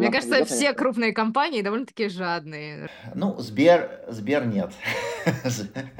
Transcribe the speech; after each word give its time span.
Мне 0.00 0.10
кажется, 0.10 0.44
все 0.44 0.72
крупные 0.72 1.12
компании 1.12 1.62
довольно-таки 1.62 2.08
жадные. 2.08 2.88
Ну, 3.14 3.38
Сбер, 3.38 3.90
Сбер 4.08 4.46
нет. 4.46 4.72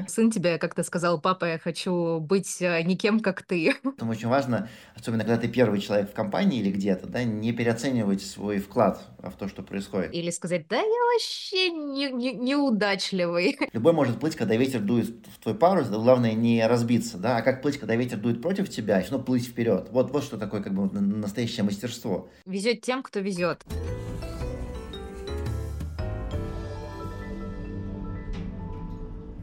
Сын 0.07 0.31
тебе 0.31 0.57
как-то 0.57 0.83
сказал, 0.83 1.19
папа, 1.21 1.45
я 1.45 1.59
хочу 1.59 2.19
быть 2.19 2.61
э, 2.61 2.81
никем, 2.83 3.19
как 3.19 3.43
ты. 3.43 3.75
Там 3.97 4.09
очень 4.09 4.27
важно, 4.27 4.67
особенно 4.95 5.23
когда 5.23 5.37
ты 5.37 5.47
первый 5.47 5.79
человек 5.79 6.09
в 6.09 6.13
компании 6.13 6.59
или 6.59 6.71
где-то, 6.71 7.07
да, 7.07 7.23
не 7.23 7.53
переоценивать 7.53 8.21
свой 8.23 8.59
вклад 8.59 9.01
в 9.19 9.31
то, 9.33 9.47
что 9.47 9.61
происходит. 9.61 10.13
Или 10.13 10.31
сказать, 10.31 10.67
да 10.67 10.77
я 10.77 11.05
вообще 11.13 11.69
не, 11.69 12.11
не, 12.11 12.33
неудачливый. 12.33 13.57
Любой 13.73 13.93
может 13.93 14.19
плыть, 14.19 14.35
когда 14.35 14.55
ветер 14.55 14.79
дует 14.79 15.27
в 15.27 15.39
твой 15.41 15.55
парус, 15.55 15.87
да, 15.87 15.97
главное 15.97 16.33
не 16.33 16.65
разбиться, 16.65 17.17
да, 17.17 17.37
а 17.37 17.41
как 17.41 17.61
плыть, 17.61 17.77
когда 17.77 17.95
ветер 17.95 18.17
дует 18.17 18.41
против 18.41 18.69
тебя, 18.69 19.01
все 19.01 19.11
равно 19.11 19.25
плыть 19.25 19.47
вперед. 19.47 19.89
Вот, 19.91 20.11
вот 20.11 20.23
что 20.23 20.37
такое 20.37 20.61
как 20.61 20.73
бы 20.73 20.91
настоящее 20.99 21.63
мастерство. 21.63 22.29
Везет 22.45 22.81
тем, 22.81 23.03
кто 23.03 23.19
везет. 23.19 23.63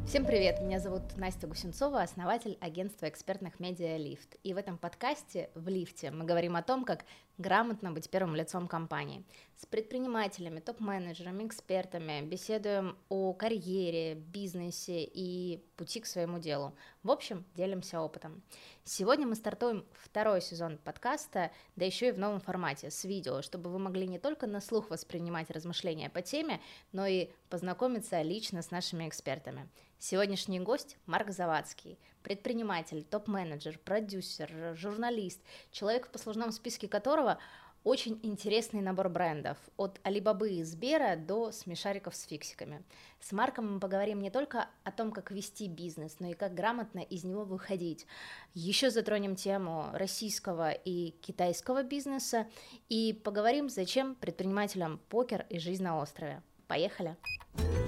Всем 0.09 0.25
привет! 0.25 0.63
Меня 0.63 0.81
зовут 0.81 1.03
Настя 1.19 1.47
Гусенцова, 1.47 2.01
основатель 2.01 2.57
агентства 2.63 3.11
экспертных 3.11 3.61
медиа 3.61 3.99
«Лифт». 3.99 4.37
И 4.43 4.55
в 4.55 4.57
этом 4.57 4.79
подкасте 4.79 5.51
«В 5.55 5.69
лифте» 5.69 6.11
мы 6.11 6.25
говорим 6.25 6.57
о 6.57 6.63
том, 6.63 6.87
как 6.87 7.05
грамотно 7.39 7.93
быть 7.93 8.11
первым 8.11 8.35
лицом 8.35 8.69
компании. 8.69 9.25
С 9.57 9.67
предпринимателями, 9.67 10.61
топ-менеджерами, 10.61 11.47
экспертами 11.47 12.21
беседуем 12.23 12.97
о 13.09 13.33
карьере, 13.33 14.15
бизнесе 14.15 15.03
и 15.03 15.65
пути 15.77 16.01
к 16.01 16.07
своему 16.07 16.39
делу. 16.39 16.75
В 17.03 17.11
общем, 17.11 17.45
делимся 17.55 18.01
опытом. 18.01 18.43
Сегодня 18.85 19.27
мы 19.27 19.35
стартуем 19.35 19.85
второй 19.93 20.41
сезон 20.41 20.79
подкаста, 20.79 21.51
да 21.77 21.85
еще 21.85 22.09
и 22.09 22.13
в 22.13 22.19
новом 22.19 22.41
формате, 22.41 22.91
с 22.91 23.05
видео, 23.05 23.43
чтобы 23.43 23.71
вы 23.71 23.79
могли 23.79 24.07
не 24.07 24.19
только 24.19 24.47
на 24.47 24.61
слух 24.61 24.91
воспринимать 24.91 25.51
размышления 25.51 26.11
по 26.11 26.23
теме, 26.23 26.61
но 26.93 27.07
и 27.07 27.31
познакомиться 27.49 28.21
лично 28.23 28.63
с 28.63 28.71
нашими 28.71 29.09
экспертами. 29.09 29.69
Сегодняшний 29.99 30.61
гость 30.61 30.97
Марк 31.07 31.31
Завадский, 31.31 31.99
предприниматель, 32.23 33.05
топ-менеджер, 33.05 33.79
продюсер, 33.85 34.77
журналист, 34.77 35.41
человек 35.71 36.07
в 36.07 36.11
послужном 36.11 36.53
списке 36.53 36.89
которого 36.89 37.39
очень 37.85 38.19
интересный 38.23 38.81
набор 38.81 39.09
брендов, 39.09 39.57
от 39.77 39.99
Алибабы 40.03 40.51
и 40.51 40.63
Сбера 40.63 41.17
до 41.17 41.53
смешариков 41.53 42.15
с 42.15 42.25
фиксиками. 42.25 42.83
С 43.21 43.33
Марком 43.33 43.75
мы 43.75 43.81
поговорим 43.81 44.21
не 44.21 44.31
только 44.31 44.69
о 44.85 44.93
том, 44.93 45.11
как 45.11 45.31
вести 45.31 45.69
бизнес, 45.69 46.17
но 46.19 46.29
и 46.29 46.35
как 46.35 46.55
грамотно 46.55 47.01
из 47.01 47.25
него 47.25 47.45
выходить. 47.45 48.07
Еще 48.53 48.91
затронем 48.91 49.37
тему 49.37 49.87
российского 49.95 50.73
и 50.73 51.11
китайского 51.23 51.83
бизнеса 51.83 52.47
и 52.89 53.19
поговорим, 53.25 53.69
зачем 53.69 54.15
предпринимателям 54.17 55.01
покер 55.09 55.47
и 55.49 55.59
жизнь 55.59 55.83
на 55.83 55.99
острове. 55.99 56.43
Поехали! 56.67 57.17
Поехали! 57.55 57.88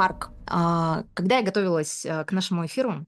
Марк, 0.00 0.30
а, 0.46 1.04
когда 1.12 1.36
я 1.36 1.42
готовилась 1.44 2.06
а, 2.06 2.24
к 2.24 2.32
нашему 2.32 2.64
эфиру, 2.64 3.04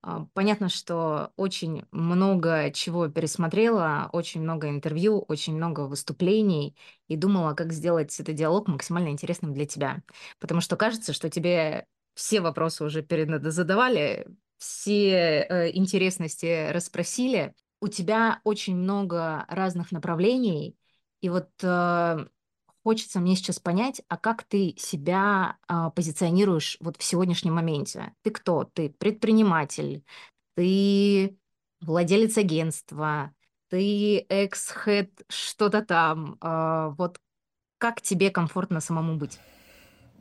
а, 0.00 0.28
понятно, 0.32 0.68
что 0.68 1.32
очень 1.34 1.86
много 1.90 2.70
чего 2.70 3.08
пересмотрела, 3.08 4.10
очень 4.12 4.40
много 4.40 4.68
интервью, 4.68 5.24
очень 5.26 5.56
много 5.56 5.80
выступлений 5.80 6.76
и 7.08 7.16
думала, 7.16 7.54
как 7.54 7.72
сделать 7.72 8.16
этот 8.20 8.36
диалог 8.36 8.68
максимально 8.68 9.08
интересным 9.08 9.52
для 9.54 9.66
тебя. 9.66 10.04
Потому 10.38 10.60
что 10.60 10.76
кажется, 10.76 11.12
что 11.12 11.28
тебе 11.28 11.84
все 12.14 12.40
вопросы 12.40 12.84
уже 12.84 13.04
задавали, 13.50 14.28
все 14.58 15.10
э, 15.48 15.70
интересности 15.74 16.70
расспросили. 16.70 17.56
У 17.80 17.88
тебя 17.88 18.40
очень 18.44 18.76
много 18.76 19.46
разных 19.48 19.90
направлений, 19.90 20.76
и 21.20 21.28
вот 21.28 21.50
э, 21.60 22.26
хочется 22.84 23.18
мне 23.18 23.34
сейчас 23.34 23.58
понять, 23.58 24.02
а 24.08 24.16
как 24.16 24.44
ты 24.44 24.74
себя 24.76 25.56
а, 25.66 25.90
позиционируешь 25.90 26.76
вот 26.80 26.96
в 26.98 27.02
сегодняшнем 27.02 27.54
моменте? 27.54 28.12
Ты 28.22 28.30
кто? 28.30 28.64
Ты 28.64 28.90
предприниматель, 28.90 30.04
ты 30.54 31.36
владелец 31.80 32.36
агентства, 32.36 33.32
ты 33.70 34.18
экс-хед 34.28 35.10
что-то 35.28 35.82
там. 35.82 36.36
А, 36.40 36.90
вот 36.90 37.18
как 37.78 38.02
тебе 38.02 38.30
комфортно 38.30 38.80
самому 38.80 39.16
быть? 39.16 39.38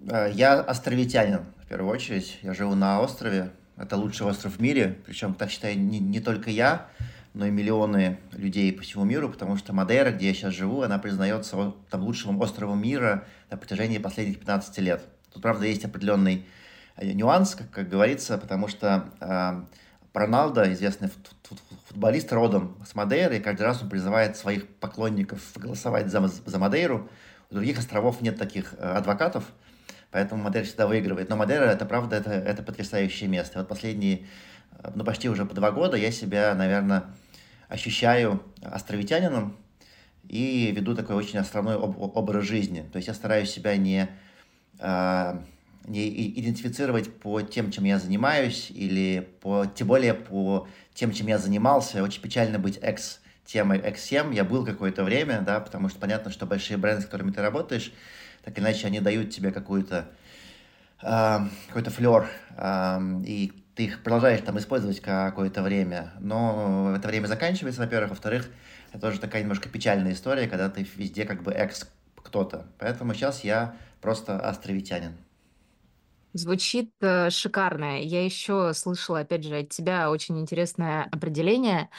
Э, 0.10 0.32
я 0.34 0.60
островитянин, 0.62 1.46
в 1.64 1.68
первую 1.68 1.92
очередь. 1.92 2.40
Я 2.42 2.54
живу 2.54 2.76
на 2.76 3.02
острове. 3.02 3.52
Это 3.76 3.98
лучший 3.98 4.26
остров 4.28 4.58
в 4.58 4.62
мире. 4.62 5.00
Причем, 5.06 5.34
так 5.34 5.50
считаю, 5.50 5.78
не, 5.78 6.00
не 6.00 6.20
только 6.20 6.50
я 6.50 6.90
но 7.34 7.48
и 7.48 7.52
миллионы 7.52 8.20
людей 8.32 8.72
по 8.72 8.84
всему 8.84 9.04
миру, 9.06 9.30
потому 9.30 9.58
что 9.58 9.74
Мадейра, 9.74 10.12
где 10.12 10.28
я 10.28 10.34
сейчас 10.34 10.54
живу, 10.54 10.84
она 10.84 11.00
признается 11.00 11.74
там, 11.90 12.04
лучшим 12.04 12.40
островом 12.40 12.82
мира 12.82 13.26
на 13.50 13.58
протяжении 13.58 13.98
последних 13.98 14.40
15 14.40 14.78
лет. 14.80 15.04
Тут, 15.32 15.42
правда, 15.42 15.66
есть 15.66 15.84
определенный 15.84 16.46
э, 16.96 17.12
нюанс, 17.12 17.56
как, 17.56 17.72
как 17.72 17.90
говорится, 17.90 18.38
потому 18.38 18.68
что 18.68 19.10
э, 19.20 19.64
Роналдо, 20.14 20.72
известный 20.74 21.10
футболист 21.88 22.32
родом 22.32 22.78
с 22.86 22.94
Мадейры, 22.94 23.38
и 23.38 23.40
каждый 23.40 23.64
раз 23.64 23.82
он 23.82 23.90
призывает 23.90 24.38
своих 24.38 24.68
поклонников 24.68 25.42
голосовать 25.56 26.12
за, 26.12 26.28
за 26.28 26.60
Мадейру. 26.60 27.10
У 27.50 27.56
других 27.56 27.80
островов 27.80 28.22
нет 28.22 28.38
таких 28.38 28.76
э, 28.78 28.78
адвокатов, 28.78 29.46
поэтому 30.12 30.44
Мадейра 30.44 30.68
всегда 30.68 30.86
выигрывает. 30.86 31.30
Но 31.30 31.36
Мадейра, 31.36 31.64
это 31.64 31.86
правда, 31.88 32.18
это, 32.18 32.30
это 32.30 32.62
потрясающее 32.62 33.28
место. 33.28 33.58
Вот 33.58 33.68
последние, 33.68 34.28
э, 34.84 34.92
ну, 34.94 35.04
почти 35.04 35.30
уже 35.30 35.48
по 35.48 35.56
два 35.56 35.72
года 35.72 35.98
я 35.98 36.12
себя, 36.12 36.54
наверное, 36.54 37.06
ощущаю 37.74 38.44
островитянином 38.62 39.58
и 40.30 40.72
веду 40.72 40.96
такой 40.96 41.16
очень 41.16 41.40
островной 41.40 41.76
об 41.76 42.00
образ 42.00 42.46
жизни. 42.46 42.88
То 42.92 42.98
есть 42.98 43.08
я 43.08 43.16
стараюсь 43.16 43.50
себя 43.50 43.76
не, 43.78 44.10
э, 44.80 45.40
не 45.88 46.30
идентифицировать 46.40 47.12
по 47.20 47.42
тем, 47.42 47.72
чем 47.72 47.86
я 47.86 47.98
занимаюсь, 47.98 48.70
или 48.70 49.28
по, 49.42 49.66
тем 49.66 49.88
более 49.88 50.14
по 50.14 50.68
тем, 50.94 51.12
чем 51.12 51.26
я 51.26 51.40
занимался. 51.40 52.04
Очень 52.04 52.22
печально 52.22 52.60
быть 52.60 52.78
экс 52.80 53.22
темой 53.44 53.80
X7. 53.80 54.36
Я 54.36 54.44
был 54.44 54.64
какое-то 54.64 55.04
время, 55.04 55.42
да, 55.42 55.60
потому 55.60 55.90
что 55.90 56.00
понятно, 56.00 56.30
что 56.30 56.46
большие 56.46 56.78
бренды, 56.78 57.02
с 57.02 57.06
которыми 57.06 57.32
ты 57.32 57.42
работаешь, 57.42 57.92
так 58.44 58.56
или 58.56 58.66
иначе, 58.66 58.86
они 58.86 59.00
дают 59.00 59.32
тебе 59.32 59.52
какую-то 59.52 60.10
э, 61.02 61.40
какой-то 61.70 61.90
флер, 61.90 62.30
э, 62.56 63.00
и 63.26 63.63
ты 63.76 63.86
их 63.86 64.04
продолжаешь 64.04 64.42
там 64.42 64.58
использовать 64.58 65.00
какое-то 65.02 65.62
время, 65.64 66.14
но 66.20 66.94
это 66.96 67.08
время 67.08 67.28
заканчивается, 67.28 67.82
во-первых, 67.82 68.12
во-вторых, 68.12 68.50
это 68.92 69.02
тоже 69.02 69.20
такая 69.20 69.42
немножко 69.42 69.70
печальная 69.70 70.14
история, 70.14 70.48
когда 70.48 70.70
ты 70.70 70.88
везде 70.96 71.26
как 71.26 71.44
бы 71.44 71.52
экс 71.52 71.90
кто-то. 72.16 72.68
Поэтому 72.80 73.14
сейчас 73.14 73.44
я 73.44 73.76
просто 74.02 74.40
островитянин. 74.40 75.14
Звучит 76.36 76.92
э, 77.02 77.30
шикарно. 77.30 78.02
Я 78.02 78.26
еще 78.26 78.74
слышала, 78.74 79.20
опять 79.20 79.44
же, 79.44 79.56
от 79.60 79.70
тебя 79.70 80.10
очень 80.10 80.40
интересное 80.40 81.04
определение 81.12 81.90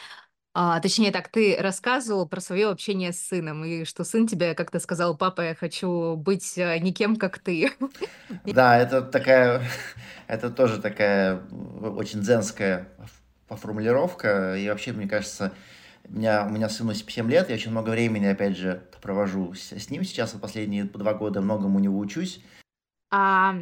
а, 0.55 0.79
точнее 0.79 1.11
так, 1.11 1.29
ты 1.29 1.57
рассказывал 1.59 2.29
про 2.29 2.41
свое 2.41 2.69
общение 2.69 3.13
с 3.13 3.19
сыном, 3.19 3.65
и 3.65 3.85
что 3.85 4.05
сын 4.05 4.29
тебе 4.29 4.55
как-то 4.55 4.79
сказал, 4.79 5.17
папа, 5.17 5.41
я 5.41 5.55
хочу 5.57 6.15
быть 6.15 6.57
э, 6.57 6.79
никем, 6.79 7.17
как 7.17 7.39
ты. 7.41 7.73
Да, 8.45 8.79
это 8.79 9.03
такая, 9.03 9.63
это 10.29 10.51
тоже 10.51 10.81
такая 10.81 11.43
очень 11.83 12.21
дзенская 12.21 12.89
формулировка, 13.49 14.57
и 14.57 14.69
вообще, 14.69 14.93
мне 14.93 15.09
кажется, 15.09 15.53
у 16.09 16.13
меня, 16.13 16.47
у 16.47 16.51
меня 16.51 16.69
сыну 16.69 16.95
7 16.95 17.29
лет, 17.29 17.49
я 17.49 17.57
очень 17.57 17.73
много 17.73 17.91
времени, 17.91 18.27
опять 18.27 18.57
же, 18.57 18.83
провожу 19.03 19.55
с, 19.55 19.73
с 19.73 19.91
ним 19.91 20.05
сейчас, 20.05 20.31
последние 20.33 20.85
два 20.85 21.15
года 21.15 21.41
многому 21.41 21.79
у 21.79 21.81
него 21.81 21.99
учусь. 21.99 22.41
А 23.11 23.57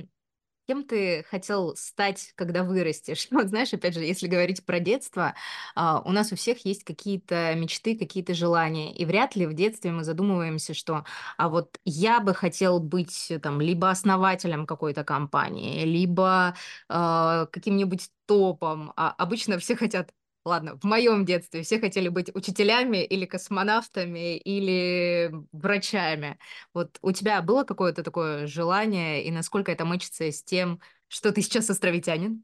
Кем 0.72 0.84
ты 0.84 1.22
хотел 1.28 1.76
стать, 1.76 2.32
когда 2.34 2.62
вырастешь? 2.64 3.28
Вот 3.30 3.48
знаешь, 3.48 3.74
опять 3.74 3.92
же, 3.92 4.00
если 4.00 4.26
говорить 4.26 4.64
про 4.64 4.80
детство, 4.80 5.34
а, 5.74 6.00
у 6.02 6.12
нас 6.12 6.32
у 6.32 6.36
всех 6.36 6.64
есть 6.64 6.82
какие-то 6.82 7.54
мечты, 7.56 7.94
какие-то 7.94 8.32
желания, 8.32 8.90
и 8.94 9.04
вряд 9.04 9.36
ли 9.36 9.44
в 9.44 9.52
детстве 9.52 9.90
мы 9.92 10.02
задумываемся, 10.02 10.72
что, 10.72 11.04
а 11.36 11.50
вот 11.50 11.78
я 11.84 12.20
бы 12.20 12.32
хотел 12.32 12.80
быть 12.80 13.30
там 13.42 13.60
либо 13.60 13.90
основателем 13.90 14.64
какой-то 14.64 15.04
компании, 15.04 15.84
либо 15.84 16.54
э, 16.88 17.46
каким-нибудь 17.52 18.08
топом. 18.24 18.94
А 18.96 19.10
обычно 19.18 19.58
все 19.58 19.76
хотят 19.76 20.10
Ладно, 20.44 20.76
в 20.76 20.84
моем 20.84 21.24
детстве 21.24 21.62
все 21.62 21.78
хотели 21.78 22.08
быть 22.08 22.34
учителями 22.34 23.04
или 23.04 23.26
космонавтами 23.26 24.36
или 24.38 25.32
врачами. 25.52 26.36
Вот 26.74 26.98
у 27.00 27.12
тебя 27.12 27.40
было 27.42 27.62
какое-то 27.62 28.02
такое 28.02 28.48
желание, 28.48 29.22
и 29.22 29.30
насколько 29.30 29.70
это 29.70 29.84
мычится 29.84 30.24
с 30.32 30.42
тем, 30.42 30.80
что 31.06 31.30
ты 31.30 31.42
сейчас 31.42 31.70
островитянин? 31.70 32.42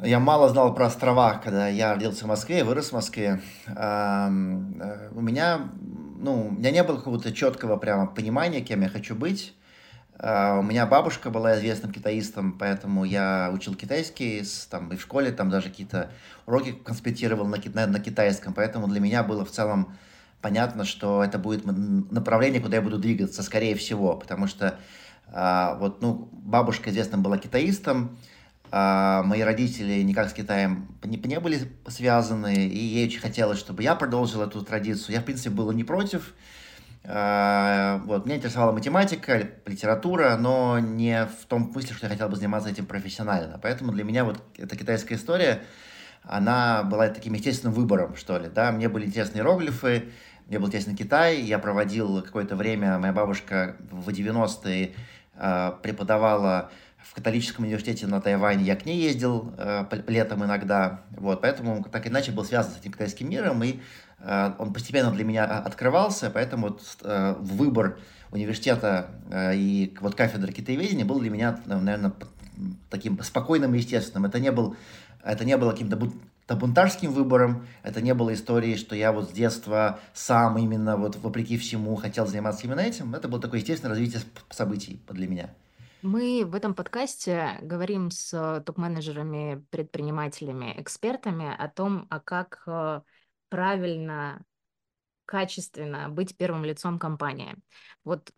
Я 0.00 0.20
мало 0.20 0.48
знал 0.48 0.72
про 0.74 0.86
острова, 0.86 1.40
когда 1.42 1.66
я 1.66 1.94
родился 1.94 2.24
в 2.24 2.28
Москве, 2.28 2.62
вырос 2.62 2.90
в 2.90 2.92
Москве. 2.92 3.40
Э, 3.66 4.28
у 4.28 5.20
меня, 5.20 5.72
ну, 6.18 6.48
у 6.48 6.50
меня 6.52 6.70
не 6.70 6.84
было 6.84 6.98
какого-то 6.98 7.32
четкого 7.32 7.76
прямо 7.78 8.06
понимания, 8.06 8.60
кем 8.60 8.82
я 8.82 8.88
хочу 8.88 9.16
быть. 9.16 9.54
Uh, 10.20 10.58
у 10.58 10.62
меня 10.62 10.84
бабушка 10.84 11.30
была 11.30 11.56
известным 11.56 11.92
китаистом, 11.92 12.58
поэтому 12.58 13.04
я 13.04 13.52
учил 13.54 13.76
китайский 13.76 14.42
там, 14.68 14.88
и 14.92 14.96
в 14.96 15.00
школе, 15.00 15.30
там 15.30 15.48
даже 15.48 15.68
какие-то 15.68 16.10
уроки 16.44 16.72
конспектировал 16.72 17.46
на, 17.46 17.56
на, 17.72 17.86
на 17.86 18.00
китайском, 18.00 18.52
поэтому 18.52 18.88
для 18.88 18.98
меня 18.98 19.22
было 19.22 19.44
в 19.44 19.50
целом 19.52 19.96
понятно, 20.40 20.84
что 20.84 21.22
это 21.22 21.38
будет 21.38 21.64
направление, 21.64 22.60
куда 22.60 22.78
я 22.78 22.82
буду 22.82 22.98
двигаться, 22.98 23.44
скорее 23.44 23.76
всего, 23.76 24.16
потому 24.16 24.48
что 24.48 24.80
uh, 25.32 25.78
вот, 25.78 26.02
ну, 26.02 26.28
бабушка 26.32 26.90
известным 26.90 27.22
была 27.22 27.38
китаистом, 27.38 28.18
uh, 28.72 29.22
мои 29.22 29.42
родители 29.42 30.02
никак 30.02 30.30
с 30.30 30.32
Китаем 30.32 30.88
не, 31.04 31.16
не 31.16 31.38
были 31.38 31.70
связаны, 31.86 32.66
и 32.66 32.76
ей 32.76 33.06
очень 33.06 33.20
хотелось, 33.20 33.60
чтобы 33.60 33.84
я 33.84 33.94
продолжил 33.94 34.42
эту 34.42 34.62
традицию. 34.62 35.14
Я, 35.14 35.20
в 35.20 35.24
принципе, 35.24 35.50
был 35.50 35.70
не 35.70 35.84
против, 35.84 36.34
а, 36.34 36.36
вот, 37.04 38.26
меня 38.26 38.36
интересовала 38.36 38.72
математика, 38.72 39.48
литература, 39.66 40.36
но 40.36 40.78
не 40.78 41.26
в 41.26 41.46
том 41.46 41.72
смысле, 41.72 41.94
что 41.94 42.06
я 42.06 42.10
хотел 42.10 42.28
бы 42.28 42.36
заниматься 42.36 42.68
этим 42.68 42.86
профессионально. 42.86 43.58
Поэтому 43.62 43.92
для 43.92 44.04
меня 44.04 44.24
вот 44.24 44.42
эта 44.56 44.76
китайская 44.76 45.14
история, 45.14 45.62
она 46.22 46.82
была 46.82 47.08
таким 47.08 47.32
естественным 47.34 47.74
выбором, 47.74 48.16
что 48.16 48.38
ли. 48.38 48.48
Да? 48.48 48.72
Мне 48.72 48.88
были 48.88 49.06
интересны 49.06 49.38
иероглифы, 49.38 50.10
мне 50.48 50.58
был 50.58 50.68
интересен 50.68 50.96
Китай, 50.96 51.40
я 51.40 51.58
проводил 51.58 52.22
какое-то 52.22 52.56
время, 52.56 52.98
моя 52.98 53.12
бабушка 53.12 53.76
в 53.90 54.08
90-е 54.08 54.94
э, 55.34 55.72
преподавала 55.82 56.70
в 57.02 57.14
католическом 57.14 57.64
университете 57.64 58.06
на 58.06 58.20
Тайване, 58.20 58.64
я 58.64 58.76
к 58.76 58.84
ней 58.84 59.00
ездил 59.00 59.54
э, 59.56 59.84
летом 60.06 60.44
иногда, 60.44 61.02
вот, 61.10 61.40
поэтому 61.40 61.84
так 61.84 62.06
иначе 62.06 62.32
был 62.32 62.44
связан 62.44 62.72
с 62.72 62.78
этим 62.78 62.92
китайским 62.92 63.30
миром, 63.30 63.62
и 63.62 63.80
Э, 64.20 64.52
он 64.58 64.72
постепенно 64.72 65.10
для 65.10 65.24
меня 65.24 65.44
открывался, 65.44 66.30
поэтому 66.30 66.68
вот 66.68 66.82
э, 67.02 67.34
выбор 67.38 67.98
университета 68.30 69.10
э, 69.30 69.56
и 69.56 69.96
вот 70.00 70.14
кафедры 70.14 70.52
китаеведения 70.52 71.04
был 71.04 71.20
для 71.20 71.30
меня, 71.30 71.60
наверное, 71.66 72.12
таким 72.90 73.20
спокойным 73.22 73.74
и 73.74 73.78
естественным. 73.78 74.26
Это 74.26 74.40
не, 74.40 74.50
был, 74.50 74.76
это 75.22 75.44
не 75.44 75.56
было 75.56 75.70
каким-то 75.70 75.96
бунтарским 76.56 77.12
выбором, 77.12 77.66
это 77.82 78.00
не 78.00 78.14
было 78.14 78.34
историей, 78.34 78.76
что 78.76 78.96
я 78.96 79.12
вот 79.12 79.30
с 79.30 79.32
детства 79.32 80.00
сам 80.14 80.58
именно 80.58 80.96
вот 80.96 81.16
вопреки 81.16 81.56
всему 81.56 81.94
хотел 81.96 82.26
заниматься 82.26 82.66
именно 82.66 82.80
этим. 82.80 83.14
Это 83.14 83.28
было 83.28 83.40
такое 83.40 83.60
естественное 83.60 83.90
развитие 83.90 84.22
событий 84.50 85.00
для 85.08 85.28
меня. 85.28 85.50
Мы 86.02 86.44
в 86.44 86.54
этом 86.54 86.74
подкасте 86.74 87.58
говорим 87.60 88.10
с 88.10 88.62
топ-менеджерами, 88.64 89.64
предпринимателями, 89.70 90.74
экспертами 90.76 91.52
о 91.56 91.68
том, 91.68 92.06
а 92.08 92.20
как 92.20 92.64
правильно, 93.48 94.44
качественно 95.24 96.08
быть 96.08 96.36
первым 96.36 96.64
лицом 96.64 96.98
компании. 96.98 97.56
Вот 98.04 98.30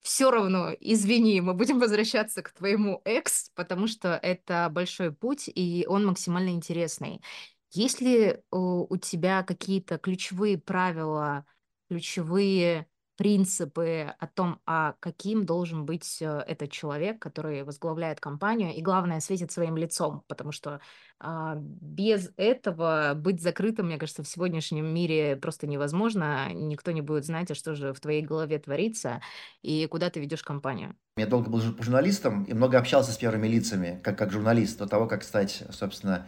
все 0.00 0.30
равно, 0.30 0.70
извини, 0.80 1.40
мы 1.40 1.54
будем 1.54 1.78
возвращаться 1.78 2.42
к 2.42 2.52
твоему 2.52 3.00
экс, 3.04 3.50
потому 3.54 3.86
что 3.86 4.18
это 4.22 4.68
большой 4.70 5.12
путь, 5.12 5.48
и 5.54 5.86
он 5.88 6.04
максимально 6.04 6.50
интересный. 6.50 7.22
Есть 7.70 8.00
ли 8.00 8.38
у, 8.50 8.92
у 8.92 8.96
тебя 8.98 9.42
какие-то 9.44 9.96
ключевые 9.98 10.58
правила, 10.58 11.46
ключевые 11.88 12.86
принципы 13.16 14.14
о 14.18 14.26
том, 14.26 14.60
а 14.66 14.94
каким 15.00 15.46
должен 15.46 15.86
быть 15.86 16.18
э, 16.20 16.44
этот 16.46 16.70
человек, 16.70 17.20
который 17.20 17.62
возглавляет 17.62 18.20
компанию, 18.20 18.74
и 18.74 18.82
главное, 18.82 19.20
светит 19.20 19.52
своим 19.52 19.76
лицом, 19.76 20.24
потому 20.26 20.52
что 20.52 20.80
а, 21.20 21.54
без 21.56 22.30
этого 22.36 23.12
быть 23.14 23.40
закрытым, 23.40 23.86
мне 23.86 23.98
кажется, 23.98 24.22
в 24.22 24.28
сегодняшнем 24.28 24.86
мире 24.86 25.36
просто 25.36 25.66
невозможно. 25.66 26.52
Никто 26.52 26.90
не 26.90 27.00
будет 27.00 27.24
знать, 27.24 27.50
а 27.50 27.54
что 27.54 27.74
же 27.74 27.92
в 27.92 28.00
твоей 28.00 28.22
голове 28.22 28.58
творится 28.58 29.20
и 29.62 29.86
куда 29.86 30.10
ты 30.10 30.20
ведешь 30.20 30.42
компанию. 30.42 30.96
Я 31.16 31.26
долго 31.26 31.48
был 31.48 31.60
журналистом 31.60 32.44
и 32.44 32.52
много 32.52 32.78
общался 32.78 33.12
с 33.12 33.16
первыми 33.16 33.46
лицами, 33.46 34.00
как, 34.02 34.18
как 34.18 34.32
журналист, 34.32 34.78
до 34.78 34.86
того, 34.86 35.06
как 35.06 35.22
стать, 35.22 35.62
собственно, 35.70 36.26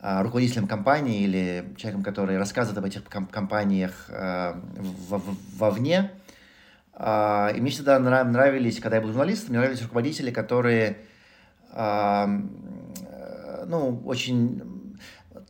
руководителем 0.00 0.66
компании 0.66 1.22
или 1.22 1.74
человеком, 1.76 2.02
который 2.02 2.36
рассказывает 2.36 2.78
об 2.78 2.84
этих 2.84 3.04
компаниях 3.04 4.10
а, 4.10 4.60
вовне. 5.56 6.10
А, 6.92 7.50
и 7.54 7.60
мне 7.60 7.70
всегда 7.70 7.98
нравились, 7.98 8.80
когда 8.80 8.96
я 8.96 9.02
был 9.02 9.08
журналистом, 9.08 9.50
мне 9.50 9.58
нравились 9.60 9.82
руководители, 9.82 10.30
которые 10.30 10.98
ну, 13.66 14.02
очень 14.04 14.62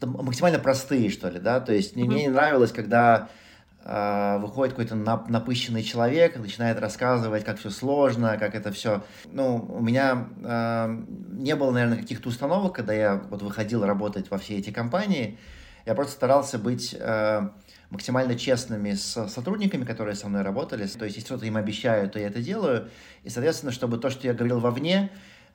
максимально 0.00 0.58
простые, 0.58 1.10
что 1.10 1.28
ли, 1.28 1.38
да, 1.38 1.60
то 1.60 1.74
есть 1.74 1.96
mm-hmm. 1.96 2.04
мне 2.04 2.22
не 2.22 2.28
нравилось, 2.28 2.72
когда 2.72 3.28
э, 3.28 3.43
выходит 3.84 4.74
какой-то 4.74 4.94
нап- 4.94 5.28
напыщенный 5.28 5.82
человек, 5.82 6.36
начинает 6.38 6.80
рассказывать, 6.80 7.44
как 7.44 7.58
все 7.58 7.68
сложно, 7.68 8.38
как 8.38 8.54
это 8.54 8.72
все. 8.72 9.04
Ну, 9.26 9.56
у 9.56 9.82
меня 9.82 10.28
э, 10.42 11.02
не 11.32 11.54
было, 11.54 11.70
наверное, 11.70 11.98
каких-то 11.98 12.30
установок, 12.30 12.74
когда 12.74 12.94
я 12.94 13.22
вот 13.28 13.42
выходил 13.42 13.84
работать 13.84 14.30
во 14.30 14.38
все 14.38 14.56
эти 14.56 14.70
компании. 14.70 15.38
Я 15.84 15.94
просто 15.94 16.14
старался 16.14 16.58
быть 16.58 16.96
э, 16.98 17.48
максимально 17.90 18.36
честными 18.36 18.94
с 18.94 19.28
сотрудниками, 19.28 19.84
которые 19.84 20.14
со 20.14 20.28
мной 20.28 20.42
работали. 20.42 20.86
То 20.86 21.04
есть, 21.04 21.16
если 21.16 21.26
что-то 21.26 21.44
им 21.44 21.58
обещаю, 21.58 22.08
то 22.08 22.18
я 22.18 22.28
это 22.28 22.40
делаю. 22.40 22.88
И, 23.22 23.28
соответственно, 23.28 23.70
чтобы 23.70 23.98
то, 23.98 24.08
что 24.08 24.26
я 24.26 24.32
говорил 24.32 24.60
вовне, 24.60 25.10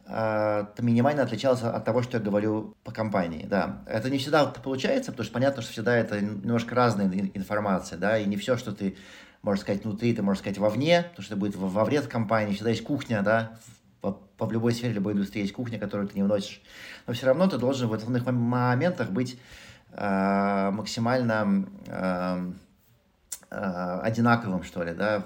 это 0.10 0.82
минимально 0.82 1.24
отличалось 1.24 1.62
от 1.62 1.86
того, 1.86 2.02
что 2.02 2.18
я 2.18 2.24
говорю 2.24 2.76
по 2.84 2.92
компании, 2.92 3.46
да. 3.46 3.84
Это 3.86 4.10
не 4.10 4.18
всегда 4.18 4.46
получается, 4.46 5.12
потому 5.12 5.26
что 5.26 5.34
понятно, 5.34 5.62
что 5.62 5.72
всегда 5.72 5.96
это 5.96 6.20
немножко 6.20 6.74
разная 6.74 7.08
информация, 7.34 8.00
да, 8.00 8.18
и 8.18 8.26
не 8.26 8.36
все, 8.36 8.58
что 8.58 8.72
ты 8.72 8.98
можешь 9.44 9.62
сказать 9.62 9.84
внутри, 9.84 10.14
ты 10.16 10.22
можешь 10.22 10.42
сказать 10.42 10.58
вовне, 10.58 11.06
потому 11.10 11.24
что 11.24 11.34
это 11.36 11.40
будет 11.40 11.56
во 11.56 11.86
вред 11.86 12.08
компании, 12.08 12.54
всегда 12.54 12.72
есть 12.72 12.84
кухня, 12.84 13.22
да, 13.22 13.58
по 14.40 14.46
в 14.46 14.52
любой 14.52 14.74
сфере, 14.74 14.94
любой 14.94 15.14
индустрии 15.14 15.42
есть 15.42 15.54
кухня, 15.54 15.78
которую 15.78 16.08
ты 16.08 16.16
не 16.16 16.24
вносишь. 16.24 16.62
Но 17.06 17.14
все 17.14 17.26
равно 17.26 17.48
ты 17.48 17.58
должен 17.58 17.88
в 17.90 17.94
основных 17.94 18.26
моментах 18.26 19.10
быть 19.12 19.40
э, 19.92 20.70
максимально 20.72 21.68
э, 21.88 22.52
э, 23.52 24.00
одинаковым, 24.04 24.64
что 24.64 24.84
ли, 24.84 24.94
да, 24.94 25.26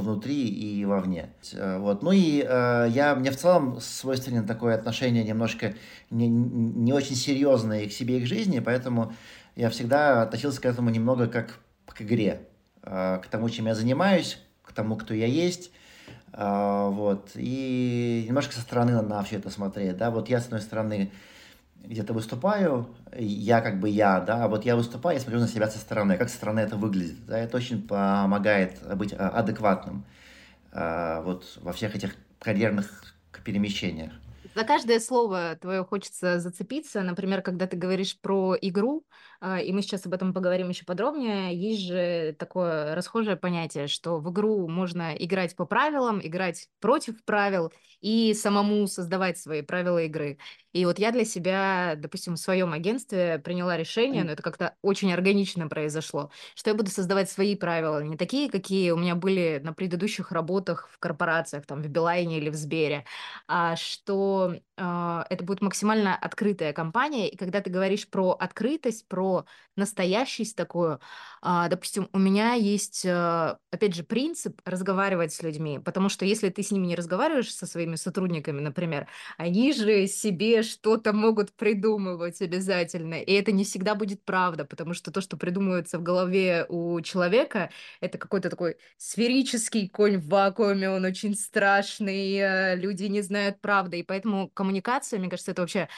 внутри 0.00 0.48
и 0.48 0.84
вовне. 0.84 1.30
Э, 1.52 1.78
вот. 1.78 2.02
Ну 2.02 2.12
и 2.12 2.44
э, 2.46 2.86
я, 2.90 3.14
мне 3.14 3.30
в 3.30 3.36
целом 3.36 3.80
свойственен 3.80 4.46
такое 4.46 4.74
отношение 4.74 5.24
немножко 5.24 5.74
не, 6.10 6.28
не 6.28 6.92
очень 6.92 7.16
серьезное 7.16 7.86
к 7.88 7.92
себе 7.92 8.18
и 8.18 8.22
к 8.22 8.26
жизни, 8.26 8.60
поэтому 8.60 9.12
я 9.56 9.68
всегда 9.70 10.22
относился 10.22 10.60
к 10.60 10.66
этому 10.66 10.90
немного 10.90 11.26
как 11.26 11.58
к 11.86 12.00
игре, 12.02 12.48
э, 12.82 13.20
к 13.22 13.26
тому, 13.26 13.48
чем 13.50 13.66
я 13.66 13.74
занимаюсь, 13.74 14.38
к 14.62 14.72
тому, 14.72 14.96
кто 14.96 15.12
я 15.14 15.26
есть, 15.26 15.70
э, 16.32 16.88
вот, 16.90 17.30
и 17.34 18.24
немножко 18.26 18.54
со 18.54 18.60
стороны 18.60 19.00
на 19.02 19.22
все 19.22 19.36
это 19.36 19.50
смотреть, 19.50 19.96
да, 19.96 20.10
вот 20.10 20.28
я, 20.28 20.40
с 20.40 20.46
одной 20.46 20.60
стороны, 20.60 21.10
где-то 21.84 22.12
выступаю, 22.12 22.88
я 23.16 23.60
как 23.60 23.80
бы 23.80 23.88
я, 23.88 24.20
да, 24.20 24.44
а 24.44 24.48
вот 24.48 24.64
я 24.64 24.76
выступаю, 24.76 25.16
я 25.16 25.20
смотрю 25.20 25.40
на 25.40 25.48
себя 25.48 25.68
со 25.68 25.78
стороны, 25.78 26.16
как 26.16 26.28
со 26.28 26.36
стороны 26.36 26.60
это 26.60 26.76
выглядит, 26.76 27.26
да, 27.26 27.38
это 27.38 27.56
очень 27.56 27.86
помогает 27.86 28.78
быть 28.96 29.12
а, 29.12 29.28
адекватным 29.30 30.04
а, 30.72 31.20
вот 31.22 31.58
во 31.60 31.72
всех 31.72 31.94
этих 31.94 32.16
карьерных 32.38 33.14
перемещениях. 33.44 34.12
За 34.54 34.64
каждое 34.64 35.00
слово 35.00 35.56
твое 35.60 35.82
хочется 35.82 36.38
зацепиться. 36.38 37.00
Например, 37.00 37.40
когда 37.40 37.66
ты 37.66 37.76
говоришь 37.76 38.20
про 38.20 38.54
игру, 38.60 39.06
и 39.42 39.72
мы 39.72 39.80
сейчас 39.80 40.04
об 40.04 40.12
этом 40.12 40.34
поговорим 40.34 40.68
еще 40.68 40.84
подробнее, 40.84 41.56
есть 41.56 41.80
же 41.82 42.36
такое 42.38 42.94
расхожее 42.94 43.36
понятие, 43.36 43.86
что 43.86 44.18
в 44.18 44.30
игру 44.30 44.68
можно 44.68 45.14
играть 45.14 45.56
по 45.56 45.64
правилам, 45.64 46.20
играть 46.22 46.68
против 46.80 47.24
правил 47.24 47.72
и 48.02 48.34
самому 48.34 48.86
создавать 48.88 49.38
свои 49.38 49.62
правила 49.62 50.02
игры. 50.02 50.38
И 50.72 50.84
вот 50.84 50.98
я 50.98 51.12
для 51.12 51.24
себя, 51.24 51.94
допустим, 51.96 52.34
в 52.34 52.38
своем 52.38 52.72
агентстве 52.72 53.38
приняла 53.38 53.76
решение, 53.76 54.24
но 54.24 54.32
это 54.32 54.42
как-то 54.42 54.74
очень 54.82 55.12
органично 55.12 55.68
произошло, 55.68 56.30
что 56.54 56.70
я 56.70 56.74
буду 56.74 56.90
создавать 56.90 57.30
свои 57.30 57.56
правила, 57.56 58.02
не 58.02 58.16
такие, 58.16 58.50
какие 58.50 58.90
у 58.90 58.96
меня 58.96 59.14
были 59.14 59.60
на 59.62 59.72
предыдущих 59.72 60.32
работах 60.32 60.88
в 60.92 60.98
корпорациях, 60.98 61.66
там, 61.66 61.82
в 61.82 61.88
Билайне 61.88 62.38
или 62.38 62.50
в 62.50 62.54
Сбере, 62.54 63.04
а 63.46 63.76
что 63.76 64.54
э, 64.76 65.24
это 65.30 65.44
будет 65.44 65.60
максимально 65.60 66.16
открытая 66.16 66.72
компания. 66.72 67.28
И 67.28 67.36
когда 67.36 67.60
ты 67.60 67.70
говоришь 67.70 68.08
про 68.08 68.32
открытость, 68.32 69.06
про 69.08 69.44
настоящесть 69.76 70.56
такую, 70.56 71.00
э, 71.42 71.66
допустим, 71.68 72.08
у 72.12 72.18
меня 72.18 72.54
есть, 72.54 73.04
э, 73.04 73.56
опять 73.70 73.94
же, 73.94 74.04
принцип 74.04 74.60
разговаривать 74.64 75.32
с 75.32 75.42
людьми, 75.42 75.78
потому 75.78 76.08
что 76.08 76.24
если 76.24 76.48
ты 76.48 76.62
с 76.62 76.70
ними 76.70 76.86
не 76.86 76.96
разговариваешь 76.96 77.54
со 77.54 77.66
своими 77.66 77.96
сотрудниками, 77.96 78.60
например, 78.60 79.08
они 79.36 79.72
же 79.72 80.06
себе 80.06 80.61
что-то 80.62 81.12
могут 81.12 81.52
придумывать 81.52 82.40
обязательно. 82.42 83.14
И 83.14 83.32
это 83.32 83.52
не 83.52 83.64
всегда 83.64 83.94
будет 83.94 84.24
правда, 84.24 84.64
потому 84.64 84.94
что 84.94 85.10
то, 85.10 85.20
что 85.20 85.36
придумывается 85.36 85.98
в 85.98 86.02
голове 86.02 86.66
у 86.68 87.00
человека, 87.00 87.70
это 88.00 88.18
какой-то 88.18 88.50
такой 88.50 88.76
сферический 88.96 89.88
конь 89.88 90.18
в 90.18 90.28
вакууме, 90.28 90.90
он 90.90 91.04
очень 91.04 91.34
страшный, 91.34 92.34
э, 92.36 92.76
люди 92.76 93.04
не 93.04 93.22
знают 93.22 93.60
правды. 93.60 94.00
И 94.00 94.02
поэтому 94.02 94.48
коммуникация, 94.50 95.18
мне 95.18 95.30
кажется, 95.30 95.52
это 95.52 95.62
вообще 95.62 95.88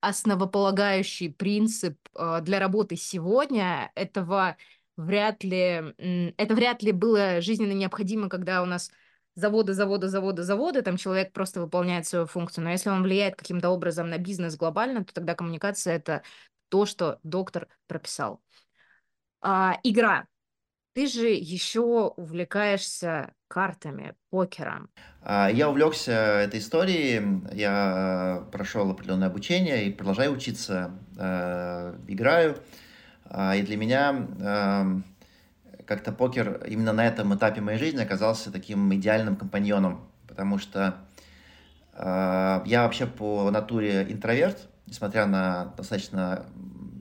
основополагающий 0.00 1.30
принцип 1.30 1.98
э, 2.14 2.40
для 2.42 2.58
работы 2.60 2.96
сегодня. 2.96 3.90
Этого 3.94 4.56
вряд 4.96 5.42
ли, 5.44 5.94
это 6.36 6.54
вряд 6.54 6.82
ли 6.82 6.92
было 6.92 7.40
жизненно 7.40 7.72
необходимо, 7.72 8.28
когда 8.28 8.62
у 8.62 8.66
нас 8.66 8.90
заводы, 9.34 9.72
заводы, 9.72 10.08
заводы, 10.08 10.42
заводы, 10.42 10.82
там 10.82 10.96
человек 10.96 11.32
просто 11.32 11.60
выполняет 11.60 12.06
свою 12.06 12.26
функцию. 12.26 12.64
Но 12.64 12.70
если 12.70 12.90
он 12.90 13.02
влияет 13.02 13.36
каким-то 13.36 13.70
образом 13.70 14.08
на 14.08 14.18
бизнес 14.18 14.56
глобально, 14.56 15.04
то 15.04 15.14
тогда 15.14 15.34
коммуникация 15.34 15.96
это 15.96 16.22
то, 16.68 16.86
что 16.86 17.18
доктор 17.22 17.68
прописал. 17.86 18.40
А, 19.40 19.78
игра. 19.82 20.26
Ты 20.94 21.08
же 21.08 21.28
еще 21.28 22.12
увлекаешься 22.16 23.34
картами, 23.48 24.14
покером. 24.30 24.88
А, 25.22 25.50
я 25.50 25.68
увлекся 25.68 26.12
этой 26.12 26.60
историей, 26.60 27.42
я 27.52 28.46
прошел 28.52 28.88
определенное 28.90 29.28
обучение 29.28 29.86
и 29.86 29.92
продолжаю 29.92 30.32
учиться, 30.32 30.96
э, 31.18 31.98
играю. 32.06 32.58
А, 33.24 33.56
и 33.56 33.62
для 33.62 33.76
меня 33.76 35.02
как-то 35.86 36.12
покер 36.12 36.62
именно 36.66 36.92
на 36.92 37.06
этом 37.06 37.34
этапе 37.34 37.60
моей 37.60 37.78
жизни 37.78 38.00
оказался 38.00 38.50
таким 38.50 38.92
идеальным 38.94 39.36
компаньоном, 39.36 40.00
потому 40.26 40.58
что 40.58 40.96
э, 41.92 42.62
я 42.66 42.82
вообще 42.82 43.06
по 43.06 43.50
натуре 43.50 44.06
интроверт, 44.08 44.68
несмотря 44.86 45.26
на 45.26 45.72
достаточно 45.76 46.46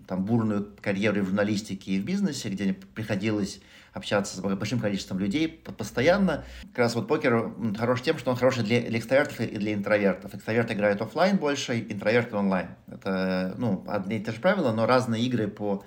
там 0.08 0.26
бурную 0.26 0.70
карьеру 0.82 1.22
в 1.22 1.28
журналистике 1.28 1.94
и 1.94 2.00
в 2.00 2.06
бизнесе, 2.06 2.50
где 2.50 2.74
приходилось 2.74 3.62
общаться 3.94 4.38
с 4.38 4.42
большим 4.42 4.80
количеством 4.80 5.20
людей 5.20 5.48
постоянно. 5.48 6.44
Как 6.72 6.80
раз 6.80 6.96
вот 6.96 7.08
покер 7.08 7.54
хорош 7.78 8.02
тем, 8.02 8.18
что 8.18 8.32
он 8.32 8.38
хороший 8.38 8.64
для, 8.64 8.82
для 8.82 8.98
экстравертов 8.98 9.40
и 9.40 9.58
для 9.58 9.74
интровертов. 9.74 10.34
Экстраверт 10.34 10.72
играет 10.72 11.02
офлайн 11.02 11.38
больше, 11.38 11.80
интроверт 11.80 12.34
онлайн. 12.34 12.70
Это, 12.88 13.54
ну, 13.58 13.86
одни 13.88 14.18
и 14.18 14.24
те 14.24 14.32
же 14.32 14.40
правила, 14.40 14.72
но 14.72 14.86
разные 14.86 15.24
игры 15.24 15.48
по 15.48 15.84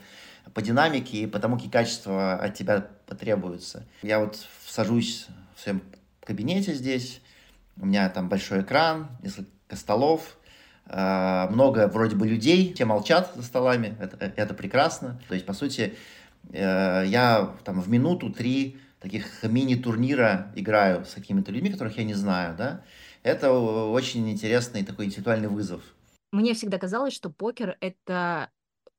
по 0.55 0.63
динамике 0.63 1.19
и 1.19 1.27
по 1.27 1.39
тому, 1.39 1.57
какие 1.57 1.71
качества 1.71 2.35
от 2.35 2.55
тебя 2.55 2.89
потребуются. 3.07 3.87
Я 4.03 4.21
вот 4.21 4.39
сажусь 4.67 5.27
в 5.55 5.61
своем 5.61 5.83
кабинете 6.25 6.75
здесь, 6.75 7.21
у 7.81 7.87
меня 7.87 8.09
там 8.09 8.29
большой 8.29 8.63
экран, 8.63 9.09
несколько 9.23 9.49
столов, 9.73 10.37
э, 10.87 11.49
много 11.51 11.89
вроде 11.89 12.17
бы 12.17 12.27
людей, 12.27 12.73
все 12.75 12.85
молчат 12.85 13.33
за 13.35 13.43
столами, 13.43 13.97
это, 14.01 14.17
это 14.37 14.55
прекрасно. 14.55 15.21
То 15.29 15.35
есть, 15.35 15.47
по 15.47 15.53
сути, 15.53 15.95
э, 16.53 17.05
я 17.07 17.55
там 17.65 17.81
в 17.81 17.89
минуту 17.89 18.31
три 18.31 18.79
таких 19.01 19.43
мини-турнира 19.43 20.53
играю 20.57 21.05
с 21.05 21.15
какими-то 21.15 21.53
людьми, 21.53 21.71
которых 21.71 21.97
я 21.99 22.05
не 22.05 22.15
знаю, 22.15 22.57
да. 22.57 22.83
Это 23.23 23.53
очень 23.53 24.31
интересный 24.31 24.85
такой 24.85 25.07
интеллектуальный 25.07 25.49
вызов. 25.49 25.83
Мне 26.33 26.55
всегда 26.55 26.79
казалось, 26.79 27.15
что 27.15 27.31
покер— 27.31 27.77
это 27.81 28.51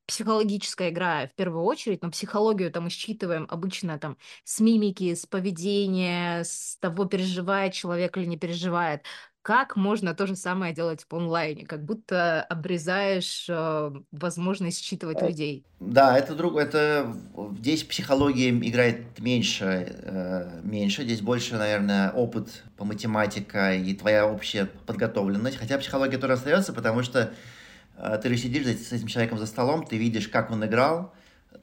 психологическая 0.07 0.89
игра 0.89 1.27
в 1.27 1.35
первую 1.35 1.63
очередь, 1.63 2.01
но 2.01 2.09
психологию 2.09 2.71
там 2.71 2.85
мы 2.85 2.89
считываем 2.89 3.45
обычно 3.49 3.99
там 3.99 4.17
с 4.43 4.59
мимики, 4.59 5.13
с 5.13 5.25
поведения, 5.25 6.43
с 6.43 6.77
того, 6.79 7.05
переживает 7.05 7.73
человек 7.73 8.17
или 8.17 8.25
не 8.25 8.37
переживает. 8.37 9.03
Как 9.41 9.77
можно 9.77 10.13
то 10.13 10.27
же 10.27 10.35
самое 10.35 10.73
делать 10.73 11.05
в 11.09 11.15
онлайне? 11.15 11.65
Как 11.65 11.85
будто 11.85 12.41
обрезаешь 12.43 13.45
э, 13.47 13.91
возможность 14.11 14.83
считывать 14.83 15.21
людей. 15.21 15.65
Да, 15.79 16.17
это 16.17 16.35
друг, 16.35 16.57
это 16.57 17.15
здесь 17.57 17.83
психология 17.83 18.49
играет 18.49 19.19
меньше, 19.19 19.87
э, 20.03 20.59
меньше. 20.63 21.03
Здесь 21.03 21.21
больше, 21.21 21.55
наверное, 21.55 22.11
опыт 22.11 22.65
по 22.75 22.83
математике 22.83 23.79
и 23.79 23.95
твоя 23.95 24.27
общая 24.27 24.65
подготовленность. 24.65 25.55
Хотя 25.55 25.77
психология 25.77 26.17
тоже 26.17 26.33
остается, 26.33 26.73
потому 26.73 27.01
что 27.01 27.31
ты 28.21 28.29
же 28.29 28.37
сидишь 28.37 28.65
с 28.65 28.91
этим 28.91 29.07
человеком 29.07 29.39
за 29.39 29.45
столом, 29.45 29.85
ты 29.85 29.97
видишь, 29.97 30.27
как 30.27 30.51
он 30.51 30.63
играл, 30.65 31.13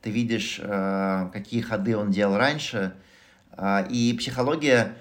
ты 0.02 0.10
видишь, 0.10 0.60
а, 0.62 1.30
какие 1.32 1.60
ходы 1.60 1.96
он 1.96 2.10
делал 2.10 2.36
раньше. 2.36 2.94
А, 3.52 3.86
и 3.88 4.12
психология, 4.14 4.96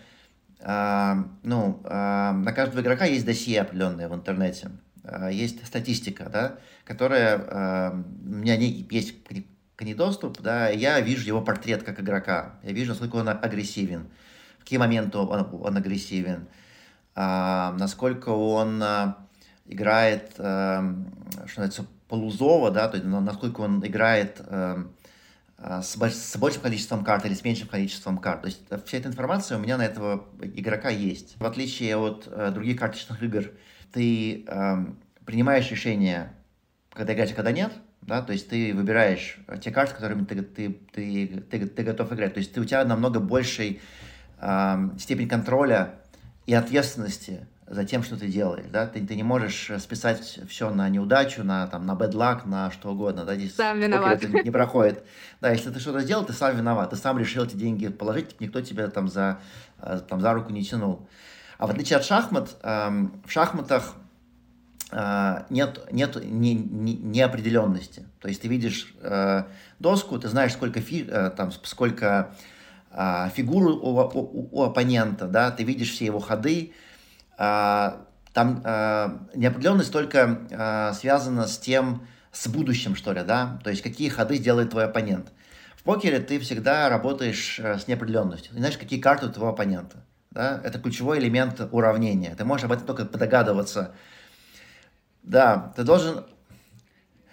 ну, 0.66 1.82
на 1.84 2.54
каждого 2.56 2.80
игрока 2.80 3.04
есть 3.04 3.26
досье 3.26 3.60
определенное 3.60 4.08
в 4.08 4.16
интернете. 4.16 4.72
Есть 5.30 5.66
статистика, 5.68 6.30
да, 6.32 6.56
которая, 6.86 7.92
у 7.92 8.30
меня 8.30 8.56
есть 8.56 9.16
к 9.76 9.82
ней 9.82 9.94
доступ, 9.94 10.40
да, 10.40 10.70
я 10.70 11.02
вижу 11.02 11.28
его 11.28 11.42
портрет 11.42 11.84
как 11.84 12.00
игрока, 12.00 12.54
я 12.64 12.72
вижу, 12.72 12.92
насколько 12.92 13.18
он 13.18 13.28
агрессивен, 13.28 14.08
в 14.60 14.62
какие 14.62 14.80
моменты 14.80 15.18
он, 15.18 15.50
он 15.52 15.76
агрессивен, 15.76 16.48
насколько 17.14 18.30
он 18.30 18.82
играет, 19.66 20.34
э, 20.38 20.94
что 21.48 21.62
называется, 21.62 21.86
полузова, 22.08 22.70
да, 22.70 22.88
то 22.88 22.98
есть 22.98 23.08
насколько 23.08 23.62
он 23.62 23.86
играет 23.86 24.42
э, 24.46 24.84
э, 25.58 25.82
с, 25.82 25.98
больш, 25.98 26.14
с 26.14 26.38
большим 26.38 26.62
количеством 26.62 27.04
карт 27.04 27.26
или 27.26 27.34
с 27.34 27.44
меньшим 27.44 27.68
количеством 27.68 28.18
карт. 28.18 28.42
То 28.42 28.48
есть 28.48 28.62
э, 28.70 28.80
вся 28.86 28.98
эта 29.00 29.10
информация 29.10 29.58
у 29.58 29.62
меня 29.62 29.78
на 29.78 29.86
этого 29.86 30.26
игрока 30.42 30.90
есть. 30.90 31.36
В 31.40 31.46
отличие 31.46 31.98
от 31.98 32.28
э, 32.28 32.52
других 32.52 32.78
карточных 32.80 33.24
игр, 33.24 33.52
ты 33.92 34.46
э, 34.46 34.86
принимаешь 35.26 35.72
решение, 35.72 36.34
когда 36.92 37.14
играешь, 37.14 37.32
а 37.32 37.36
когда 37.36 37.52
нет, 37.52 37.74
да, 38.02 38.22
то 38.22 38.34
есть 38.34 38.50
ты 38.50 38.74
выбираешь 38.74 39.40
те 39.62 39.72
карты, 39.72 39.96
которыми 39.96 40.26
ты, 40.26 40.42
ты, 40.44 40.70
ты, 40.92 41.28
ты, 41.50 41.68
ты 41.68 41.84
готов 41.84 42.12
играть. 42.12 42.34
То 42.34 42.40
есть 42.40 42.54
ты, 42.54 42.62
у 42.62 42.66
тебя 42.66 42.84
намного 42.84 43.20
большей 43.20 43.82
э, 44.40 44.90
степень 45.00 45.30
контроля 45.30 45.96
и 46.46 46.54
ответственности 46.54 47.48
за 47.68 47.86
тем, 47.86 48.04
что 48.04 48.18
ты 48.18 48.28
делаешь, 48.28 48.66
да, 48.72 48.88
ты, 48.88 49.06
ты 49.06 49.16
не 49.16 49.24
можешь 49.24 49.72
списать 49.80 50.40
все 50.48 50.70
на 50.70 50.90
неудачу, 50.90 51.44
на, 51.44 51.68
там, 51.68 51.86
на 51.86 51.94
bad 51.94 52.12
luck, 52.12 52.48
на 52.48 52.72
что 52.72 52.92
угодно, 52.92 53.26
да, 53.26 53.36
здесь 53.36 53.56
сам 53.56 53.80
виноват. 53.80 54.24
это 54.24 54.44
не 54.44 54.52
проходит. 54.52 55.04
Да, 55.42 55.52
если 55.52 55.70
ты 55.70 55.80
что-то 55.80 56.02
сделал, 56.02 56.26
ты 56.26 56.34
сам 56.34 56.56
виноват, 56.56 56.90
ты 56.90 56.96
сам 56.96 57.18
решил 57.18 57.44
эти 57.46 57.56
деньги 57.56 57.88
положить, 57.88 58.40
никто 58.40 58.62
тебя 58.62 58.88
там 58.88 59.08
за, 59.08 59.40
э, 59.82 60.02
там, 60.08 60.22
за 60.22 60.34
руку 60.34 60.52
не 60.52 60.64
тянул. 60.64 61.08
А 61.58 61.68
в 61.68 61.70
отличие 61.72 61.98
от 61.98 62.06
шахмат, 62.06 62.58
эм, 62.64 63.22
в 63.26 63.32
шахматах 63.32 63.96
э, 64.92 65.44
нет, 65.50 65.88
нет 65.92 66.18
не, 66.24 66.56
не, 66.56 66.96
неопределенности. 66.96 68.06
То 68.20 68.28
есть 68.28 68.42
ты 68.42 68.48
видишь 68.48 68.94
э, 69.02 69.44
доску, 69.80 70.20
ты 70.20 70.28
знаешь, 70.28 70.54
сколько, 70.54 70.82
фи, 70.82 71.08
э, 71.08 71.30
там, 71.30 71.52
сколько 71.52 72.36
э, 72.92 73.30
фигур 73.34 73.64
у, 73.64 74.00
у, 74.00 74.50
у 74.52 74.64
оппонента, 74.64 75.28
да, 75.28 75.52
ты 75.52 75.64
видишь 75.64 75.92
все 75.92 76.06
его 76.06 76.20
ходы, 76.20 76.74
там 78.34 78.62
а, 78.66 79.28
неопределенность 79.36 79.92
только 79.92 80.48
а, 80.52 80.94
связана 80.94 81.48
с 81.48 81.58
тем, 81.58 82.08
с 82.32 82.48
будущим, 82.48 82.96
что 82.96 83.14
ли, 83.14 83.24
да, 83.24 83.60
то 83.64 83.70
есть 83.70 83.84
какие 83.84 84.10
ходы 84.10 84.38
сделает 84.38 84.72
твой 84.72 84.86
оппонент. 84.86 85.32
В 85.78 85.84
покере 85.84 86.20
ты 86.20 86.40
всегда 86.40 86.90
работаешь 86.90 87.60
с 87.60 87.88
неопределенностью. 87.88 88.54
Ты 88.54 88.58
знаешь, 88.58 88.78
какие 88.78 89.00
карты 89.00 89.28
у 89.28 89.30
твоего 89.30 89.52
оппонента. 89.52 90.04
Да? 90.32 90.62
Это 90.64 90.80
ключевой 90.80 91.20
элемент 91.20 91.62
уравнения. 91.72 92.34
Ты 92.36 92.46
можешь 92.46 92.64
об 92.64 92.72
этом 92.72 92.88
только 92.88 93.04
догадываться. 93.04 93.94
Да, 95.24 95.74
ты 95.76 95.84
должен... 95.84 96.26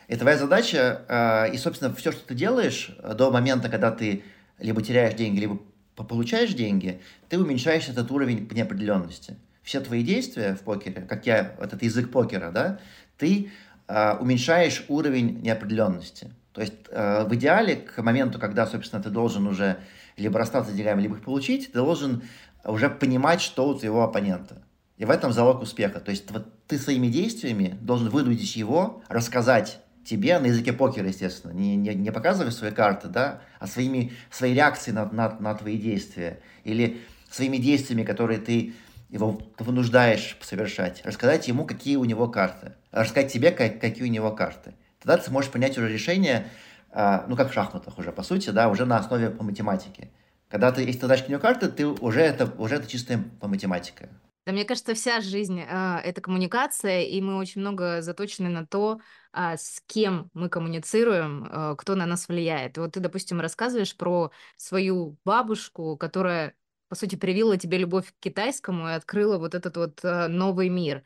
И 0.08 0.16
твоя 0.16 0.36
задача, 0.36 1.48
и, 1.52 1.56
собственно, 1.58 1.94
все, 1.94 2.10
что 2.10 2.26
ты 2.26 2.34
делаешь 2.34 2.90
до 3.14 3.30
момента, 3.30 3.68
когда 3.68 3.92
ты 3.92 4.24
либо 4.58 4.82
теряешь 4.82 5.14
деньги, 5.14 5.38
либо 5.38 5.60
получаешь 5.94 6.52
деньги, 6.52 7.00
ты 7.28 7.38
уменьшаешь 7.38 7.88
этот 7.88 8.10
уровень 8.10 8.48
неопределенности 8.50 9.36
все 9.62 9.80
твои 9.80 10.02
действия 10.02 10.54
в 10.54 10.60
покере, 10.60 11.02
как 11.02 11.26
я, 11.26 11.54
этот 11.60 11.82
язык 11.82 12.10
покера, 12.10 12.50
да, 12.50 12.80
ты 13.18 13.50
э, 13.88 14.16
уменьшаешь 14.18 14.84
уровень 14.88 15.40
неопределенности. 15.42 16.30
То 16.52 16.62
есть 16.62 16.74
э, 16.90 17.24
в 17.24 17.34
идеале 17.34 17.76
к 17.76 18.02
моменту, 18.02 18.38
когда, 18.38 18.66
собственно, 18.66 19.02
ты 19.02 19.10
должен 19.10 19.46
уже 19.46 19.78
либо 20.16 20.38
расстаться 20.38 20.72
с 20.72 20.74
деньгами, 20.74 21.02
либо 21.02 21.16
их 21.16 21.24
получить, 21.24 21.72
ты 21.72 21.78
должен 21.78 22.22
уже 22.64 22.90
понимать, 22.90 23.40
что 23.40 23.68
у 23.68 23.74
твоего 23.74 24.02
оппонента. 24.02 24.62
И 24.98 25.04
в 25.04 25.10
этом 25.10 25.32
залог 25.32 25.62
успеха. 25.62 26.00
То 26.00 26.10
есть 26.10 26.30
вот 26.30 26.52
ты 26.66 26.78
своими 26.78 27.06
действиями 27.06 27.78
должен 27.80 28.10
выдудить 28.10 28.54
его, 28.56 29.02
рассказать 29.08 29.80
тебе 30.04 30.38
на 30.38 30.46
языке 30.46 30.72
покера, 30.72 31.08
естественно, 31.08 31.52
не, 31.52 31.76
не, 31.76 31.94
не 31.94 32.10
показывая 32.10 32.50
свои 32.50 32.70
карты, 32.70 33.08
да, 33.08 33.40
а 33.58 33.66
своими, 33.66 34.12
своей 34.30 34.54
реакцией 34.54 34.94
на, 34.94 35.06
на, 35.06 35.38
на 35.38 35.54
твои 35.54 35.78
действия. 35.78 36.40
Или 36.64 37.00
своими 37.30 37.58
действиями, 37.58 38.02
которые 38.02 38.40
ты 38.40 38.74
его 39.10 39.40
вынуждаешь 39.58 40.36
совершать, 40.40 41.04
рассказать 41.04 41.48
ему, 41.48 41.66
какие 41.66 41.96
у 41.96 42.04
него 42.04 42.28
карты, 42.28 42.74
рассказать 42.90 43.32
тебе, 43.32 43.50
как, 43.50 43.80
какие 43.80 44.04
у 44.04 44.10
него 44.10 44.30
карты. 44.32 44.74
Тогда 45.00 45.16
ты 45.16 45.28
сможешь 45.28 45.50
принять 45.50 45.76
уже 45.76 45.88
решение, 45.88 46.48
а, 46.92 47.24
ну, 47.28 47.36
как 47.36 47.50
в 47.50 47.52
шахматах 47.52 47.98
уже, 47.98 48.12
по 48.12 48.22
сути, 48.22 48.50
да, 48.50 48.68
уже 48.68 48.86
на 48.86 48.98
основе 48.98 49.30
по 49.30 49.42
математике. 49.42 50.10
Когда 50.48 50.72
ты, 50.72 50.82
если 50.82 51.00
ты 51.00 51.06
знаешь, 51.06 51.24
у 51.26 51.30
него 51.30 51.40
карты, 51.40 51.68
ты 51.68 51.86
уже 51.86 52.20
это, 52.20 52.46
уже 52.58 52.76
это 52.76 52.86
чистая 52.86 53.24
по 53.40 53.48
математике. 53.48 54.08
Да, 54.46 54.52
мне 54.52 54.64
кажется, 54.64 54.94
вся 54.94 55.20
жизнь 55.20 55.60
э, 55.60 55.98
это 56.02 56.20
коммуникация, 56.20 57.02
и 57.02 57.20
мы 57.20 57.36
очень 57.36 57.60
много 57.60 58.00
заточены 58.00 58.48
на 58.48 58.66
то, 58.66 59.00
э, 59.32 59.56
с 59.56 59.82
кем 59.86 60.30
мы 60.32 60.48
коммуницируем, 60.48 61.44
э, 61.44 61.76
кто 61.76 61.94
на 61.94 62.06
нас 62.06 62.26
влияет. 62.26 62.78
Вот 62.78 62.92
ты, 62.92 63.00
допустим, 63.00 63.40
рассказываешь 63.40 63.96
про 63.96 64.32
свою 64.56 65.16
бабушку, 65.24 65.96
которая 65.96 66.54
по 66.90 66.96
сути, 66.96 67.14
привила 67.16 67.56
тебе 67.56 67.78
любовь 67.78 68.12
к 68.12 68.20
китайскому 68.20 68.88
и 68.88 68.92
открыла 68.92 69.38
вот 69.38 69.54
этот 69.54 69.76
вот 69.76 70.00
э, 70.02 70.26
новый 70.28 70.68
мир. 70.68 71.04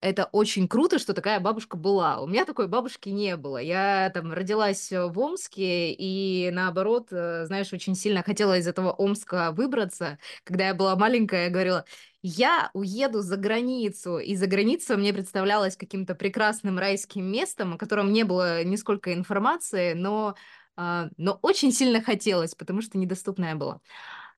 это 0.00 0.24
очень 0.32 0.66
круто, 0.66 0.98
что 0.98 1.14
такая 1.14 1.38
бабушка 1.38 1.76
была. 1.76 2.20
У 2.20 2.26
меня 2.26 2.44
такой 2.44 2.66
бабушки 2.66 3.08
не 3.08 3.36
было. 3.36 3.58
Я 3.58 4.10
там 4.12 4.32
родилась 4.32 4.90
в 4.90 5.16
Омске, 5.18 5.92
и 5.92 6.50
наоборот, 6.52 7.08
э, 7.12 7.46
знаешь, 7.46 7.72
очень 7.72 7.94
сильно 7.94 8.22
хотела 8.24 8.58
из 8.58 8.66
этого 8.66 8.92
Омска 8.92 9.52
выбраться. 9.52 10.18
Когда 10.44 10.66
я 10.68 10.74
была 10.74 10.96
маленькая, 10.96 11.44
я 11.44 11.50
говорила, 11.50 11.84
я 12.20 12.70
уеду 12.74 13.22
за 13.22 13.36
границу. 13.36 14.18
И 14.18 14.34
за 14.36 14.46
границу 14.48 14.96
мне 14.98 15.12
представлялось 15.12 15.76
каким-то 15.76 16.14
прекрасным 16.16 16.78
райским 16.78 17.24
местом, 17.24 17.74
о 17.74 17.78
котором 17.78 18.12
не 18.12 18.24
было 18.24 18.64
нисколько 18.64 19.14
информации, 19.14 19.92
но, 19.94 20.34
но 20.76 21.38
очень 21.42 21.72
сильно 21.72 22.02
хотелось, 22.02 22.54
потому 22.54 22.82
что 22.82 22.98
недоступная 22.98 23.54
была. 23.54 23.80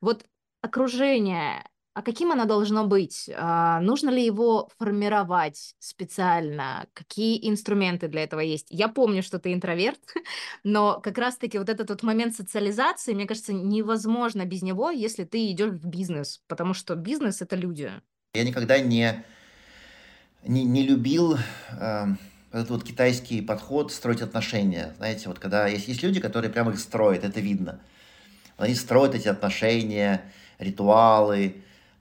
Вот 0.01 0.25
окружение 0.63 1.65
а 1.95 2.03
каким 2.03 2.33
оно 2.33 2.45
должно 2.45 2.89
быть? 2.89 3.31
А, 3.37 3.81
нужно 3.81 4.11
ли 4.11 4.25
его 4.25 4.69
формировать 4.79 5.77
специально? 5.79 6.89
Какие 6.93 7.49
инструменты 7.49 8.09
для 8.09 8.25
этого 8.25 8.41
есть? 8.41 8.67
Я 8.71 8.89
помню, 8.89 9.23
что 9.23 9.39
ты 9.39 9.53
интроверт, 9.53 10.01
но 10.65 11.01
как 11.01 11.19
раз-таки 11.19 11.57
вот 11.57 11.69
этот 11.69 11.91
вот 11.91 12.03
момент 12.03 12.35
социализации, 12.35 13.15
мне 13.15 13.27
кажется, 13.27 13.53
невозможно 13.53 14.45
без 14.45 14.63
него, 14.63 14.91
если 14.91 15.23
ты 15.23 15.53
идешь 15.53 15.71
в 15.71 15.87
бизнес, 15.87 16.43
потому 16.49 16.75
что 16.75 16.97
бизнес— 16.97 17.41
это 17.43 17.55
люди. 17.55 17.93
Я 18.35 18.43
никогда 18.43 18.81
не, 18.81 19.25
не, 20.43 20.65
не 20.65 20.83
любил 20.83 21.37
э, 21.81 22.07
этот 22.55 22.71
вот 22.71 22.85
китайский 22.85 23.41
подход 23.41 23.93
строить 23.93 24.23
отношения. 24.23 24.95
Знаете, 24.99 25.29
вот 25.29 25.39
когда 25.39 25.67
есть, 25.67 25.89
есть 25.89 26.03
люди, 26.03 26.21
которые 26.21 26.51
прямо 26.51 26.73
их 26.73 26.79
строят, 26.79 27.25
это 27.25 27.41
видно. 27.41 27.81
Они 28.57 28.75
строят 28.75 29.15
эти 29.15 29.29
отношения, 29.29 30.23
ритуалы, 30.59 31.57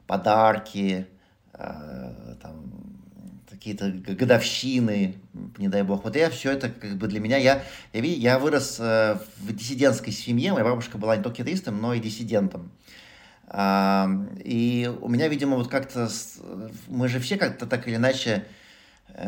подарки, 0.05 1.07
э, 1.53 2.35
там, 2.41 2.71
какие-то 3.49 3.91
годовщины, 3.91 5.15
не 5.57 5.69
дай 5.69 5.81
бог. 5.83 6.03
Вот 6.03 6.15
я 6.15 6.29
все 6.29 6.51
это 6.51 6.69
как 6.69 6.97
бы 6.97 7.07
для 7.07 7.19
меня, 7.19 7.37
я, 7.37 7.63
я, 7.93 8.01
я 8.01 8.39
вырос 8.39 8.77
э, 8.79 9.17
в 9.37 9.55
диссидентской 9.55 10.13
семье, 10.13 10.53
моя 10.53 10.65
бабушка 10.65 10.97
была 10.97 11.17
не 11.17 11.23
только 11.23 11.41
атеистом, 11.41 11.81
но 11.81 11.93
и 11.93 11.99
диссидентом. 11.99 12.71
И 13.55 14.91
у 15.01 15.09
меня, 15.09 15.27
видимо, 15.27 15.57
вот 15.57 15.67
как-то, 15.67 16.09
мы 16.87 17.07
же 17.07 17.19
все 17.19 17.37
как-то 17.37 17.67
так 17.67 17.87
или 17.87 17.97
иначе 17.97 18.45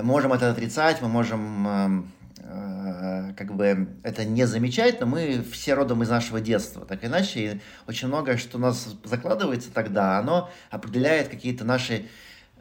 можем 0.03 0.33
это 0.33 0.51
отрицать, 0.51 1.01
мы 1.01 1.07
можем 1.07 1.67
эм, 1.67 2.11
Э, 2.47 3.33
как 3.35 3.55
бы 3.55 3.87
это 4.03 4.23
не 4.23 4.45
замечать, 4.45 4.99
но 4.99 5.07
мы 5.07 5.43
все 5.51 5.73
родом 5.73 6.03
из 6.03 6.09
нашего 6.09 6.39
детства, 6.39 6.85
так 6.85 7.03
иначе. 7.03 7.59
Очень 7.87 8.07
многое, 8.07 8.37
что 8.37 8.57
у 8.57 8.61
нас 8.61 8.95
закладывается 9.03 9.71
тогда, 9.71 10.19
оно 10.19 10.49
определяет 10.69 11.29
какие-то 11.29 11.65
наши 11.65 12.05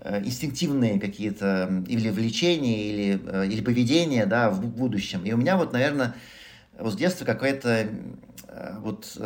э, 0.00 0.23
инстинктивные 0.25 0.99
какие-то 0.99 1.85
или 1.87 2.09
влечения, 2.09 2.93
или, 2.93 3.21
э, 3.26 3.47
или 3.47 3.61
поведения 3.61 4.25
да, 4.26 4.49
в 4.49 4.64
будущем. 4.64 5.23
И 5.25 5.33
у 5.33 5.37
меня 5.37 5.57
вот, 5.57 5.73
наверное, 5.73 6.14
вот 6.78 6.95
с 6.95 6.97
детства 6.97 7.25
какая-то 7.25 7.88
вот 8.78 9.19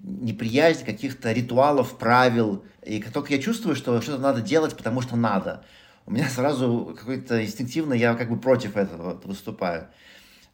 неприязнь 0.00 0.84
каких-то 0.84 1.32
ритуалов, 1.32 1.96
правил. 1.98 2.62
И 2.84 3.00
как 3.00 3.12
только 3.12 3.34
я 3.34 3.40
чувствую, 3.40 3.74
что 3.74 4.00
что-то 4.02 4.20
надо 4.20 4.42
делать, 4.42 4.76
потому 4.76 5.00
что 5.00 5.16
надо, 5.16 5.64
у 6.06 6.12
меня 6.12 6.28
сразу 6.28 6.94
какой-то 6.98 7.44
инстинктивно 7.44 7.94
я 7.94 8.14
как 8.14 8.28
бы 8.28 8.38
против 8.38 8.76
этого 8.76 9.20
выступаю. 9.24 9.88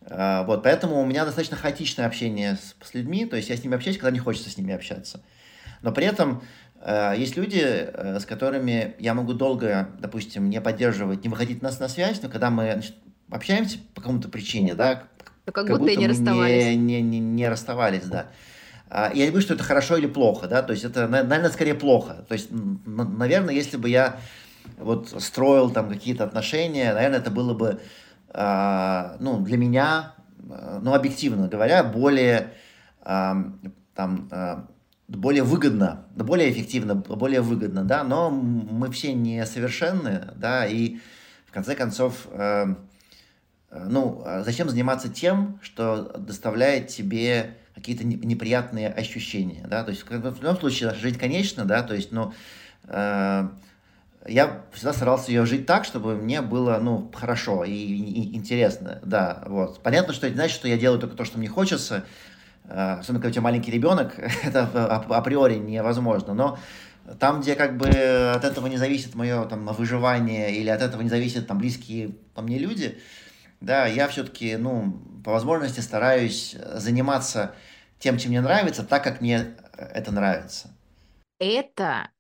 А, 0.02 0.45
вот, 0.45 0.62
поэтому 0.62 1.00
у 1.00 1.07
меня 1.07 1.25
достаточно 1.25 1.57
хаотичное 1.57 2.07
общение 2.07 2.57
с, 2.57 2.76
с 2.83 2.95
людьми, 2.95 3.26
то 3.26 3.37
есть 3.37 3.50
я 3.50 3.57
с 3.57 3.62
ними 3.62 3.75
общаюсь, 3.75 3.99
когда 3.99 4.11
не 4.11 4.19
хочется 4.19 4.50
с 4.50 4.57
ними 4.57 4.73
общаться. 4.73 5.23
Но 5.83 5.92
при 5.92 6.07
этом 6.07 6.42
э, 6.80 7.14
есть 7.16 7.37
люди, 7.37 7.62
э, 7.62 8.19
с 8.21 8.26
которыми 8.26 8.95
я 8.99 9.14
могу 9.14 9.33
долго, 9.33 9.90
допустим, 9.99 10.49
не 10.49 10.61
поддерживать, 10.61 11.23
не 11.25 11.28
выходить 11.28 11.62
на, 11.62 11.71
на 11.71 11.88
связь, 11.88 12.23
но 12.23 12.28
когда 12.28 12.50
мы 12.50 12.73
значит, 12.73 12.95
общаемся 13.30 13.78
по 13.95 14.00
какому-то 14.00 14.28
причине, 14.28 14.75
да, 14.75 15.04
как, 15.45 15.54
как 15.54 15.66
будто, 15.66 15.80
будто 15.80 15.97
не 15.97 16.07
расставались. 16.07 16.64
Не, 16.64 16.76
не, 16.76 17.02
не, 17.02 17.19
не 17.19 17.49
расставались, 17.49 18.04
да. 18.04 18.26
А, 18.88 19.11
я 19.14 19.25
не 19.25 19.30
говорю, 19.30 19.45
что 19.45 19.54
это 19.54 19.64
хорошо 19.64 19.97
или 19.97 20.07
плохо, 20.07 20.49
да, 20.49 20.62
то 20.62 20.73
есть 20.73 20.85
это, 20.85 21.07
наверное, 21.09 21.50
скорее 21.50 21.75
плохо. 21.75 22.25
То 22.28 22.35
есть, 22.35 22.49
наверное, 22.50 23.54
если 23.54 23.76
бы 23.76 23.88
я 23.88 24.19
вот 24.79 25.09
строил 25.23 25.71
там 25.71 25.88
какие-то 25.88 26.25
отношения, 26.25 26.93
наверное, 26.93 27.19
это 27.19 27.31
было 27.31 27.55
бы, 27.55 27.81
э, 28.33 29.17
ну, 29.21 29.40
для 29.40 29.57
меня, 29.57 30.14
э, 30.49 30.81
ну, 30.83 30.95
объективно 30.95 31.49
говоря, 31.49 31.85
более, 31.85 32.55
э, 33.05 33.35
там, 33.94 34.29
э, 34.31 34.57
более 35.09 35.42
выгодно, 35.42 36.07
более 36.14 36.51
эффективно, 36.51 36.94
более 36.94 37.40
выгодно, 37.40 37.85
да, 37.85 38.05
но 38.05 38.31
мы 38.31 38.90
все 38.90 39.12
несовершенны, 39.12 40.33
да, 40.37 40.66
и 40.66 40.99
в 41.46 41.53
конце 41.53 41.75
концов, 41.75 42.29
э, 42.31 42.75
ну, 43.73 44.25
зачем 44.44 44.68
заниматься 44.68 45.09
тем, 45.09 45.59
что 45.62 46.12
доставляет 46.18 46.88
тебе 46.88 47.57
какие-то 47.75 48.05
неприятные 48.05 48.88
ощущения, 48.88 49.64
да, 49.68 49.85
то 49.85 49.90
есть 49.90 50.05
в 50.09 50.12
любом 50.12 50.59
случае 50.59 50.94
жизнь 50.94 51.18
конечна, 51.18 51.64
да, 51.64 51.83
то 51.83 51.94
есть, 51.94 52.12
ну, 52.12 52.33
э, 52.85 53.49
я 54.26 54.64
всегда 54.72 54.92
старался 54.92 55.30
ее 55.30 55.46
жить 55.46 55.66
так, 55.66 55.85
чтобы 55.85 56.14
мне 56.14 56.42
было, 56.42 56.78
ну, 56.80 57.11
хорошо 57.14 57.64
и, 57.64 57.72
и 57.72 58.37
интересно, 58.37 59.00
да, 59.02 59.42
вот. 59.46 59.83
Понятно, 59.83 60.12
что 60.12 60.26
это 60.26 60.37
значит, 60.37 60.56
что 60.56 60.68
я 60.68 60.76
делаю 60.76 61.00
только 61.00 61.16
то, 61.16 61.24
что 61.24 61.38
мне 61.38 61.48
хочется, 61.48 62.04
э, 62.64 62.96
особенно 63.00 63.20
когда 63.20 63.28
у 63.28 63.33
тебя 63.33 63.42
маленький 63.42 63.70
ребенок, 63.70 64.18
это 64.44 64.96
априори 64.96 65.56
невозможно, 65.56 66.35
но 66.35 66.59
там, 67.18 67.40
где 67.40 67.54
как 67.54 67.78
бы 67.78 67.88
от 67.88 68.44
этого 68.44 68.66
не 68.66 68.76
зависит 68.76 69.14
мое 69.14 69.44
там 69.46 69.66
выживание 69.66 70.54
или 70.54 70.68
от 70.68 70.83
этого 70.83 71.00
не 71.00 71.09
зависят 71.09 71.46
там 71.46 71.59
близкие 71.59 72.11
по 72.35 72.42
мне 72.42 72.59
люди, 72.59 72.98
да, 73.61 73.87
я 73.87 74.06
все-таки, 74.09 74.56
ну, 74.56 75.00
по 75.24 75.33
возможности 75.33 75.80
стараюсь 75.80 76.56
заниматься 76.74 77.54
тем, 77.98 78.18
чем 78.18 78.30
мне 78.30 78.40
нравится, 78.40 78.85
так, 78.85 79.02
как 79.02 79.20
мне 79.20 79.54
это 79.76 80.12
нравится. 80.12 80.70
Это 81.38 82.11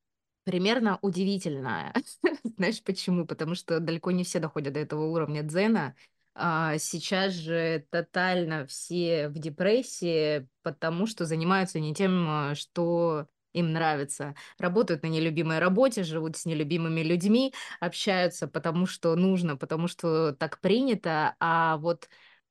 примерно 0.44 0.98
удивительно. 1.02 1.92
Знаешь 2.56 2.82
почему? 2.82 3.26
Потому 3.26 3.54
что 3.54 3.80
далеко 3.80 4.10
не 4.10 4.24
все 4.24 4.38
доходят 4.40 4.74
до 4.74 4.80
этого 4.80 5.06
уровня 5.06 5.42
дзена. 5.42 5.94
А 6.34 6.78
сейчас 6.78 7.32
же 7.32 7.84
тотально 7.90 8.66
все 8.66 9.28
в 9.28 9.38
депрессии, 9.38 10.48
потому 10.62 11.06
что 11.06 11.24
занимаются 11.26 11.80
не 11.80 11.94
тем, 11.94 12.26
а, 12.28 12.54
что 12.54 13.26
им 13.52 13.72
нравится. 13.72 14.34
Работают 14.58 15.02
на 15.02 15.08
нелюбимой 15.08 15.58
работе, 15.58 16.04
живут 16.04 16.36
с 16.36 16.46
нелюбимыми 16.46 17.00
людьми, 17.00 17.52
общаются 17.80 18.46
потому, 18.46 18.86
что 18.86 19.16
нужно, 19.16 19.56
потому 19.56 19.88
что 19.88 20.32
так 20.32 20.60
принято. 20.60 21.34
А 21.40 21.76
вот 21.78 22.08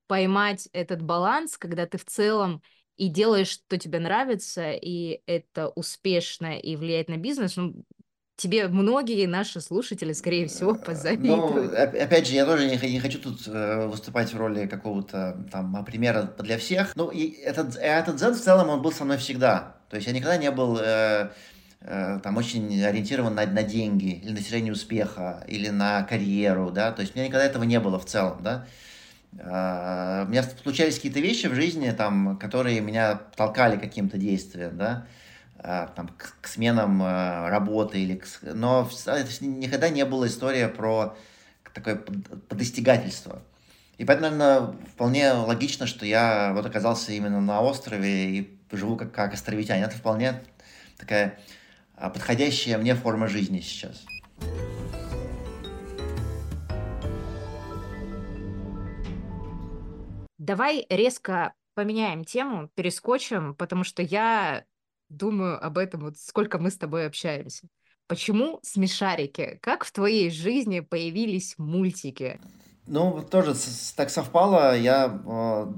поймать 0.08 0.68
этот 0.74 1.02
баланс, 1.02 1.58
когда 1.58 1.86
ты 1.86 1.98
в 1.98 2.06
целом 2.06 2.62
и 3.00 3.08
делаешь, 3.08 3.48
что 3.48 3.78
тебе 3.78 4.00
нравится, 4.00 4.72
и 4.72 5.22
это 5.26 5.70
успешно 5.70 6.60
и 6.60 6.76
влияет 6.76 7.08
на 7.08 7.16
бизнес, 7.16 7.56
ну, 7.56 7.74
тебе 8.36 8.68
многие 8.68 9.26
наши 9.26 9.62
слушатели, 9.62 10.12
скорее 10.12 10.48
всего, 10.48 10.76
э, 10.76 10.78
позавидуют. 10.78 11.72
Ну, 11.72 12.04
опять 12.04 12.28
же, 12.28 12.34
я 12.34 12.46
тоже 12.46 12.70
не, 12.70 12.92
не 12.92 13.00
хочу 13.00 13.20
тут 13.20 13.48
э, 13.48 13.88
выступать 13.88 14.34
в 14.34 14.38
роли 14.38 14.68
какого-то 14.68 15.48
там 15.50 15.86
примера 15.86 16.34
для 16.40 16.58
всех. 16.58 16.94
Ну, 16.98 17.10
и 17.10 17.40
этот, 17.42 17.78
этот 17.78 18.18
дзен 18.18 18.34
в 18.34 18.42
целом, 18.42 18.70
он 18.70 18.82
был 18.82 18.92
со 18.92 19.06
мной 19.06 19.18
всегда. 19.18 19.78
То 19.90 19.96
есть 19.96 20.08
я 20.08 20.14
никогда 20.14 20.36
не 20.36 20.52
был 20.52 20.78
э, 20.78 21.32
э, 21.80 22.20
там 22.22 22.36
очень 22.36 22.84
ориентирован 22.84 23.34
на, 23.34 23.46
на 23.46 23.64
деньги, 23.64 24.20
или 24.22 24.32
на 24.32 24.36
достижение 24.36 24.74
успеха, 24.74 25.46
или 25.48 25.70
на 25.70 26.04
карьеру, 26.04 26.70
да. 26.70 26.92
То 26.92 27.02
есть 27.02 27.16
у 27.16 27.18
меня 27.18 27.30
никогда 27.30 27.46
этого 27.46 27.64
не 27.64 27.80
было 27.80 27.98
в 27.98 28.06
целом, 28.06 28.44
да. 28.44 28.68
А, 29.38 30.24
у 30.26 30.30
меня 30.30 30.44
случались 30.44 30.96
какие-то 30.96 31.20
вещи 31.20 31.48
в 31.48 31.56
жизни, 31.56 31.92
там, 31.92 32.38
которые 32.38 32.82
меня 32.82 33.16
толкали 33.36 33.78
каким-то 33.78 34.18
действием, 34.18 34.78
да, 34.78 35.06
а, 35.58 35.88
там, 35.88 36.08
к, 36.08 36.36
к 36.42 36.48
сменам 36.48 37.02
а, 37.04 37.50
работы, 37.50 38.00
или 38.00 38.16
к... 38.16 38.26
но 38.42 38.90
никогда 39.42 39.90
не 39.90 40.04
была 40.06 40.28
история 40.28 40.68
про 40.68 41.16
такое 41.74 41.96
подостигательство. 41.96 43.44
И 43.98 44.06
поэтому, 44.06 44.36
наверное, 44.36 44.76
вполне 44.94 45.32
логично, 45.32 45.86
что 45.86 46.06
я 46.06 46.52
вот 46.54 46.66
оказался 46.66 47.12
именно 47.12 47.42
на 47.42 47.62
острове 47.62 48.30
и 48.30 48.60
живу 48.72 48.96
как, 48.96 49.12
как 49.12 49.34
островитянин. 49.34 49.84
Это 49.84 49.96
вполне 49.96 50.42
такая 50.98 51.38
подходящая 51.96 52.78
мне 52.78 52.96
форма 52.96 53.28
жизни 53.28 53.60
сейчас. 53.60 54.06
Давай 60.50 60.84
резко 60.90 61.54
поменяем 61.76 62.26
тему, 62.26 62.72
перескочим, 62.74 63.54
потому 63.54 63.84
что 63.84 64.02
я 64.02 64.66
думаю 65.08 65.64
об 65.64 65.78
этом, 65.78 66.02
вот 66.02 66.18
сколько 66.18 66.58
мы 66.58 66.72
с 66.72 66.76
тобой 66.76 67.06
общаемся. 67.06 67.68
Почему 68.08 68.60
смешарики? 68.64 69.60
Как 69.62 69.84
в 69.84 69.92
твоей 69.92 70.32
жизни 70.32 70.80
появились 70.80 71.54
мультики? 71.60 72.42
Ну, 72.88 73.22
тоже 73.22 73.54
так 73.96 74.10
совпало. 74.10 74.76
Я, 74.76 75.22
э, 75.24 75.72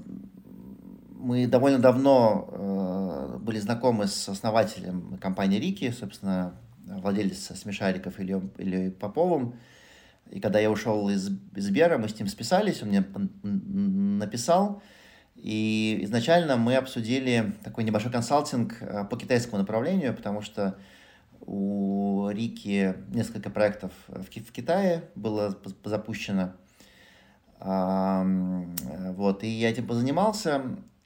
мы 1.20 1.48
довольно 1.48 1.80
давно 1.80 2.48
э, 2.50 3.38
были 3.40 3.60
знакомы 3.60 4.08
с 4.08 4.30
основателем 4.30 5.18
компании 5.18 5.60
Рики, 5.60 5.92
собственно, 5.92 6.58
владелец 6.86 7.52
смешариков 7.60 8.22
Ильей, 8.22 8.40
Ильей 8.58 8.92
Поповым. 8.92 9.60
И 10.32 10.40
когда 10.40 10.60
я 10.60 10.72
ушел 10.72 11.10
из 11.10 11.30
Сбера, 11.56 11.98
мы 11.98 12.08
с 12.08 12.18
ним 12.18 12.28
списались, 12.28 12.82
он 12.82 12.90
мне 12.90 13.06
написал, 13.44 14.82
и 15.36 16.00
изначально 16.04 16.56
мы 16.56 16.76
обсудили 16.76 17.54
такой 17.64 17.84
небольшой 17.84 18.12
консалтинг 18.12 18.82
э, 18.82 19.06
по 19.06 19.18
китайскому 19.18 19.58
направлению, 19.58 20.16
потому 20.16 20.42
что 20.42 20.78
у 21.42 22.30
Рики 22.30 22.96
несколько 23.10 23.50
проектов 23.50 23.92
в, 24.08 24.30
Китае 24.30 25.04
было 25.16 25.58
запущено. 25.84 26.54
Вот, 27.60 29.44
и 29.44 29.48
я 29.48 29.70
этим 29.70 29.86
позанимался, 29.86 30.62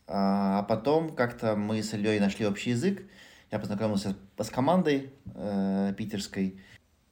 а 0.07 0.63
потом 0.63 1.13
как-то 1.13 1.55
мы 1.55 1.81
с 1.81 1.93
Ильей 1.93 2.19
нашли 2.19 2.45
общий 2.45 2.71
язык, 2.71 3.03
я 3.51 3.59
познакомился 3.59 4.15
с 4.37 4.49
командой 4.49 5.11
э, 5.33 5.93
питерской, 5.97 6.59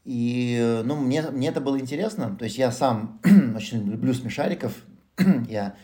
и, 0.05 0.81
ну, 0.83 0.97
мне, 0.97 1.21
мне 1.21 1.49
это 1.49 1.61
было 1.61 1.79
интересно, 1.79 2.35
то 2.35 2.45
есть 2.45 2.57
я 2.57 2.71
сам 2.71 3.21
очень 3.55 3.89
люблю 3.89 4.13
смешариков, 4.13 4.73
я 5.49 5.75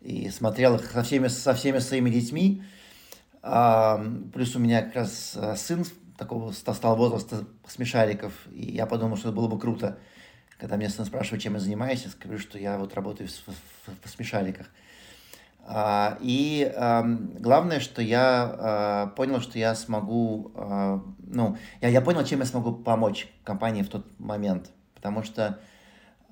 и 0.00 0.30
смотрел 0.30 0.76
их 0.76 0.90
со 0.90 1.02
всеми, 1.02 1.28
со 1.28 1.54
всеми 1.54 1.78
своими 1.78 2.10
детьми, 2.10 2.62
а, 3.42 4.04
плюс 4.32 4.56
у 4.56 4.58
меня 4.58 4.82
как 4.82 4.96
раз 4.96 5.34
э, 5.36 5.56
сын 5.56 5.84
такого 6.18 6.52
стал 6.52 6.96
возраста 6.96 7.44
смешариков, 7.66 8.32
и 8.52 8.72
я 8.72 8.86
подумал, 8.86 9.16
что 9.16 9.28
это 9.28 9.36
было 9.36 9.48
бы 9.48 9.58
круто, 9.58 9.98
когда 10.58 10.76
меня 10.76 10.90
сын 10.90 11.04
спрашивает, 11.06 11.42
чем 11.42 11.54
я 11.54 11.60
занимаюсь, 11.60 12.02
я 12.04 12.10
скажу, 12.10 12.38
что 12.38 12.58
я 12.58 12.76
вот 12.76 12.94
работаю 12.94 13.28
в, 13.28 13.32
в, 13.32 14.06
в 14.06 14.10
смешариках. 14.10 14.66
А, 15.66 16.18
и 16.20 16.72
а, 16.76 17.04
главное, 17.38 17.80
что 17.80 18.02
я 18.02 18.54
а, 18.58 19.06
понял, 19.08 19.40
что 19.40 19.58
я 19.58 19.74
смогу, 19.74 20.50
а, 20.56 21.00
ну, 21.18 21.56
я, 21.80 21.88
я 21.88 22.00
понял, 22.00 22.24
чем 22.24 22.40
я 22.40 22.46
смогу 22.46 22.72
помочь 22.72 23.28
компании 23.44 23.82
в 23.82 23.88
тот 23.88 24.06
момент, 24.18 24.70
потому 24.94 25.22
что 25.22 25.60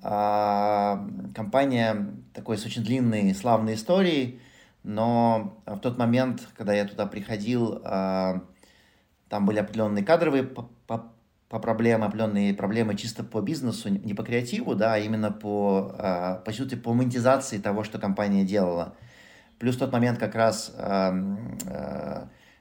а, 0.01 1.07
компания 1.35 2.15
такой 2.33 2.57
с 2.57 2.65
очень 2.65 2.83
длинной, 2.83 3.33
славной 3.33 3.75
историей, 3.75 4.41
но 4.83 5.61
в 5.65 5.79
тот 5.79 5.97
момент, 5.97 6.47
когда 6.57 6.73
я 6.73 6.85
туда 6.85 7.05
приходил, 7.05 7.81
а, 7.85 8.41
там 9.29 9.45
были 9.45 9.59
определенные 9.59 10.03
кадровые 10.03 10.43
по, 10.43 10.69
по, 10.85 11.13
по 11.47 11.59
проблемы, 11.59 12.05
определенные 12.05 12.53
проблемы 12.53 12.95
чисто 12.95 13.23
по 13.23 13.41
бизнесу, 13.41 13.89
не 13.89 14.13
по 14.13 14.23
креативу, 14.23 14.75
да, 14.75 14.95
а 14.95 14.97
именно 14.97 15.31
по, 15.31 16.41
по 16.43 16.51
сути, 16.51 16.75
по 16.75 16.93
монетизации 16.93 17.59
того, 17.59 17.83
что 17.83 17.99
компания 17.99 18.43
делала. 18.43 18.95
Плюс 19.59 19.75
в 19.75 19.79
тот 19.79 19.91
момент 19.91 20.17
как 20.19 20.35
раз 20.35 20.73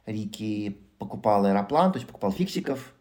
Рики 0.04 0.78
покупал 0.98 1.46
аэроплан, 1.46 1.92
то 1.92 1.98
есть 1.98 2.08
покупал 2.08 2.32
фиксиков, 2.32 2.92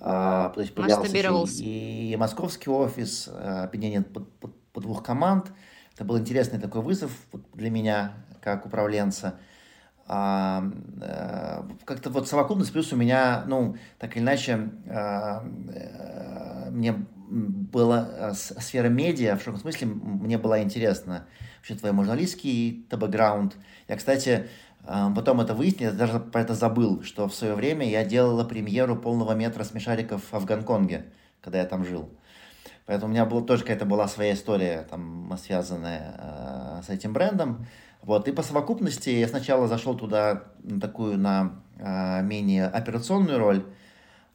то 0.00 0.54
есть 0.56 0.74
появлялся 0.74 1.62
и, 1.62 2.16
московский 2.16 2.70
офис, 2.70 3.28
объединение 3.28 4.02
по, 4.02 4.20
по, 4.20 4.48
по 4.72 4.80
двух 4.80 5.02
команд. 5.02 5.52
Это 5.94 6.04
был 6.04 6.18
интересный 6.18 6.58
такой 6.58 6.80
вызов 6.82 7.12
для 7.52 7.70
меня, 7.70 8.14
как 8.40 8.66
управленца. 8.66 9.38
Как-то 10.06 10.70
вот 12.10 12.28
совокупность, 12.28 12.72
плюс 12.72 12.92
у 12.92 12.96
меня, 12.96 13.44
ну, 13.46 13.76
так 13.98 14.16
или 14.16 14.22
иначе, 14.22 14.70
мне 16.70 17.06
была 17.30 18.34
сфера 18.34 18.88
медиа, 18.88 19.36
в 19.36 19.40
широком 19.40 19.60
смысле, 19.60 19.86
мне 19.86 20.36
была 20.38 20.62
интересна 20.62 21.26
вообще 21.64 21.76
твой 21.76 21.92
журналистский 21.92 22.86
бэкграунд. 22.90 23.56
Я, 23.88 23.96
кстати, 23.96 24.48
потом 24.84 25.40
это 25.40 25.54
выяснил, 25.54 25.92
я 25.92 25.96
даже 25.96 26.20
про 26.20 26.42
это 26.42 26.54
забыл, 26.54 27.02
что 27.02 27.26
в 27.26 27.34
свое 27.34 27.54
время 27.54 27.88
я 27.88 28.04
делала 28.04 28.44
премьеру 28.44 28.96
полного 28.96 29.32
метра 29.32 29.64
смешариков 29.64 30.22
в 30.30 30.44
Гонконге, 30.44 31.06
когда 31.40 31.60
я 31.60 31.64
там 31.64 31.86
жил. 31.86 32.10
Поэтому 32.84 33.10
у 33.10 33.14
меня 33.14 33.24
была, 33.24 33.40
тоже 33.40 33.62
какая-то 33.62 33.86
была 33.86 34.08
своя 34.08 34.34
история, 34.34 34.86
там, 34.90 35.34
связанная 35.42 36.16
э, 36.18 36.82
с 36.86 36.90
этим 36.90 37.14
брендом. 37.14 37.66
Вот, 38.02 38.28
и 38.28 38.32
по 38.32 38.42
совокупности 38.42 39.08
я 39.08 39.26
сначала 39.26 39.66
зашел 39.66 39.94
туда 39.94 40.42
на 40.62 40.78
такую, 40.78 41.16
на 41.16 41.62
э, 41.78 42.20
менее 42.22 42.66
операционную 42.66 43.38
роль, 43.38 43.64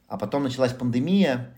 а 0.07 0.17
потом 0.17 0.41
началась 0.41 0.73
пандемия, 0.73 1.51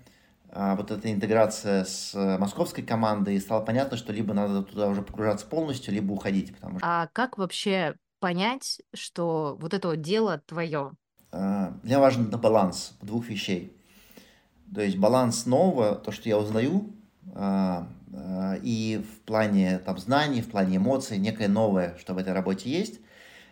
вот 0.53 0.91
эта 0.91 1.11
интеграция 1.11 1.85
с 1.85 2.13
московской 2.37 2.83
командой, 2.83 3.35
и 3.35 3.39
стало 3.39 3.61
понятно, 3.61 3.97
что 3.97 4.11
либо 4.11 4.33
надо 4.33 4.63
туда 4.63 4.87
уже 4.87 5.01
погружаться 5.01 5.45
полностью, 5.45 5.93
либо 5.93 6.11
уходить. 6.11 6.53
Потому 6.55 6.79
что... 6.79 6.87
А 6.87 7.07
как 7.13 7.37
вообще 7.37 7.95
понять, 8.19 8.81
что 8.93 9.57
вот 9.59 9.73
это 9.73 9.87
вот 9.87 10.01
дело 10.01 10.41
твое? 10.45 10.91
Э, 11.31 11.71
мне 11.83 11.97
важен 11.99 12.29
баланс 12.29 12.97
двух 13.01 13.27
вещей. 13.29 13.77
То 14.73 14.81
есть 14.81 14.97
баланс 14.97 15.45
нового, 15.45 15.95
то, 15.95 16.11
что 16.11 16.27
я 16.27 16.37
узнаю, 16.37 16.93
э, 17.33 17.83
Э, 18.13 18.57
и 18.61 19.03
в 19.03 19.21
плане 19.21 19.79
там, 19.79 19.97
знаний, 19.97 20.41
в 20.41 20.49
плане 20.49 20.77
эмоций, 20.77 21.17
некое 21.17 21.47
новое, 21.47 21.97
что 21.99 22.13
в 22.13 22.17
этой 22.17 22.33
работе 22.33 22.69
есть, 22.69 22.99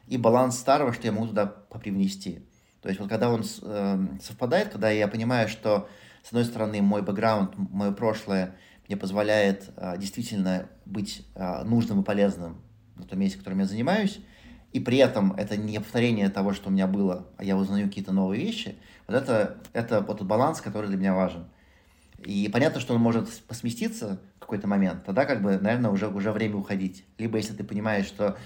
и 0.08 0.18
баланс 0.18 0.58
старого, 0.58 0.94
что 0.94 1.08
я 1.08 1.12
могу 1.12 1.28
туда 1.28 1.46
попривнести. 1.46 2.46
То 2.82 2.90
есть 2.90 3.00
вот 3.00 3.10
когда 3.10 3.30
он 3.30 3.44
э, 3.62 4.08
совпадает, 4.22 4.70
когда 4.70 4.90
я 4.90 5.08
понимаю, 5.08 5.50
что 5.50 5.90
с 6.24 6.28
одной 6.28 6.46
стороны 6.46 6.82
мой 6.82 7.02
бэкграунд, 7.02 7.58
мое 7.58 7.92
прошлое 7.92 8.56
мне 8.88 8.98
позволяет 8.98 9.70
э, 9.78 9.98
действительно 9.98 10.68
быть 10.86 11.26
э, 11.36 11.64
нужным 11.64 12.02
и 12.02 12.04
полезным 12.04 12.62
на 12.96 13.06
том 13.06 13.20
месте, 13.20 13.38
которым 13.38 13.60
я 13.60 13.66
занимаюсь, 13.66 14.20
и 14.72 14.80
при 14.80 14.98
этом 14.98 15.34
это 15.34 15.58
не 15.58 15.80
повторение 15.80 16.30
того, 16.30 16.54
что 16.54 16.70
у 16.70 16.72
меня 16.72 16.88
было, 16.88 17.28
а 17.38 17.44
я 17.44 17.56
узнаю 17.56 17.88
какие-то 17.88 18.12
новые 18.12 18.44
вещи, 18.44 18.76
вот 19.08 19.16
это, 19.16 19.58
это 19.74 20.02
вот 20.02 20.20
тот 20.20 20.28
баланс, 20.28 20.62
который 20.62 20.88
для 20.88 20.98
меня 20.98 21.16
важен. 21.16 21.46
И 22.24 22.50
понятно, 22.52 22.80
что 22.80 22.94
он 22.94 23.02
может 23.02 23.30
посместиться 23.44 24.20
в 24.36 24.40
какой-то 24.40 24.68
момент. 24.68 25.06
Тогда, 25.06 25.26
как 25.26 25.42
бы, 25.42 25.58
наверное, 25.58 25.90
уже, 25.90 26.08
уже 26.08 26.32
время 26.32 26.58
уходить. 26.58 27.06
Либо 27.18 27.38
если 27.38 27.54
ты 27.54 27.64
понимаешь, 27.64 28.06
что 28.06 28.38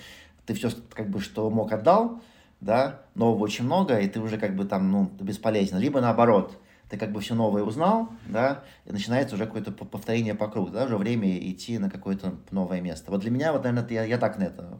ты 0.45 0.53
все, 0.53 0.69
как 0.93 1.09
бы, 1.09 1.19
что 1.19 1.49
мог, 1.49 1.71
отдал, 1.71 2.21
да, 2.61 3.01
нового 3.15 3.43
очень 3.43 3.65
много, 3.65 3.97
и 3.99 4.07
ты 4.07 4.19
уже, 4.19 4.37
как 4.37 4.55
бы, 4.55 4.65
там, 4.65 4.91
ну, 4.91 5.11
бесполезен. 5.19 5.79
Либо 5.79 6.01
наоборот, 6.01 6.61
ты 6.93 6.99
как 6.99 7.11
бы 7.11 7.21
все 7.21 7.33
новое 7.33 7.63
узнал, 7.63 8.09
да, 8.27 8.63
и 8.85 8.91
начинается 8.91 9.33
уже 9.33 9.47
какое-то 9.47 9.71
повторение 9.71 10.35
по 10.35 10.47
кругу, 10.47 10.69
да, 10.69 10.85
уже 10.85 10.95
время 10.95 11.39
идти 11.39 11.79
на 11.79 11.89
какое-то 11.89 12.35
новое 12.51 12.81
место. 12.81 13.09
Вот 13.09 13.21
для 13.21 13.31
меня, 13.31 13.51
вот, 13.51 13.63
наверное, 13.63 13.89
я, 13.89 14.03
я 14.03 14.19
так 14.19 14.37
на 14.37 14.43
это 14.43 14.79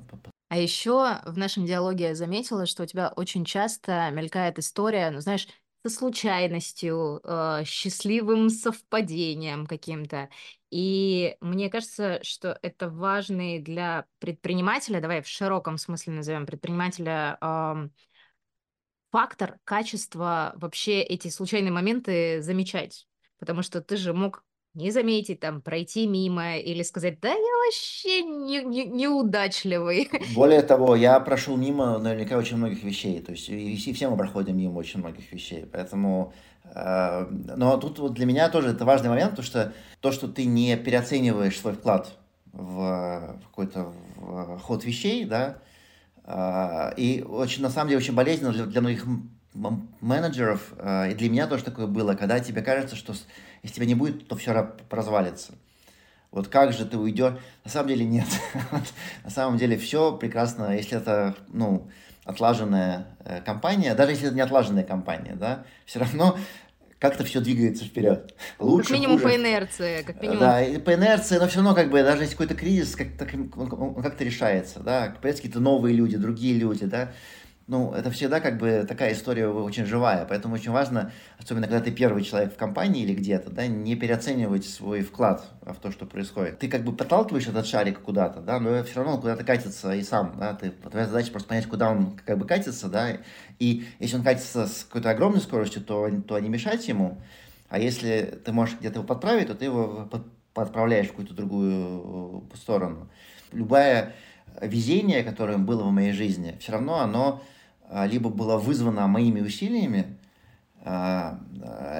а 0.50 0.58
еще 0.60 1.20
в 1.26 1.36
нашем 1.36 1.66
диалоге 1.66 2.10
я 2.10 2.16
заметила, 2.16 2.68
что 2.68 2.84
у 2.84 2.86
тебя 2.86 3.12
очень 3.16 3.44
часто 3.44 4.12
мелькает 4.12 4.60
история, 4.60 5.10
ну, 5.10 5.20
знаешь, 5.20 5.48
со 5.84 5.90
случайностью, 5.90 7.22
э, 7.24 7.64
счастливым 7.66 8.52
совпадением 8.52 9.66
каким-то. 9.66 10.30
И 10.70 11.36
мне 11.42 11.72
кажется, 11.72 12.20
что 12.22 12.60
это 12.62 12.88
важный 12.88 13.58
для 13.58 14.06
предпринимателя, 14.20 15.02
давай 15.02 15.24
в 15.24 15.28
широком 15.28 15.80
смысле 15.80 16.14
назовем 16.14 16.46
предпринимателя, 16.46 17.40
э, 17.42 17.90
фактор 19.14 19.60
качества 19.64 20.54
вообще 20.56 21.04
эти 21.04 21.28
случайные 21.28 21.72
моменты 21.72 22.42
замечать. 22.42 23.06
Потому 23.38 23.62
что 23.62 23.80
ты 23.80 23.96
же 23.96 24.12
мог 24.12 24.44
не 24.74 24.90
заметить, 24.90 25.40
там, 25.40 25.62
пройти 25.62 26.08
мимо 26.08 26.58
или 26.58 26.82
сказать, 26.82 27.20
да 27.20 27.30
я 27.30 27.58
вообще 27.66 28.24
не, 28.24 28.64
не, 28.64 28.86
неудачливый. 28.86 30.10
Более 30.36 30.64
того, 30.64 30.96
я 30.96 31.20
прошел 31.20 31.58
мимо 31.58 32.00
наверняка 32.00 32.38
очень 32.38 32.58
многих 32.58 32.82
вещей, 32.84 33.22
то 33.22 33.34
есть 33.34 33.50
и, 33.50 33.94
все 33.94 34.10
мы 34.10 34.18
проходим 34.18 34.58
мимо 34.58 34.80
очень 34.80 35.00
многих 35.00 35.32
вещей, 35.32 35.68
поэтому... 35.72 36.34
Э, 36.74 37.28
но 37.30 37.78
тут 37.78 38.00
вот 38.00 38.14
для 38.14 38.26
меня 38.26 38.50
тоже 38.50 38.70
это 38.70 38.84
важный 38.84 39.10
момент, 39.10 39.32
потому 39.32 39.46
что 39.46 39.74
то, 40.00 40.12
что 40.12 40.28
ты 40.28 40.46
не 40.46 40.76
переоцениваешь 40.76 41.60
свой 41.60 41.74
вклад 41.74 42.18
в, 42.52 43.38
в 43.44 43.46
какой-то 43.46 43.94
в 44.16 44.58
ход 44.58 44.84
вещей, 44.86 45.26
да, 45.26 45.50
э, 45.50 45.73
и 46.26 47.26
очень, 47.28 47.64
на 47.64 47.70
самом 47.70 47.90
деле, 47.90 47.98
очень 47.98 48.14
болезненно 48.14 48.54
для, 48.54 48.66
для 48.66 48.82
многих 48.82 49.06
менеджеров, 50.02 50.74
э, 50.78 51.12
и 51.12 51.14
для 51.16 51.30
меня 51.30 51.48
тоже 51.48 51.64
такое 51.64 51.88
было, 51.88 52.16
когда 52.16 52.40
тебе 52.40 52.62
кажется, 52.62 52.96
что 52.96 53.14
если 53.62 53.76
тебя 53.76 53.86
не 53.86 53.96
будет, 53.96 54.28
то 54.28 54.36
все 54.36 54.76
развалится. 54.90 55.54
Вот 56.32 56.48
как 56.48 56.74
же 56.74 56.86
ты 56.86 56.98
уйдешь? 56.98 57.34
На 57.64 57.70
самом 57.70 57.90
деле 57.90 58.06
нет. 58.06 58.28
На 59.24 59.30
самом 59.30 59.58
деле 59.58 59.78
все 59.78 60.18
прекрасно, 60.18 60.76
если 60.76 60.98
это, 60.98 61.36
ну, 61.50 61.88
отлаженная 62.26 63.06
э, 63.20 63.42
компания, 63.42 63.94
даже 63.94 64.14
если 64.14 64.28
это 64.28 64.36
не 64.36 64.42
отлаженная 64.42 64.84
компания, 64.84 65.36
да, 65.36 65.66
все 65.86 66.00
равно 66.00 66.38
как-то 67.04 67.26
все 67.26 67.42
двигается 67.42 67.84
вперед. 67.84 68.34
Лучше, 68.60 68.88
как 68.88 68.98
минимум 68.98 69.18
хуже. 69.18 69.34
по 69.34 69.36
инерции. 69.36 70.04
Как 70.04 70.22
минимум. 70.22 70.40
Да, 70.40 70.64
и 70.64 70.78
по 70.78 70.94
инерции, 70.94 71.38
но 71.38 71.50
все 71.50 71.58
равно, 71.58 71.76
как 71.76 71.90
бы, 71.90 72.02
даже 72.02 72.22
если 72.22 72.32
какой-то 72.32 72.56
кризис, 72.56 72.96
как-то, 72.96 73.28
он 73.58 74.02
как-то 74.02 74.24
решается, 74.24 74.80
да, 74.80 75.08
появляются 75.08 75.42
какие-то 75.42 75.60
новые 75.60 75.94
люди, 75.94 76.16
другие 76.16 76.58
люди, 76.58 76.86
да, 76.86 77.12
ну, 77.66 77.94
это 77.94 78.12
всегда 78.12 78.42
как 78.42 78.58
бы 78.58 78.86
такая 78.88 79.14
история 79.14 79.48
очень 79.48 79.86
живая, 79.86 80.26
поэтому 80.26 80.56
очень 80.56 80.72
важно, 80.72 81.12
особенно 81.38 81.68
когда 81.68 81.82
ты 81.82 81.92
первый 81.92 82.24
человек 82.24 82.54
в 82.54 82.58
компании 82.58 83.04
или 83.04 83.14
где-то, 83.14 83.52
да, 83.52 83.68
не 83.68 83.96
переоценивать 83.96 84.66
свой 84.66 85.02
вклад 85.02 85.46
в 85.62 85.76
то, 85.76 85.92
что 85.92 86.06
происходит. 86.06 86.60
Ты 86.60 86.68
как 86.68 86.84
бы 86.84 86.94
подталкиваешь 86.94 87.48
этот 87.48 87.66
шарик 87.66 88.02
куда-то, 88.02 88.42
да, 88.42 88.60
но 88.60 88.84
все 88.84 88.96
равно 88.98 89.14
он 89.14 89.22
куда-то 89.22 89.46
катится 89.46 89.94
и 89.94 90.04
сам, 90.04 90.36
да, 90.38 90.54
ты, 90.54 90.72
твоя 90.72 91.08
задача 91.08 91.32
просто 91.32 91.50
понять, 91.50 91.68
куда 91.68 91.90
он 91.90 92.18
как 92.26 92.38
бы 92.38 92.46
катится, 92.46 92.90
да, 92.90 93.18
и 93.60 93.86
если 94.00 94.18
он 94.18 94.24
катится 94.24 94.68
с 94.68 94.84
какой-то 94.84 95.12
огромной 95.12 95.40
скоростью, 95.40 95.84
то, 95.84 96.10
то 96.28 96.38
не 96.40 96.50
мешать 96.50 96.86
ему, 96.90 97.22
а 97.70 97.80
если 97.80 98.40
ты 98.44 98.52
можешь 98.52 98.78
где-то 98.78 99.00
его 99.00 99.08
подправить, 99.08 99.48
то 99.48 99.56
ты 99.56 99.66
его 99.66 100.08
под, 100.12 100.24
подправляешь 100.54 101.08
в 101.08 101.12
какую-то 101.12 101.34
другую 101.34 102.44
э, 102.52 102.58
сторону. 102.58 103.10
Любое 103.54 104.14
везение, 104.62 105.24
которое 105.24 105.58
было 105.58 105.84
в 105.84 105.92
моей 105.92 106.12
жизни, 106.12 106.58
все 106.60 106.74
равно 106.74 107.00
оно 107.00 107.42
либо 108.06 108.30
было 108.30 108.58
вызвано 108.58 109.08
моими 109.08 109.42
усилиями, 109.42 110.18
а, 110.86 111.40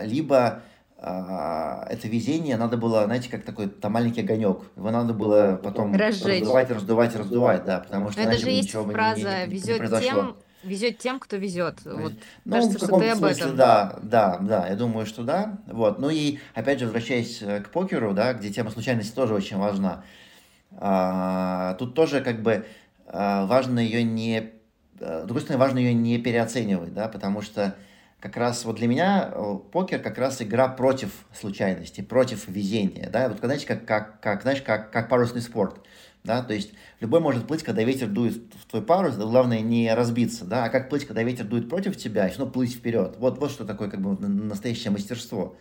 либо 0.04 0.62
а, 0.98 1.86
это 1.90 2.08
везение 2.08 2.56
надо 2.56 2.78
было, 2.78 3.04
знаете, 3.06 3.30
как 3.30 3.44
такой 3.44 3.68
там 3.68 3.92
маленький 3.92 4.22
огонек. 4.22 4.60
Его 4.78 4.90
надо 4.90 5.14
было 5.14 5.60
потом 5.62 5.94
Разжечь. 5.94 6.42
раздувать, 6.42 6.72
раздувать, 6.72 7.16
раздувать, 7.16 7.66
да, 7.66 7.80
потому 7.80 8.12
что 8.12 8.22
это 8.22 8.38
же 8.38 8.50
есть 8.50 8.72
фраза 8.72 9.46
не, 9.46 9.48
не, 9.48 9.54
везет 9.54 9.82
не 9.82 10.00
тем, 10.00 10.36
везет 10.64 10.98
тем, 11.00 11.20
кто 11.20 11.36
везет. 11.36 11.80
Вот, 11.84 12.14
ну, 12.46 12.54
кажется, 12.54 12.78
в 12.78 12.82
каком 12.82 13.02
что 13.02 13.12
ты 13.12 13.18
смысле, 13.18 13.44
об 13.44 13.50
этом. 13.50 13.58
Да, 13.58 14.00
да, 14.02 14.38
да, 14.40 14.68
я 14.68 14.76
думаю, 14.76 15.06
что 15.06 15.24
да. 15.24 15.58
Вот. 15.68 16.00
Ну 16.00 16.10
и 16.10 16.40
опять 16.54 16.80
же, 16.80 16.86
возвращаясь 16.86 17.42
э, 17.42 17.60
к 17.60 17.70
покеру, 17.70 18.14
да, 18.14 18.34
где 18.34 18.50
тема 18.50 18.72
случайности 18.72 19.14
тоже 19.14 19.34
очень 19.34 19.58
важна. 19.58 20.06
А, 20.72 21.76
тут 21.76 21.96
тоже 21.96 22.22
как 22.22 22.42
бы 22.42 22.66
а, 23.08 23.46
важно 23.46 23.80
ее 23.80 24.04
не... 24.04 24.54
А, 25.04 25.24
с 25.24 25.26
другой 25.26 25.42
стороны, 25.42 25.60
важно 25.60 25.80
ее 25.80 25.94
не 25.94 26.18
переоценивать, 26.18 26.94
да, 26.94 27.08
потому 27.08 27.42
что 27.42 27.76
как 28.20 28.38
раз 28.38 28.64
вот 28.64 28.78
для 28.78 28.88
меня 28.88 29.34
покер 29.72 30.00
как 30.00 30.18
раз 30.18 30.42
игра 30.42 30.70
против 30.70 31.26
случайности, 31.38 32.02
против 32.02 32.48
везения, 32.48 33.10
да, 33.10 33.28
вот 33.28 33.40
знаете, 33.40 33.68
как, 33.68 33.86
как, 33.86 34.22
как, 34.22 34.44
знаешь, 34.44 34.62
как, 34.62 34.92
как 34.92 35.10
парусный 35.10 35.42
спорт, 35.42 35.82
да, 36.24 36.42
то 36.42 36.54
есть 36.54 36.72
любой 37.02 37.20
может 37.20 37.48
плыть, 37.48 37.64
когда 37.64 37.84
ветер 37.84 38.08
дует 38.08 38.42
в 38.62 38.70
твой 38.70 38.82
парус, 38.82 39.16
да, 39.16 39.26
главное 39.26 39.60
не 39.60 39.94
разбиться, 39.94 40.46
да, 40.46 40.64
а 40.64 40.70
как 40.70 40.90
плыть, 40.90 41.06
когда 41.06 41.22
ветер 41.22 41.44
дует 41.44 41.68
против 41.68 41.98
тебя, 41.98 42.30
все 42.30 42.40
равно 42.40 42.54
плыть 42.54 42.74
вперед, 42.74 43.16
вот, 43.20 43.40
вот 43.40 43.52
что 43.52 43.66
такое 43.66 43.90
как 43.90 44.00
бы 44.00 44.18
настоящее 44.26 44.92
мастерство. 44.92 45.58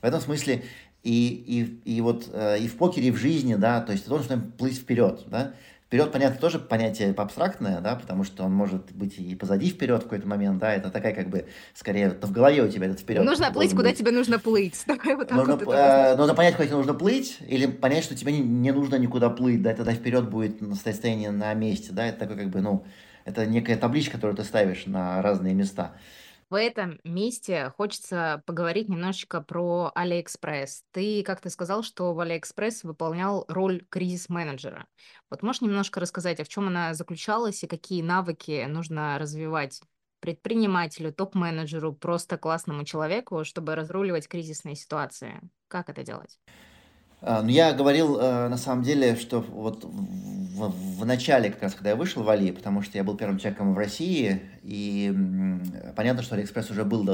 В 0.00 0.04
этом 0.04 0.20
смысле 0.20 0.62
и, 1.02 1.80
и, 1.84 1.96
и 1.96 2.00
вот 2.00 2.28
э, 2.32 2.60
и 2.60 2.68
в 2.68 2.76
покере, 2.76 3.08
и 3.08 3.10
в 3.10 3.16
жизни, 3.16 3.56
да, 3.56 3.80
то 3.80 3.90
есть 3.92 4.04
ты 4.04 4.10
должен 4.10 4.52
плыть 4.52 4.78
вперед, 4.78 5.24
да, 5.26 5.54
Вперед, 5.94 6.10
понятно, 6.10 6.40
тоже 6.40 6.58
понятие 6.58 7.14
абстрактное, 7.16 7.80
да, 7.80 7.94
потому 7.94 8.24
что 8.24 8.42
он 8.42 8.52
может 8.52 8.90
быть 8.90 9.16
и 9.16 9.36
позади 9.36 9.68
вперед 9.68 10.00
в 10.00 10.02
какой-то 10.02 10.26
момент, 10.26 10.58
да, 10.58 10.74
это 10.74 10.90
такая 10.90 11.14
как 11.14 11.28
бы, 11.28 11.46
скорее, 11.72 12.18
в 12.20 12.32
голове 12.32 12.64
у 12.64 12.68
тебя 12.68 12.86
этот 12.86 12.98
вперед. 12.98 13.22
Нужно 13.22 13.52
плыть, 13.52 13.70
куда 13.70 13.90
быть. 13.90 13.98
тебе 13.98 14.10
нужно 14.10 14.40
плыть. 14.40 14.82
Давай 14.88 15.14
вот 15.14 15.28
так 15.28 15.38
нужно, 15.38 15.54
вот 15.54 15.72
э, 15.72 16.16
нужно 16.16 16.34
понять, 16.34 16.56
куда 16.56 16.66
тебе 16.66 16.78
нужно 16.78 16.94
плыть, 16.94 17.38
или 17.46 17.66
понять, 17.66 18.02
что 18.02 18.16
тебе 18.16 18.32
не, 18.32 18.40
не 18.40 18.72
нужно 18.72 18.96
никуда 18.96 19.30
плыть, 19.30 19.62
да, 19.62 19.72
тогда 19.72 19.92
вперед 19.92 20.28
будет 20.28 20.56
состояние 20.82 21.30
на 21.30 21.54
месте, 21.54 21.92
да, 21.92 22.08
это 22.08 22.18
такой 22.18 22.38
как 22.38 22.48
бы, 22.48 22.60
ну, 22.60 22.84
это 23.24 23.46
некая 23.46 23.76
табличка, 23.76 24.14
которую 24.14 24.36
ты 24.36 24.42
ставишь 24.42 24.86
на 24.86 25.22
разные 25.22 25.54
места. 25.54 25.92
В 26.50 26.58
этом 26.58 27.00
месте 27.04 27.72
хочется 27.76 28.42
поговорить 28.46 28.88
немножечко 28.88 29.40
про 29.40 29.90
Алиэкспресс. 29.94 30.84
Ты 30.92 31.22
как-то 31.22 31.50
сказал, 31.50 31.82
что 31.82 32.12
в 32.12 32.20
Алиэкспресс 32.20 32.84
выполнял 32.84 33.44
роль 33.48 33.84
кризис-менеджера. 33.88 34.86
Вот 35.30 35.42
можешь 35.42 35.62
немножко 35.62 36.00
рассказать, 36.00 36.40
а 36.40 36.44
в 36.44 36.48
чем 36.48 36.68
она 36.68 36.94
заключалась 36.94 37.62
и 37.64 37.66
какие 37.66 38.02
навыки 38.02 38.64
нужно 38.68 39.18
развивать 39.18 39.80
предпринимателю, 40.20 41.12
топ-менеджеру, 41.12 41.94
просто 41.94 42.38
классному 42.38 42.84
человеку, 42.84 43.44
чтобы 43.44 43.74
разруливать 43.74 44.28
кризисные 44.28 44.74
ситуации? 44.74 45.40
Как 45.68 45.88
это 45.88 46.02
делать? 46.02 46.38
А, 47.20 47.42
ну, 47.42 47.48
я 47.48 47.72
говорил, 47.72 48.18
э, 48.18 48.48
на 48.48 48.56
самом 48.56 48.82
деле, 48.82 49.16
что 49.16 49.40
вот 49.40 49.84
в, 49.84 51.00
в 51.00 51.06
начале, 51.06 51.50
как 51.50 51.62
раз, 51.62 51.74
когда 51.74 51.90
я 51.90 51.96
вышел 51.96 52.22
в 52.22 52.28
Али, 52.28 52.52
потому 52.52 52.82
что 52.82 52.96
я 52.96 53.04
был 53.04 53.16
первым 53.16 53.38
человеком 53.38 53.74
в 53.74 53.78
России, 53.78 54.42
и 54.62 55.12
понятно, 55.96 56.22
что 56.22 56.34
Алиэкспресс 56.34 56.70
уже 56.70 56.84
был 56.84 57.04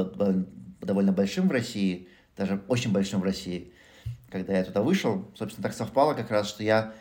довольно 0.81 1.11
большим 1.11 1.47
в 1.47 1.51
России, 1.51 2.07
даже 2.37 2.61
очень 2.67 2.91
большим 2.91 3.21
в 3.21 3.23
России, 3.23 3.73
когда 4.29 4.57
я 4.57 4.63
туда 4.63 4.81
вышел. 4.81 5.25
Собственно, 5.35 5.63
так 5.63 5.73
совпало 5.73 6.13
как 6.13 6.29
раз, 6.29 6.47
что 6.47 6.63
я 6.63 6.93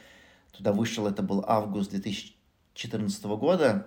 туда 0.52 0.72
вышел, 0.72 1.06
это 1.06 1.22
был 1.22 1.44
август 1.46 1.90
2014 1.90 3.24
года, 3.24 3.86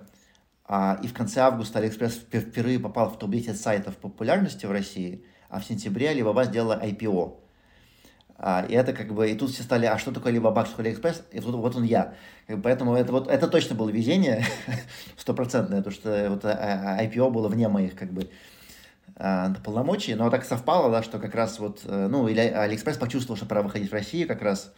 а, 0.66 1.00
и 1.04 1.08
в 1.08 1.14
конце 1.14 1.42
августа 1.42 1.80
Алиэкспресс 1.80 2.14
впервые 2.14 2.80
попал 2.80 3.10
в 3.10 3.20
топ-10 3.20 3.56
сайтов 3.56 3.98
популярности 3.98 4.66
в 4.66 4.72
России, 4.72 5.26
а 5.50 5.60
в 5.60 5.66
сентябре 5.66 6.14
Alibaba 6.14 6.46
сделала 6.46 6.80
IPO. 6.82 7.40
А, 8.38 8.66
и 8.68 8.74
это 8.74 8.94
как 8.94 9.14
бы, 9.14 9.30
и 9.30 9.36
тут 9.36 9.52
все 9.52 9.64
стали, 9.64 9.86
а 9.86 9.98
что 9.98 10.12
такое 10.12 10.34
Alibaba, 10.34 10.66
что 10.66 10.72
такое 10.72 10.88
Алиэкспресс, 10.88 11.24
и 11.32 11.40
тут 11.40 11.56
вот 11.56 11.76
он 11.76 11.84
я. 11.84 12.16
Поэтому 12.64 12.96
это 12.96 13.12
вот, 13.12 13.28
это 13.28 13.48
точно 13.48 13.76
было 13.76 13.90
везение, 13.90 14.46
стопроцентное, 15.18 15.80
потому 15.80 15.96
что 15.96 16.30
вот 16.30 16.46
а, 16.46 16.98
а, 16.98 17.04
IPO 17.06 17.30
было 17.30 17.48
вне 17.48 17.68
моих 17.70 17.96
как 17.96 18.12
бы 18.12 18.30
а, 19.16 19.54
полномочий, 19.64 20.16
но 20.16 20.30
так 20.30 20.44
совпало, 20.44 20.92
да, 20.92 21.04
что 21.04 21.20
как 21.20 21.36
раз 21.36 21.60
вот, 21.60 21.82
э, 21.86 22.08
ну, 22.10 22.28
или 22.28 22.40
Алиэкспресс 22.40 22.98
почувствовал, 22.98 23.38
что 23.38 23.46
пора 23.46 23.62
выходить 23.62 23.90
в 23.90 23.94
Россию 23.94 24.28
как 24.28 24.42
раз, 24.42 24.74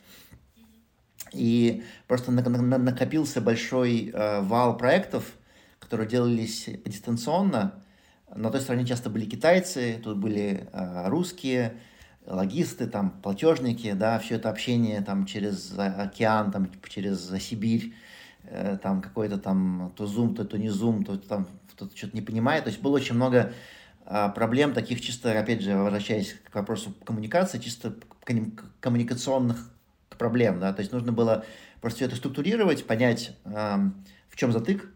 и 1.31 1.83
просто 2.07 2.31
накопился 2.31 3.41
большой 3.41 4.11
э, 4.13 4.41
вал 4.41 4.77
проектов, 4.77 5.33
которые 5.79 6.07
делались 6.07 6.69
дистанционно. 6.85 7.83
На 8.33 8.49
той 8.49 8.61
стороне 8.61 8.85
часто 8.85 9.09
были 9.09 9.25
китайцы, 9.25 9.99
тут 10.03 10.17
были 10.17 10.67
э, 10.71 11.07
русские, 11.07 11.77
логисты, 12.27 12.87
там, 12.87 13.11
платежники, 13.11 13.93
да, 13.93 14.19
все 14.19 14.35
это 14.35 14.49
общение 14.49 15.01
там 15.01 15.25
через 15.25 15.73
океан, 15.77 16.51
там, 16.51 16.69
через 16.89 17.29
Сибирь, 17.39 17.93
э, 18.43 18.77
там 18.81 19.01
какой-то 19.01 19.37
там 19.37 19.93
то 19.95 20.07
зум, 20.07 20.35
то, 20.35 20.45
то 20.45 20.57
не 20.57 20.69
зум, 20.69 21.03
то 21.03 21.17
там 21.17 21.47
кто-то 21.73 21.95
что-то 21.95 22.15
не 22.15 22.21
понимает. 22.21 22.63
То 22.63 22.69
есть 22.69 22.81
было 22.81 22.95
очень 22.95 23.15
много 23.15 23.53
э, 24.05 24.29
проблем 24.33 24.73
таких 24.73 25.01
чисто, 25.01 25.37
опять 25.39 25.61
же, 25.61 25.75
возвращаясь 25.75 26.35
к 26.51 26.55
вопросу 26.55 26.93
коммуникации, 27.03 27.59
чисто 27.59 27.95
коммуникационных 28.79 29.71
проблем, 30.17 30.59
да, 30.59 30.73
то 30.73 30.79
есть 30.79 30.91
нужно 30.93 31.11
было 31.11 31.45
просто 31.81 31.97
все 31.97 32.05
это 32.05 32.15
структурировать, 32.15 32.87
понять, 32.87 33.37
э, 33.43 33.77
в 34.29 34.35
чем 34.35 34.51
затык, 34.51 34.89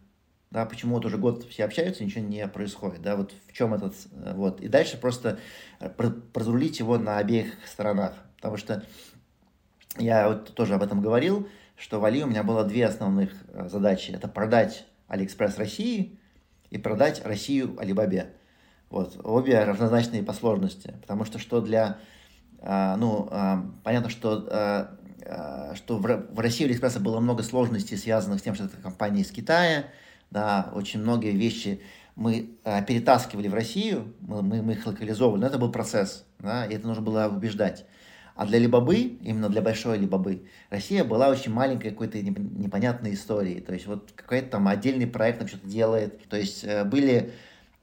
да, 0.52 0.66
почему 0.66 0.96
вот 0.96 1.06
уже 1.06 1.18
год 1.18 1.46
все 1.50 1.66
общаются, 1.66 2.04
ничего 2.04 2.26
не 2.26 2.48
происходит, 2.48 3.02
да, 3.02 3.16
вот 3.16 3.34
в 3.48 3.54
чем 3.54 3.74
этот, 3.74 3.94
э, 4.14 4.34
вот, 4.34 4.62
и 4.62 4.68
дальше 4.68 4.98
просто 4.98 5.38
э, 5.80 5.90
разрулить 5.90 6.80
его 6.80 6.98
на 6.98 7.18
обеих 7.18 7.54
сторонах, 7.68 8.14
потому 8.38 8.58
что 8.58 8.84
я 9.98 10.28
вот 10.28 10.54
тоже 10.56 10.76
об 10.76 10.84
этом 10.84 11.02
говорил, 11.02 11.48
что 11.76 12.00
в 12.00 12.06
Али 12.06 12.24
у 12.24 12.28
меня 12.28 12.44
было 12.44 12.64
две 12.64 12.88
основных 12.88 13.32
э, 13.50 13.70
задачи, 13.70 14.12
это 14.12 14.28
продать 14.28 14.86
Алиэкспресс 15.08 15.58
России 15.58 16.20
и 16.72 16.78
продать 16.80 17.24
Россию 17.24 17.78
Алибабе, 17.80 18.34
вот, 18.90 19.20
обе 19.24 19.64
равнозначные 19.64 20.24
по 20.24 20.34
сложности, 20.34 20.96
потому 21.02 21.26
что 21.26 21.38
что 21.38 21.62
для, 21.62 22.00
ну, 22.62 23.30
понятно, 23.84 24.10
что 24.10 24.98
что 25.76 25.98
в 25.98 26.40
России 26.40 26.64
у 26.64 26.68
Алиэкспресса 26.68 27.00
было 27.00 27.20
много 27.20 27.44
сложностей, 27.44 27.98
связанных 27.98 28.40
с 28.40 28.44
тем, 28.44 28.56
что 28.56 28.66
это 28.66 28.78
компания 28.78 29.22
из 29.22 29.32
Китая, 29.32 29.86
да, 30.32 30.70
очень 30.74 31.02
многие 31.02 31.32
вещи 31.32 31.82
мы 32.16 32.50
э, 32.64 32.86
перетаскивали 32.86 33.48
в 33.48 33.54
Россию, 33.54 34.14
мы, 34.20 34.42
мы, 34.42 34.62
мы 34.62 34.74
их 34.74 34.86
локализовывали, 34.86 35.42
но 35.42 35.48
это 35.48 35.58
был 35.58 35.72
процесс, 35.72 36.26
да, 36.40 36.66
и 36.66 36.76
это 36.76 36.88
нужно 36.88 37.02
было 37.02 37.28
убеждать. 37.28 37.86
А 38.40 38.46
для 38.46 38.58
Либабы, 38.58 39.00
именно 39.00 39.50
для 39.50 39.62
большой 39.62 39.98
Либабы, 39.98 40.46
Россия 40.70 41.04
была 41.04 41.28
очень 41.28 41.52
маленькой 41.52 41.92
какой-то 41.92 42.22
непонятной 42.22 43.14
историей. 43.14 43.60
То 43.60 43.74
есть 43.74 43.86
вот 43.86 44.14
какой-то 44.16 44.52
там 44.52 44.70
отдельный 44.70 45.08
проект 45.08 45.40
там 45.40 45.50
что-то 45.50 45.68
делает. 45.68 46.26
То 46.30 46.38
есть 46.38 46.64
э, 46.64 46.86
были 46.86 47.34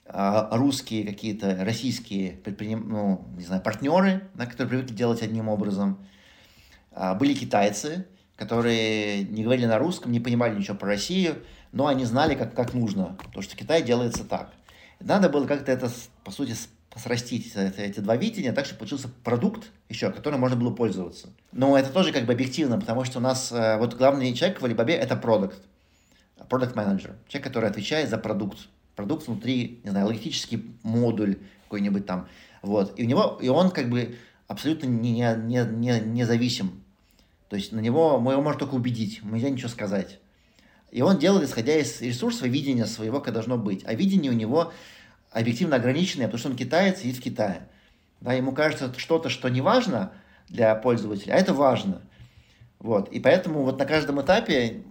э, 0.06 0.48
русские 0.52 1.04
какие-то, 1.04 1.62
российские 1.62 2.32
предприним... 2.38 2.88
ну, 2.88 3.26
не 3.36 3.44
знаю, 3.44 3.60
партнеры, 3.60 4.30
да, 4.32 4.46
которые 4.46 4.70
привыкли 4.70 4.94
делать 4.94 5.20
одним 5.20 5.50
образом. 5.50 5.98
А, 6.90 7.14
были 7.14 7.34
китайцы, 7.34 8.06
которые 8.36 9.24
не 9.24 9.44
говорили 9.44 9.66
на 9.66 9.78
русском, 9.78 10.10
не 10.10 10.20
понимали 10.20 10.58
ничего 10.58 10.78
про 10.78 10.88
Россию, 10.88 11.36
но 11.72 11.86
они 11.86 12.04
знали, 12.04 12.34
как, 12.34 12.54
как 12.54 12.74
нужно, 12.74 13.16
потому 13.18 13.42
что 13.42 13.56
Китай 13.56 13.82
делается 13.82 14.24
так. 14.24 14.50
Надо 15.00 15.28
было 15.28 15.46
как-то 15.46 15.70
это, 15.70 15.90
по 16.24 16.30
сути, 16.30 16.54
срастить 16.96 17.54
эти 17.54 18.00
два 18.00 18.16
видения 18.16 18.52
так, 18.52 18.64
чтобы 18.64 18.80
получился 18.80 19.08
продукт 19.22 19.70
еще, 19.88 20.10
которым 20.10 20.40
можно 20.40 20.56
было 20.56 20.72
пользоваться. 20.72 21.28
Но 21.52 21.76
это 21.78 21.90
тоже 21.90 22.12
как 22.12 22.24
бы 22.24 22.32
объективно, 22.32 22.80
потому 22.80 23.04
что 23.04 23.18
у 23.18 23.22
нас 23.22 23.52
э, 23.52 23.76
вот 23.76 23.94
главный 23.94 24.32
человек 24.32 24.60
в 24.60 24.64
Alibaba 24.64 24.92
это 24.92 25.16
продукт, 25.16 25.60
продукт 26.48 26.74
менеджер, 26.74 27.16
человек, 27.28 27.46
который 27.46 27.68
отвечает 27.68 28.08
за 28.08 28.18
продукт. 28.18 28.68
Продукт 28.94 29.26
внутри, 29.26 29.80
не 29.84 29.90
знаю, 29.90 30.06
логистический 30.06 30.64
модуль 30.82 31.36
какой-нибудь 31.64 32.06
там. 32.06 32.28
Вот. 32.62 32.98
И 32.98 33.04
у 33.04 33.06
него, 33.06 33.38
и 33.42 33.48
он 33.48 33.70
как 33.70 33.90
бы 33.90 34.16
абсолютно 34.48 34.86
не, 34.86 35.10
не, 35.10 35.64
не, 35.66 36.00
независим. 36.00 36.82
То 37.50 37.56
есть 37.56 37.72
на 37.72 37.80
него, 37.80 38.14
его 38.30 38.42
можно 38.42 38.58
только 38.58 38.74
убедить, 38.74 39.22
нельзя 39.22 39.50
ничего 39.50 39.68
сказать. 39.68 40.18
И 40.96 41.02
он 41.02 41.18
делает, 41.18 41.46
исходя 41.46 41.76
из 41.76 42.00
ресурсов 42.00 42.46
видения 42.46 42.86
своего, 42.86 43.20
как 43.20 43.34
должно 43.34 43.58
быть. 43.58 43.82
А 43.84 43.92
видение 43.92 44.32
у 44.32 44.34
него 44.34 44.72
объективно 45.30 45.76
ограниченное, 45.76 46.24
потому 46.24 46.38
что 46.38 46.48
он 46.48 46.56
китаец, 46.56 47.00
сидит 47.00 47.18
в 47.18 47.20
Китае. 47.20 47.68
Да, 48.22 48.32
ему 48.32 48.52
кажется 48.52 48.90
что-то, 48.96 49.28
что 49.28 49.50
не 49.50 49.60
важно 49.60 50.12
для 50.48 50.74
пользователя, 50.74 51.34
а 51.34 51.36
это 51.36 51.52
важно. 51.52 52.00
Вот. 52.78 53.12
И 53.12 53.20
поэтому 53.20 53.62
вот 53.62 53.78
на 53.78 53.84
каждом 53.84 54.22
этапе 54.22 54.84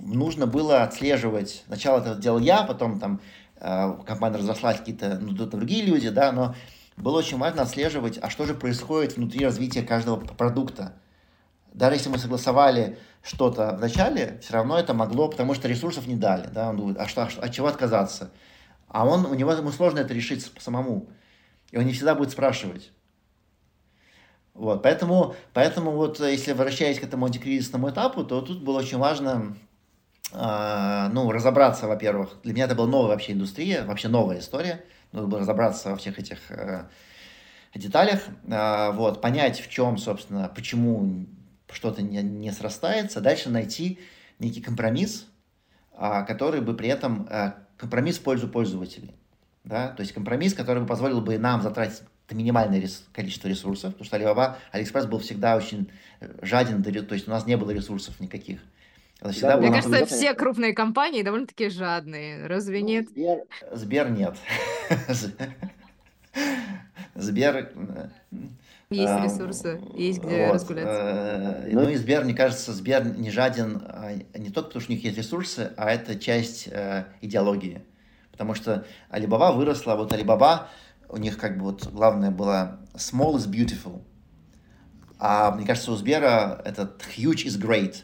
нужно 0.00 0.46
было 0.46 0.82
отслеживать. 0.82 1.64
Сначала 1.66 2.00
это 2.00 2.14
делал 2.14 2.38
я, 2.38 2.62
потом 2.62 2.98
там 2.98 3.20
э, 3.56 3.98
компания 4.06 4.38
разрослась, 4.38 4.78
какие-то 4.78 5.18
ну, 5.20 5.32
другие 5.34 5.84
люди, 5.84 6.08
да, 6.08 6.32
но 6.32 6.54
было 6.96 7.18
очень 7.18 7.36
важно 7.36 7.60
отслеживать, 7.60 8.18
а 8.22 8.30
что 8.30 8.46
же 8.46 8.54
происходит 8.54 9.18
внутри 9.18 9.44
развития 9.44 9.82
каждого 9.82 10.16
продукта. 10.16 10.94
Даже 11.74 11.96
если 11.96 12.08
мы 12.08 12.18
согласовали 12.18 12.98
что-то 13.22 13.76
в 13.76 13.80
начале, 13.80 14.38
все 14.40 14.54
равно 14.54 14.78
это 14.78 14.94
могло, 14.94 15.28
потому 15.28 15.54
что 15.54 15.68
ресурсов 15.68 16.06
не 16.06 16.14
дали, 16.14 16.46
да, 16.46 16.70
он 16.70 16.76
думает, 16.76 16.98
а 16.98 17.08
что, 17.08 17.24
от 17.24 17.52
чего 17.52 17.66
отказаться? 17.66 18.30
А 18.88 19.04
он, 19.04 19.26
у 19.26 19.34
него 19.34 19.52
ему 19.52 19.72
сложно 19.72 19.98
это 19.98 20.14
решить 20.14 20.50
самому, 20.58 21.10
и 21.72 21.76
он 21.76 21.84
не 21.84 21.92
всегда 21.92 22.14
будет 22.14 22.30
спрашивать. 22.30 22.92
Вот, 24.54 24.84
поэтому, 24.84 25.34
поэтому 25.52 25.90
вот 25.90 26.20
если 26.20 26.52
возвращаясь 26.52 27.00
к 27.00 27.02
этому 27.02 27.26
антикризисному 27.26 27.90
этапу, 27.90 28.22
то 28.22 28.40
тут 28.40 28.62
было 28.62 28.78
очень 28.78 28.98
важно 28.98 29.56
э, 30.32 31.08
ну, 31.12 31.32
разобраться, 31.32 31.88
во-первых, 31.88 32.36
для 32.44 32.52
меня 32.52 32.66
это 32.66 32.76
была 32.76 32.86
новая 32.86 33.08
вообще 33.08 33.32
индустрия, 33.32 33.84
вообще 33.84 34.06
новая 34.06 34.38
история, 34.38 34.84
нужно 35.10 35.28
было 35.28 35.40
разобраться 35.40 35.90
во 35.90 35.96
всех 35.96 36.20
этих 36.20 36.38
э, 36.52 36.84
деталях, 37.74 38.20
э, 38.46 38.92
вот, 38.92 39.20
понять, 39.20 39.58
в 39.58 39.68
чем, 39.68 39.98
собственно, 39.98 40.48
почему 40.54 41.26
что-то 41.74 42.02
не, 42.02 42.22
не 42.22 42.52
срастается, 42.52 43.20
дальше 43.20 43.50
найти 43.50 43.98
некий 44.38 44.60
компромисс, 44.60 45.26
э, 45.92 46.24
который 46.26 46.60
бы 46.60 46.74
при 46.74 46.88
этом 46.88 47.26
э, 47.28 47.52
компромисс 47.76 48.18
в 48.18 48.22
пользу 48.22 48.48
пользователей. 48.48 49.14
Да? 49.64 49.88
То 49.88 50.02
есть 50.02 50.12
компромисс, 50.12 50.54
который 50.54 50.82
бы 50.82 50.86
позволил 50.86 51.20
бы 51.20 51.38
нам 51.38 51.62
затратить 51.62 52.02
минимальное 52.30 52.80
рес, 52.80 53.04
количество 53.12 53.48
ресурсов, 53.48 53.94
потому 53.94 54.06
что 54.06 54.16
Alibaba, 54.16 54.56
AliExpress 54.72 55.06
был 55.06 55.18
всегда 55.18 55.56
очень 55.56 55.90
э, 56.20 56.28
жаден, 56.42 56.82
то 56.82 57.14
есть 57.14 57.28
у 57.28 57.30
нас 57.30 57.46
не 57.46 57.56
было 57.56 57.70
ресурсов 57.70 58.18
никаких. 58.20 58.60
всегда 59.30 59.56
Мне 59.56 59.70
кажется, 59.70 60.06
все 60.06 60.34
крупные 60.34 60.72
компании 60.72 61.22
довольно-таки 61.22 61.68
жадные, 61.68 62.46
разве 62.46 62.80
ну, 62.80 62.86
нет? 62.86 63.08
Сбер, 63.10 63.38
Сбер 63.72 64.10
нет. 64.10 64.36
Сбер... 67.14 67.72
Есть 68.90 69.12
а, 69.12 69.24
ресурсы, 69.24 69.80
есть 69.94 70.22
где 70.22 70.46
вот, 70.46 70.54
разгуляться. 70.54 71.64
Э, 71.66 71.70
ну 71.72 71.88
и 71.88 71.96
Сбер, 71.96 72.24
мне 72.24 72.34
кажется, 72.34 72.72
Сбер 72.72 73.04
не 73.16 73.30
жаден 73.30 73.82
а 73.86 74.12
не 74.38 74.50
только 74.50 74.68
потому, 74.68 74.82
что 74.82 74.92
у 74.92 74.94
них 74.94 75.04
есть 75.04 75.16
ресурсы, 75.16 75.72
а 75.76 75.90
это 75.90 76.16
часть 76.16 76.68
э, 76.70 77.06
идеологии. 77.20 77.82
Потому 78.30 78.54
что 78.54 78.84
Alibaba 79.10 79.52
выросла, 79.52 79.94
вот 79.94 80.12
Alibaba, 80.12 80.66
у 81.08 81.16
них 81.16 81.38
как 81.38 81.56
бы 81.58 81.64
вот 81.64 81.86
главное 81.86 82.30
было 82.30 82.80
small 82.94 83.36
is 83.36 83.48
beautiful. 83.48 84.02
А 85.18 85.52
мне 85.52 85.66
кажется, 85.66 85.92
у 85.92 85.96
Сбера 85.96 86.60
этот 86.64 87.02
huge 87.16 87.46
is 87.46 87.58
great. 87.58 88.02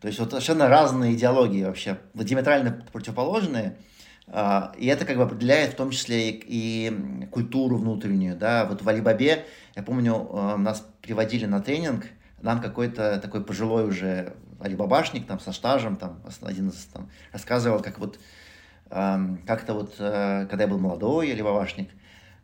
То 0.00 0.08
есть 0.08 0.20
вот 0.20 0.30
совершенно 0.30 0.68
разные 0.68 1.14
идеологии 1.14 1.64
вообще, 1.64 1.98
диаметрально 2.14 2.84
противоположные. 2.92 3.78
А, 4.26 4.72
и 4.78 4.86
это 4.86 5.04
как 5.04 5.16
бы 5.16 5.22
определяет 5.22 5.72
в 5.72 5.76
том 5.76 5.90
числе 5.90 6.30
и 6.30 7.26
культуру 7.30 7.76
внутреннюю. 7.76 8.36
Да? 8.36 8.64
Вот 8.64 8.82
в 8.82 8.88
Алибабе, 8.88 9.44
я 9.76 9.82
помню, 9.82 10.28
а, 10.32 10.56
нас 10.56 10.86
приводили 11.02 11.46
на 11.46 11.60
тренинг, 11.60 12.06
нам 12.40 12.60
какой-то 12.60 13.18
такой 13.20 13.44
пожилой 13.44 13.86
уже 13.86 14.34
алибабашник 14.60 15.26
там 15.26 15.40
со 15.40 15.52
стажем, 15.52 15.96
там, 15.96 16.20
один 16.42 16.68
из 16.68 16.84
там, 16.86 17.10
рассказывал, 17.32 17.80
как 17.80 17.98
вот 17.98 18.18
как-то 18.90 19.74
вот, 19.74 19.96
э, 19.98 20.46
когда 20.48 20.64
я 20.64 20.68
был 20.68 20.78
молодой 20.78 21.32
алибабашник, 21.32 21.90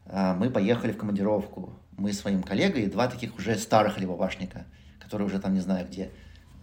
а, 0.06 0.34
мы 0.34 0.50
поехали 0.50 0.90
в 0.90 0.96
командировку. 0.96 1.72
Мы 1.96 2.12
с 2.12 2.18
своим 2.18 2.42
коллегой, 2.42 2.86
два 2.86 3.06
таких 3.06 3.36
уже 3.36 3.56
старых 3.56 3.98
алибабашника, 3.98 4.64
которые 4.98 5.26
уже 5.26 5.38
там 5.38 5.54
не 5.54 5.60
знаю 5.60 5.86
где, 5.86 6.10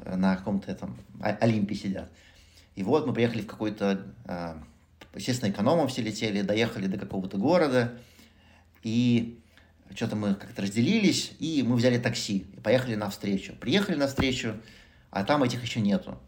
э, 0.04 0.16
на 0.16 0.36
каком-то 0.36 0.74
там 0.76 0.98
Олимпе 1.22 1.76
сидят. 1.76 2.10
И 2.76 2.84
вот 2.84 3.08
мы 3.08 3.14
поехали 3.14 3.44
в 3.44 3.48
какой-то 3.48 4.06
Естественно, 5.18 5.50
экономом 5.50 5.88
все 5.88 6.02
летели, 6.02 6.42
доехали 6.42 6.88
до 6.88 6.98
какого-то 6.98 7.38
города, 7.38 7.98
и 8.84 9.40
что-то 9.96 10.16
мы 10.16 10.36
как-то 10.36 10.62
разделились, 10.62 11.32
и 11.40 11.64
мы 11.64 11.76
взяли 11.76 11.98
такси, 11.98 12.46
и 12.56 12.60
поехали 12.60 12.96
навстречу. 12.96 13.54
Приехали 13.60 13.96
навстречу, 13.96 14.56
а 15.10 15.24
там 15.24 15.44
этих 15.44 15.64
еще 15.64 15.82
нету. 15.82 16.20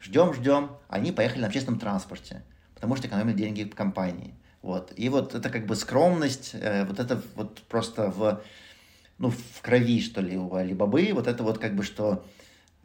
Ждем, 0.00 0.32
ждем, 0.32 0.70
они 0.88 1.12
поехали 1.12 1.42
на 1.42 1.46
общественном 1.48 1.78
транспорте, 1.78 2.42
потому 2.74 2.96
что 2.96 3.06
экономят 3.06 3.36
деньги 3.36 3.64
компании. 3.64 4.34
Вот. 4.62 4.92
И 4.96 5.08
вот 5.08 5.34
это 5.34 5.50
как 5.50 5.66
бы 5.66 5.76
скромность, 5.76 6.52
э, 6.54 6.84
вот 6.86 7.00
это 7.00 7.22
вот 7.34 7.60
просто 7.62 8.10
в, 8.10 8.42
ну, 9.18 9.30
в 9.30 9.60
крови, 9.60 10.00
что 10.00 10.20
ли, 10.20 10.36
у 10.36 10.54
Алибабы, 10.54 11.10
вот 11.12 11.26
это 11.26 11.42
вот 11.42 11.58
как 11.58 11.76
бы, 11.76 11.82
что 11.82 12.24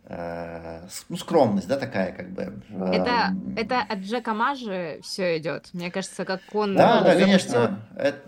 ну, 0.09 1.17
скромность, 1.17 1.67
да, 1.67 1.77
такая, 1.77 2.13
как 2.13 2.31
бы. 2.31 2.61
Это, 2.93 3.35
это 3.57 3.81
от 3.81 3.99
Джека 3.99 4.33
Мажи 4.33 4.99
все 5.03 5.37
идет. 5.37 5.69
Мне 5.73 5.91
кажется, 5.91 6.23
как 6.23 6.39
он... 6.53 6.75
Да, 6.75 7.01
да, 7.01 7.15
конечно. 7.15 7.81
Это, 7.95 8.19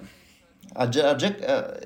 а, 0.76 0.84
а 0.84 1.13
Джек, 1.13 1.38
э, 1.42 1.82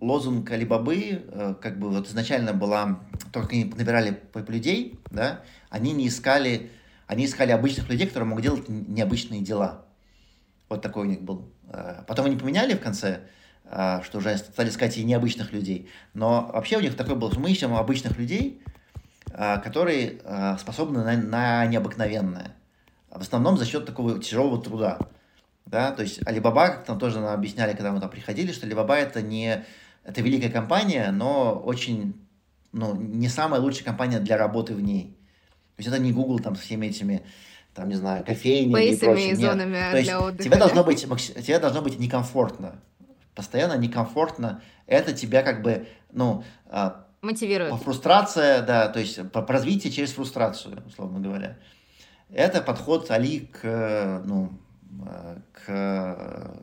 лозунг 0.00 0.50
Алибабы, 0.50 1.22
э, 1.26 1.54
как 1.60 1.78
бы 1.78 1.90
вот 1.90 2.08
изначально 2.08 2.52
была, 2.52 3.00
только 3.32 3.50
они 3.52 3.64
набирали 3.64 4.20
людей, 4.48 5.00
да, 5.10 5.42
они 5.70 5.92
не 5.92 6.08
искали, 6.08 6.70
они 7.06 7.24
искали 7.24 7.50
обычных 7.50 7.88
людей, 7.88 8.06
которые 8.06 8.28
могут 8.28 8.44
делать 8.44 8.68
необычные 8.68 9.40
дела. 9.40 9.86
Вот 10.68 10.82
такой 10.82 11.06
у 11.06 11.10
них 11.10 11.22
был. 11.22 11.52
Потом 12.06 12.26
они 12.26 12.36
поменяли 12.36 12.74
в 12.74 12.80
конце, 12.80 13.20
что 13.64 14.18
уже 14.18 14.36
стали 14.38 14.68
искать 14.68 14.96
и 14.98 15.04
необычных 15.04 15.52
людей. 15.52 15.88
Но 16.14 16.50
вообще 16.52 16.76
у 16.76 16.80
них 16.80 16.96
такой 16.96 17.16
был, 17.16 17.30
что 17.30 17.40
мы 17.40 17.50
ищем 17.50 17.74
обычных 17.74 18.18
людей, 18.18 18.60
которые 19.36 20.20
а, 20.24 20.56
способны 20.58 21.04
на, 21.04 21.16
на 21.16 21.66
необыкновенное. 21.66 22.56
В 23.10 23.20
основном 23.20 23.56
за 23.58 23.66
счет 23.66 23.86
такого 23.86 24.18
тяжелого 24.18 24.62
труда. 24.62 24.98
Да? 25.66 25.92
То 25.92 26.02
есть 26.02 26.22
Alibaba, 26.22 26.68
как 26.68 26.84
там 26.84 26.98
тоже 26.98 27.20
нам 27.20 27.34
объясняли, 27.34 27.72
когда 27.72 27.92
мы 27.92 28.00
там 28.00 28.10
приходили, 28.10 28.52
что 28.52 28.66
Alibaba 28.66 28.94
это 28.94 29.22
не 29.22 29.64
это 30.04 30.22
великая 30.22 30.50
компания, 30.50 31.10
но 31.10 31.54
очень 31.54 32.14
ну, 32.72 32.94
не 32.94 33.28
самая 33.28 33.60
лучшая 33.60 33.84
компания 33.84 34.20
для 34.20 34.36
работы 34.36 34.74
в 34.74 34.80
ней. 34.80 35.16
То 35.76 35.82
есть 35.82 35.88
это 35.88 35.98
не 35.98 36.12
Google 36.12 36.38
там 36.38 36.54
со 36.56 36.62
всеми 36.62 36.86
этими 36.86 37.22
там, 37.74 37.88
не 37.88 37.94
знаю, 37.94 38.24
кофейнями 38.24 38.86
и 38.86 38.96
прочим. 38.96 39.32
И 39.32 39.34
зонами 39.34 39.76
Нет. 39.76 39.90
То 39.90 39.98
есть 39.98 40.14
отдыха, 40.14 40.42
тебе, 40.44 40.56
должно 40.56 40.84
быть, 40.84 41.02
тебе 41.02 41.58
должно 41.58 41.82
быть 41.82 41.98
некомфортно. 41.98 42.80
Постоянно 43.34 43.76
некомфортно. 43.76 44.62
Это 44.86 45.12
тебя 45.12 45.42
как 45.42 45.62
бы, 45.62 45.86
ну, 46.10 46.42
а, 46.66 47.05
Мотивирует. 47.26 47.74
Фрустрация, 47.82 48.62
да, 48.62 48.88
то 48.88 49.00
есть 49.00 49.18
развитию 49.34 49.92
через 49.92 50.12
фрустрацию, 50.12 50.82
условно 50.86 51.20
говоря. 51.20 51.58
Это 52.30 52.60
подход 52.62 53.10
Али 53.10 53.40
к, 53.40 54.22
ну, 54.24 54.52
к, 55.52 56.60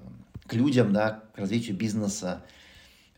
к 0.47 0.53
людям, 0.53 0.93
да, 0.93 1.21
к 1.35 1.37
развитию 1.39 1.75
бизнеса. 1.75 2.43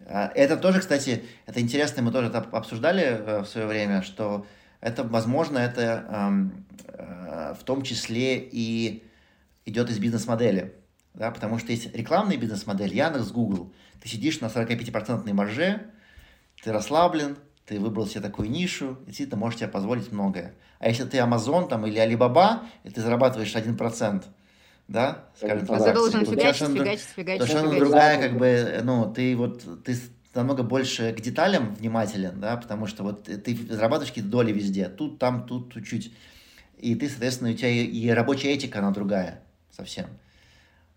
А, 0.08 0.32
это 0.36 0.58
тоже, 0.58 0.80
кстати, 0.80 1.24
это 1.46 1.62
интересно, 1.62 2.04
мы 2.04 2.12
тоже 2.12 2.28
это 2.28 2.40
обсуждали 2.40 3.04
э, 3.04 3.40
в 3.42 3.46
свое 3.48 3.68
время, 3.68 4.02
что 4.02 4.46
это, 4.82 5.04
возможно, 5.04 5.58
это 5.58 6.52
э, 6.88 7.56
в 7.60 7.64
том 7.64 7.82
числе 7.82 8.38
и 8.38 9.04
идет 9.66 9.90
из 9.90 10.00
бизнес-модели. 10.00 10.76
Да, 11.14 11.32
потому 11.32 11.60
что 11.60 11.72
есть 11.72 11.96
рекламная 11.96 12.38
бизнес-модель, 12.38 12.94
Яндекс, 12.94 13.32
Google. 13.32 13.74
Ты 14.02 14.10
сидишь 14.10 14.42
на 14.42 14.48
45% 14.48 15.32
марже, 15.34 15.88
ты 16.64 16.72
расслаблен, 16.72 17.38
ты 17.66 17.80
выбрал 17.80 18.08
себе 18.08 18.22
такую 18.22 18.50
нишу, 18.50 18.98
и 19.08 19.26
ты 19.26 19.36
можешь 19.36 19.60
себе 19.60 19.70
позволить 19.70 20.12
многое. 20.12 20.54
А 20.80 20.88
если 20.88 21.04
ты 21.06 21.18
Amazon 21.18 21.68
там, 21.68 21.86
или 21.86 22.00
Alibaba, 22.00 22.66
и 22.84 22.90
ты 22.90 23.02
зарабатываешь 23.02 23.56
1%, 23.56 24.24
да, 24.88 25.26
скажем, 25.36 25.66
а 25.70 25.80
ты 25.80 25.94
должен 25.94 26.26
фигачить, 26.26 26.68
фигачить, 26.68 27.08
фигачить, 27.16 27.42
совершенно 27.42 27.74
фигачить, 27.74 27.80
другая, 27.80 28.22
как 28.22 28.38
бы, 28.38 28.82
ну, 28.84 29.12
ты 29.12 29.36
вот, 29.36 29.84
ты 29.84 29.98
намного 30.36 30.64
больше 30.64 31.14
к 31.14 31.22
деталям 31.22 31.74
внимателен, 31.74 32.40
да, 32.40 32.58
потому 32.58 32.86
что 32.86 33.04
вот 33.04 33.24
ты 33.24 33.56
зарабатываешь 33.56 34.10
какие-то 34.10 34.30
доли 34.30 34.52
везде, 34.52 34.90
тут, 34.90 35.18
там, 35.18 35.48
тут, 35.48 35.74
чуть-чуть. 35.74 36.14
И 36.78 36.94
ты, 36.94 37.10
соответственно, 37.10 37.52
у 37.52 37.54
тебя 37.54 37.70
и 37.70 38.10
рабочая 38.10 38.50
этика, 38.50 38.80
она 38.80 38.92
другая 38.92 39.42
совсем. 39.72 40.06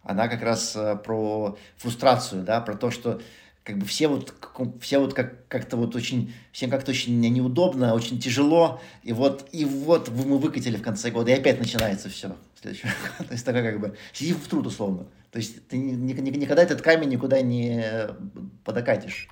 Она 0.02 0.28
как 0.28 0.42
раз 0.42 0.74
э, 0.76 0.96
про 0.96 1.56
фрустрацию, 1.76 2.42
да, 2.42 2.60
про 2.60 2.74
то, 2.74 2.90
что 2.90 3.20
как 3.68 3.76
бы 3.76 3.85
все 3.85 4.09
вот, 4.09 4.33
все 4.81 4.98
вот 4.98 5.12
как, 5.12 5.46
как-то 5.48 5.76
вот 5.76 5.94
очень, 5.94 6.33
всем 6.52 6.70
как-то 6.70 6.90
очень 6.90 7.20
неудобно, 7.20 7.92
очень 7.92 8.18
тяжело, 8.18 8.81
и 9.02 9.12
вот, 9.12 9.46
и 9.52 9.66
вот 9.66 10.09
мы 10.09 10.38
выкатили 10.38 10.78
в 10.78 10.83
конце 10.83 11.11
года, 11.11 11.33
и 11.33 11.35
опять 11.35 11.59
начинается 11.59 12.09
все. 12.09 12.35
То 12.62 12.70
есть 12.70 13.44
такой 13.44 13.62
как 13.62 13.78
бы, 13.78 13.94
сиди 14.14 14.33
в 14.33 14.48
труд 14.48 14.66
условно. 14.66 15.07
То 15.31 15.38
есть 15.38 15.68
ты 15.68 15.76
ни, 15.76 16.12
ни, 16.14 16.31
никогда 16.31 16.62
этот 16.62 16.81
камень 16.81 17.11
никуда 17.11 17.42
не 17.42 17.85
подокатишь. 18.64 19.28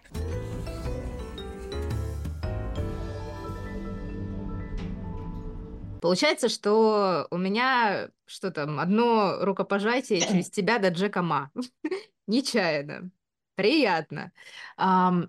Получается, 6.02 6.50
что 6.50 7.26
у 7.30 7.38
меня 7.38 8.10
что 8.26 8.50
там, 8.50 8.80
одно 8.80 9.38
рукопожатие 9.40 10.20
через 10.28 10.50
тебя 10.50 10.78
до 10.78 10.88
Джека 10.88 11.22
Ма. 11.22 11.50
Нечаянно. 12.26 13.10
Приятно. 13.56 14.32
Ам, 14.76 15.28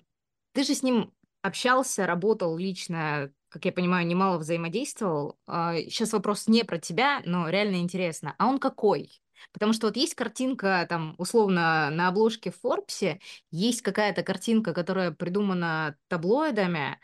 ты 0.54 0.64
же 0.64 0.76
с 0.76 0.84
ним 0.84 1.14
общался, 1.44 2.08
работал 2.08 2.58
лично, 2.58 3.32
как 3.50 3.66
я 3.66 3.72
понимаю, 3.74 4.08
немало 4.08 4.38
взаимодействовал. 4.40 5.40
А, 5.48 5.76
сейчас 5.76 6.14
вопрос 6.14 6.48
не 6.48 6.64
про 6.66 6.78
тебя, 6.80 7.22
но 7.26 7.50
реально 7.50 7.78
интересно. 7.78 8.36
А 8.40 8.48
он 8.48 8.60
какой? 8.60 9.22
Потому 9.54 9.74
что 9.74 9.88
вот 9.88 9.98
есть 9.98 10.16
картинка, 10.16 10.86
там, 10.90 11.16
условно, 11.20 11.90
на 11.92 12.10
обложке 12.10 12.52
в 12.52 12.60
Форбсе, 12.60 13.20
есть 13.52 13.82
какая-то 13.82 14.24
картинка, 14.24 14.74
которая 14.74 15.12
придумана 15.12 15.98
таблоидами, 16.10 17.00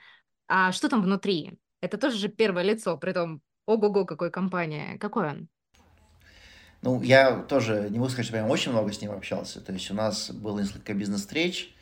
А 0.47 0.71
что 0.73 0.89
там 0.89 1.03
внутри? 1.03 1.59
Это 1.81 1.97
тоже 1.99 2.17
же 2.17 2.29
первое 2.29 2.63
лицо, 2.63 2.97
при 2.97 3.13
том, 3.13 3.41
ого-го, 3.67 4.05
какой 4.05 4.31
компания. 4.31 4.97
Какой 4.99 5.29
он? 5.29 5.49
Ну, 6.83 7.01
я 7.01 7.37
тоже 7.37 7.87
не 7.89 7.97
могу 7.97 8.09
сказать, 8.09 8.25
что 8.25 8.33
прям 8.33 8.49
очень 8.49 8.73
много 8.73 8.91
с 8.91 9.01
ним 9.01 9.11
общался. 9.11 9.61
То 9.61 9.71
есть 9.71 9.89
у 9.89 9.93
нас 9.93 10.31
было 10.31 10.59
несколько 10.59 10.93
бизнес-встреч, 10.93 11.73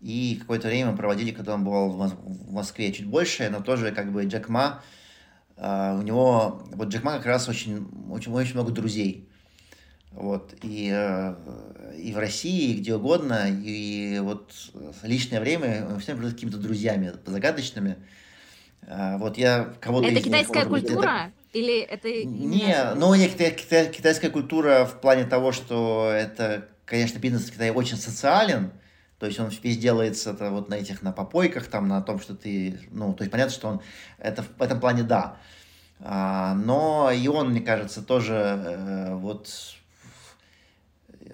и 0.00 0.38
какое-то 0.40 0.68
время 0.68 0.92
мы 0.92 0.96
проводили, 0.96 1.32
когда 1.32 1.52
он 1.54 1.64
был 1.64 1.90
в 1.90 2.50
Москве 2.50 2.90
чуть 2.90 3.06
больше, 3.06 3.50
но 3.50 3.60
тоже 3.60 3.92
как 3.92 4.10
бы 4.10 4.24
Джек 4.24 4.48
Ма, 4.48 4.82
uh, 5.58 5.98
у 5.98 6.02
него, 6.02 6.66
вот 6.72 6.88
Джек 6.88 7.02
Ма 7.02 7.18
как 7.18 7.26
раз 7.26 7.46
очень, 7.46 7.86
очень, 8.10 8.32
очень 8.32 8.54
много 8.54 8.72
друзей. 8.72 9.28
Вот, 10.12 10.54
и, 10.62 10.88
uh, 10.88 11.96
и 12.00 12.14
в 12.14 12.18
России, 12.18 12.70
и 12.70 12.80
где 12.80 12.94
угодно, 12.94 13.48
и 13.50 14.18
вот 14.20 14.54
личное 15.02 15.40
время 15.40 15.86
мы 15.90 16.00
все 16.00 16.14
были 16.14 16.30
какими-то 16.30 16.56
друзьями 16.56 17.12
загадочными. 17.26 17.98
Uh, 18.86 19.18
вот 19.18 19.36
я 19.36 19.74
кого-то 19.78 20.08
Это 20.08 20.22
китайская 20.22 20.64
культура? 20.64 21.02
это... 21.26 21.37
Или 21.52 21.80
это... 21.80 22.08
Не, 22.08 22.94
ну, 22.94 23.14
не 23.14 23.28
китайская 23.28 24.30
культура 24.30 24.84
в 24.84 25.00
плане 25.00 25.24
того, 25.24 25.52
что 25.52 26.10
это, 26.12 26.68
конечно, 26.84 27.18
бизнес 27.18 27.48
в 27.48 27.52
Китае 27.52 27.72
очень 27.72 27.96
социален, 27.96 28.72
то 29.18 29.26
есть 29.26 29.40
он 29.40 29.50
весь 29.62 29.78
делается 29.78 30.30
это 30.30 30.50
вот 30.50 30.68
на 30.68 30.74
этих, 30.74 31.02
на 31.02 31.12
попойках, 31.12 31.66
там, 31.66 31.88
на 31.88 32.00
том, 32.02 32.20
что 32.20 32.34
ты, 32.34 32.78
ну, 32.90 33.12
то 33.14 33.22
есть 33.24 33.32
понятно, 33.32 33.52
что 33.52 33.68
он, 33.68 33.80
это 34.18 34.42
в 34.42 34.62
этом 34.62 34.78
плане 34.78 35.02
да. 35.02 35.38
А, 36.00 36.54
но 36.54 37.10
и 37.10 37.26
он, 37.26 37.50
мне 37.50 37.60
кажется, 37.60 38.02
тоже 38.02 38.34
э, 38.34 39.14
вот, 39.16 39.48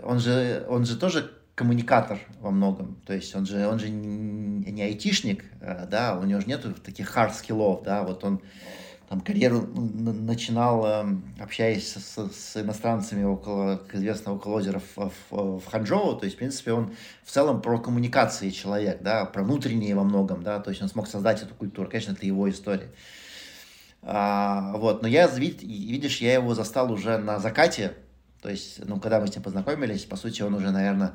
он 0.02 0.18
же, 0.20 0.64
он 0.68 0.86
же 0.86 0.96
тоже 0.96 1.30
коммуникатор 1.54 2.18
во 2.40 2.50
многом, 2.50 2.96
то 3.06 3.12
есть 3.12 3.34
он 3.34 3.44
же, 3.44 3.66
он 3.66 3.78
же 3.78 3.90
не, 3.90 4.82
айтишник, 4.82 5.44
э, 5.60 5.86
да, 5.86 6.18
у 6.18 6.24
него 6.24 6.40
же 6.40 6.46
нету 6.46 6.72
таких 6.72 7.14
hard 7.14 7.34
скиллов, 7.34 7.82
да, 7.82 8.02
вот 8.02 8.24
он, 8.24 8.40
там, 9.14 9.20
карьеру 9.20 9.60
начинал, 9.60 10.84
эм, 10.86 11.22
общаясь 11.38 11.92
с, 11.92 12.16
с 12.32 12.56
иностранцами 12.56 13.22
около 13.22 13.80
известного 13.92 14.34
около 14.34 14.54
озера 14.56 14.82
в, 14.96 15.12
в, 15.30 15.60
в 15.60 15.66
Ханчжоу, 15.66 16.16
то 16.16 16.24
есть, 16.24 16.34
в 16.34 16.38
принципе, 16.38 16.72
он 16.72 16.92
в 17.22 17.30
целом 17.30 17.62
про 17.62 17.78
коммуникации 17.78 18.50
человек, 18.50 19.02
да, 19.02 19.24
про 19.24 19.44
внутренние 19.44 19.94
во 19.94 20.02
многом, 20.02 20.42
да, 20.42 20.58
то 20.58 20.70
есть 20.70 20.82
он 20.82 20.88
смог 20.88 21.06
создать 21.06 21.42
эту 21.42 21.54
культуру, 21.54 21.88
конечно, 21.88 22.10
это 22.10 22.26
его 22.26 22.50
история. 22.50 22.90
А, 24.02 24.76
вот, 24.78 25.02
но 25.02 25.06
я, 25.06 25.28
видишь, 25.28 26.20
я 26.20 26.34
его 26.34 26.52
застал 26.54 26.90
уже 26.90 27.16
на 27.18 27.38
закате, 27.38 27.94
то 28.42 28.50
есть, 28.50 28.84
ну, 28.84 28.98
когда 28.98 29.20
мы 29.20 29.28
с 29.28 29.34
ним 29.34 29.44
познакомились, 29.44 30.04
по 30.06 30.16
сути, 30.16 30.42
он 30.42 30.54
уже, 30.54 30.72
наверное, 30.72 31.14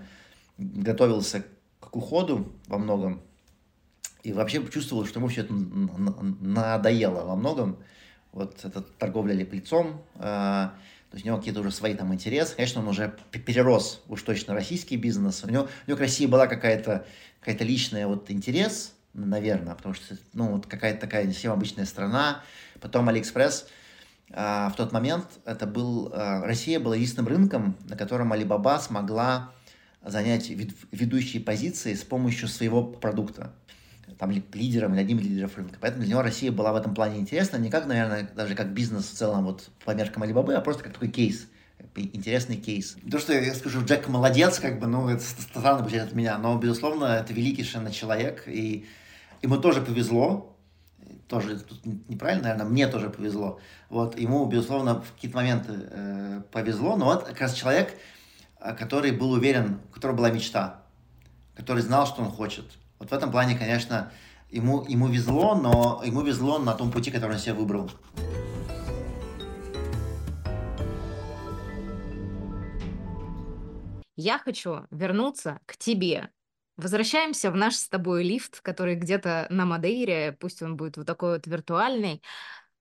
готовился 0.58 1.44
к 1.82 1.94
уходу 1.94 2.54
во 2.68 2.78
многом, 2.78 3.22
и 4.24 4.34
вообще 4.34 4.66
чувствовал, 4.68 5.06
что 5.06 5.20
ему 5.20 5.30
все 5.30 5.42
это 5.42 5.54
надоело 5.54 7.26
во 7.26 7.36
многом. 7.36 7.78
Вот 8.32 8.64
эта 8.64 8.82
торговля 8.82 9.34
леплицом, 9.34 10.04
э, 10.16 10.20
то 10.22 11.16
есть 11.16 11.26
у 11.26 11.28
него 11.28 11.38
какие-то 11.38 11.62
уже 11.62 11.72
свои 11.72 11.96
там 11.96 12.14
интересы. 12.14 12.56
Конечно, 12.56 12.82
он 12.82 12.88
уже 12.88 13.16
перерос 13.32 14.04
уж 14.08 14.22
точно 14.22 14.54
российский 14.54 14.98
бизнес. 14.98 15.44
У 15.44 15.50
него, 15.50 15.64
у 15.64 15.90
него 15.90 15.98
к 15.98 16.02
России 16.02 16.28
была 16.28 16.46
какая-то 16.46 17.08
какая 17.40 17.58
личная 17.66 18.06
вот 18.06 18.30
интерес, 18.30 18.94
наверное, 19.14 19.74
потому 19.74 19.96
что, 19.96 20.16
ну, 20.34 20.52
вот 20.52 20.68
какая-то 20.68 21.02
такая 21.02 21.24
не 21.24 21.34
совсем 21.34 21.54
обычная 21.54 21.86
страна. 21.86 22.44
Потом 22.80 23.10
Алиэкспресс, 23.10 23.68
э, 24.30 24.70
в 24.70 24.74
тот 24.78 24.92
момент 24.92 25.26
это 25.46 25.66
был, 25.66 26.12
э, 26.14 26.46
Россия 26.46 26.80
была 26.80 26.96
единственным 26.96 27.30
рынком, 27.30 27.78
на 27.86 27.96
котором 27.96 28.32
Алибаба 28.32 28.78
смогла 28.80 29.52
занять 30.06 30.50
ведущие 30.50 31.42
позиции 31.42 31.96
с 31.96 32.04
помощью 32.04 32.48
своего 32.48 32.84
продукта 32.84 33.54
там, 34.20 34.32
лидером 34.32 34.94
или 34.94 35.00
одним 35.00 35.20
из 35.20 35.28
лидеров 35.28 35.56
рынка. 35.56 35.78
Поэтому 35.80 36.04
для 36.04 36.12
него 36.12 36.22
Россия 36.22 36.52
была 36.52 36.74
в 36.74 36.76
этом 36.76 36.94
плане 36.94 37.20
интересна, 37.20 37.56
не 37.56 37.70
как, 37.70 37.88
наверное, 37.88 38.30
даже 38.36 38.54
как 38.54 38.74
бизнес 38.74 39.06
в 39.06 39.14
целом 39.14 39.46
вот 39.46 39.70
по 39.86 39.92
меркам 39.96 40.24
Алибабы, 40.24 40.54
а 40.56 40.62
просто 40.62 40.84
как 40.84 40.94
такой 40.94 41.08
кейс, 41.08 41.48
интересный 41.96 42.58
кейс. 42.58 42.98
То, 43.10 43.18
что 43.18 43.32
я 43.34 43.56
скажу, 43.56 43.82
Джек 43.86 44.10
молодец, 44.10 44.60
как 44.60 44.78
бы, 44.82 44.88
ну, 44.88 45.08
это 45.08 45.24
странно 45.24 45.84
будет 45.84 46.04
от 46.04 46.14
меня, 46.14 46.38
но, 46.38 46.58
безусловно, 46.58 47.06
это 47.06 47.32
великий 47.32 47.64
совершенно 47.64 47.92
человек, 47.92 48.44
и 48.46 48.86
ему 49.42 49.56
тоже 49.56 49.82
повезло, 49.82 50.58
тоже 51.30 51.58
тут 51.62 51.80
неправильно, 51.86 52.50
наверное, 52.50 52.66
мне 52.66 52.88
тоже 52.90 53.10
повезло. 53.10 53.62
Вот, 53.90 54.20
ему, 54.20 54.46
безусловно, 54.48 55.02
в 55.02 55.14
какие-то 55.14 55.38
моменты 55.38 55.72
э, 55.72 56.42
повезло, 56.52 56.98
но 56.98 57.06
вот 57.06 57.24
как 57.24 57.40
раз 57.40 57.54
человек, 57.54 57.98
э, 58.60 58.76
который 58.76 59.12
был 59.12 59.32
уверен, 59.32 59.80
у 59.90 59.94
которого 59.94 60.18
была 60.18 60.30
мечта, 60.30 60.82
который 61.56 61.84
знал, 61.84 62.06
что 62.06 62.22
он 62.22 62.32
хочет, 62.32 62.66
вот 63.00 63.10
в 63.10 63.14
этом 63.14 63.32
плане, 63.32 63.58
конечно, 63.58 64.12
ему, 64.50 64.86
ему 64.86 65.08
везло, 65.08 65.56
но 65.56 66.02
ему 66.06 66.22
везло 66.22 66.60
на 66.60 66.74
том 66.74 66.92
пути, 66.92 67.12
который 67.12 67.34
он 67.34 67.40
себе 67.40 67.54
выбрал. 67.54 67.90
Я 74.18 74.38
хочу 74.38 74.86
вернуться 74.92 75.62
к 75.66 75.78
тебе. 75.78 76.30
Возвращаемся 76.76 77.52
в 77.52 77.56
наш 77.56 77.76
с 77.76 77.88
тобой 77.88 78.24
лифт, 78.24 78.60
который 78.60 78.96
где-то 78.96 79.48
на 79.50 79.66
Мадейре, 79.66 80.34
пусть 80.34 80.62
он 80.62 80.76
будет 80.76 80.98
вот 80.98 81.08
такой 81.08 81.34
вот 81.34 81.48
виртуальный. 81.48 82.22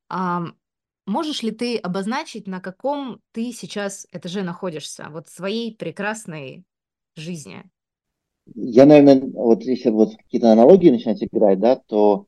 А, 0.08 0.46
можешь 1.06 1.42
ли 1.42 1.52
ты 1.52 1.78
обозначить, 1.78 2.48
на 2.48 2.60
каком 2.60 3.20
ты 3.30 3.52
сейчас 3.52 4.06
этаже 4.10 4.42
находишься, 4.42 5.08
вот 5.10 5.28
своей 5.28 5.76
прекрасной 5.76 6.64
жизни? 7.14 7.70
Я, 8.54 8.86
наверное, 8.86 9.20
вот 9.32 9.62
если 9.62 9.90
вот 9.90 10.16
какие-то 10.16 10.52
аналогии 10.52 10.90
начинать 10.90 11.22
играть, 11.22 11.58
да, 11.58 11.76
то 11.76 12.26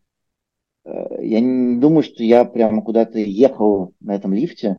э, 0.84 1.24
я 1.24 1.40
не 1.40 1.78
думаю, 1.80 2.02
что 2.02 2.22
я 2.22 2.44
прямо 2.44 2.82
куда-то 2.82 3.18
ехал 3.18 3.92
на 4.00 4.14
этом 4.14 4.34
лифте. 4.34 4.76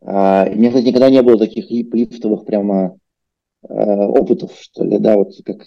Э, 0.00 0.50
у 0.50 0.56
меня, 0.56 0.68
кстати, 0.68 0.86
никогда 0.86 1.10
не 1.10 1.22
было 1.22 1.38
таких 1.38 1.70
лифтовых 1.70 2.44
прямо 2.44 2.96
э, 3.62 3.74
опытов, 3.74 4.52
что 4.58 4.84
ли, 4.84 4.98
да, 4.98 5.16
вот 5.16 5.32
как... 5.44 5.64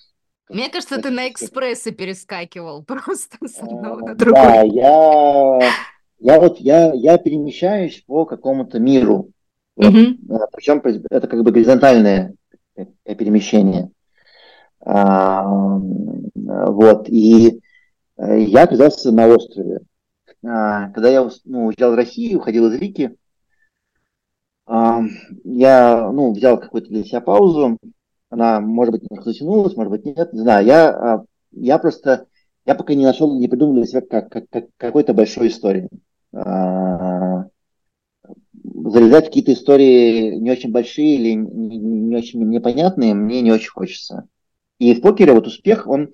Мне 0.49 0.70
кажется, 0.70 0.95
как, 0.95 1.03
ты 1.03 1.09
на 1.11 1.30
экспрессы 1.30 1.91
перескакивал 1.91 2.84
просто 2.88 3.38
с 3.45 3.59
одного 3.59 3.99
на 3.99 4.15
другой. 4.15 4.36
Да, 4.36 4.61
я, 4.61 5.59
я 6.20 6.39
вот, 6.39 6.59
я, 6.59 6.93
я 6.93 7.18
перемещаюсь 7.18 8.03
по 8.07 8.26
какому-то 8.26 8.80
миру. 8.80 9.32
Вот. 9.76 9.93
Mm-hmm. 9.93 10.47
Причем 10.53 10.82
это 11.11 11.28
как 11.28 11.43
бы 11.43 11.51
горизонтальное 11.51 12.34
перемещение. 13.03 13.91
Вот, 14.80 15.89
и 17.09 17.59
э, 18.17 18.39
я 18.39 18.63
оказался 18.63 19.11
на 19.11 19.28
острове. 19.28 19.82
А, 20.45 20.89
когда 20.89 21.09
я 21.09 21.28
ну, 21.45 21.65
уезжал 21.65 21.91
в 21.91 21.95
Россию, 21.95 22.39
уходил 22.39 22.67
из 22.67 22.80
Рики, 22.80 23.15
я 24.67 26.11
ну, 26.11 26.34
взял 26.34 26.59
какую-то 26.59 26.89
для 26.89 27.03
себя 27.03 27.21
паузу. 27.21 27.78
Она, 28.30 28.59
может 28.59 28.91
быть, 28.91 29.03
немножко 29.03 29.32
затянулась, 29.32 29.75
может 29.75 29.91
быть, 29.91 30.05
нет, 30.05 30.34
не 30.34 30.39
знаю. 30.39 30.65
Я, 30.65 30.89
а, 30.89 31.23
я 31.51 31.78
просто, 31.78 32.28
я 32.65 32.75
пока 32.75 32.93
не 32.93 33.05
нашел, 33.05 33.39
не 33.39 33.47
придумал 33.47 33.75
для 33.75 33.86
себя 33.86 34.01
как, 34.01 34.30
как, 34.30 34.45
как, 34.49 34.65
какой-то 34.75 35.13
большой 35.13 35.47
истории. 35.47 35.88
А, 36.34 37.45
залезать 38.53 39.25
в 39.25 39.28
какие-то 39.28 39.53
истории 39.53 40.36
не 40.36 40.51
очень 40.51 40.71
большие 40.71 41.15
или 41.15 41.34
не, 41.34 41.78
не 41.78 42.15
очень 42.15 42.43
непонятные 42.49 43.13
мне 43.13 43.41
не 43.41 43.51
очень 43.51 43.71
хочется. 43.71 44.28
И 44.80 44.93
в 44.93 45.01
покере 45.01 45.34
вот 45.34 45.47
успех, 45.47 45.88
он 45.88 46.13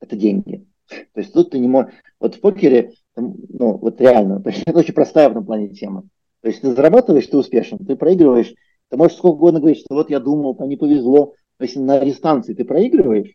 это 0.00 0.16
деньги. 0.16 0.66
То 0.88 1.20
есть 1.20 1.32
тут 1.32 1.50
ты 1.50 1.58
не 1.58 1.68
можешь... 1.68 1.92
Вот 2.20 2.34
в 2.34 2.40
покере, 2.40 2.92
ну, 3.16 3.76
вот 3.76 4.00
реально, 4.00 4.40
то 4.40 4.50
есть 4.50 4.62
это 4.66 4.78
очень 4.78 4.94
простая 4.94 5.28
в 5.28 5.32
этом 5.32 5.46
плане 5.46 5.68
тема. 5.68 6.04
То 6.40 6.48
есть 6.48 6.60
ты 6.60 6.72
зарабатываешь, 6.72 7.26
ты 7.26 7.36
успешен, 7.36 7.78
ты 7.78 7.96
проигрываешь, 7.96 8.52
ты 8.90 8.96
можешь 8.96 9.16
сколько 9.16 9.36
угодно 9.36 9.60
говорить, 9.60 9.80
что 9.80 9.94
вот 9.94 10.10
я 10.10 10.20
думал, 10.20 10.54
там 10.54 10.68
не 10.68 10.76
повезло. 10.76 11.34
Но 11.58 11.64
если 11.64 11.78
на 11.78 12.04
дистанции 12.04 12.54
ты 12.54 12.64
проигрываешь, 12.64 13.34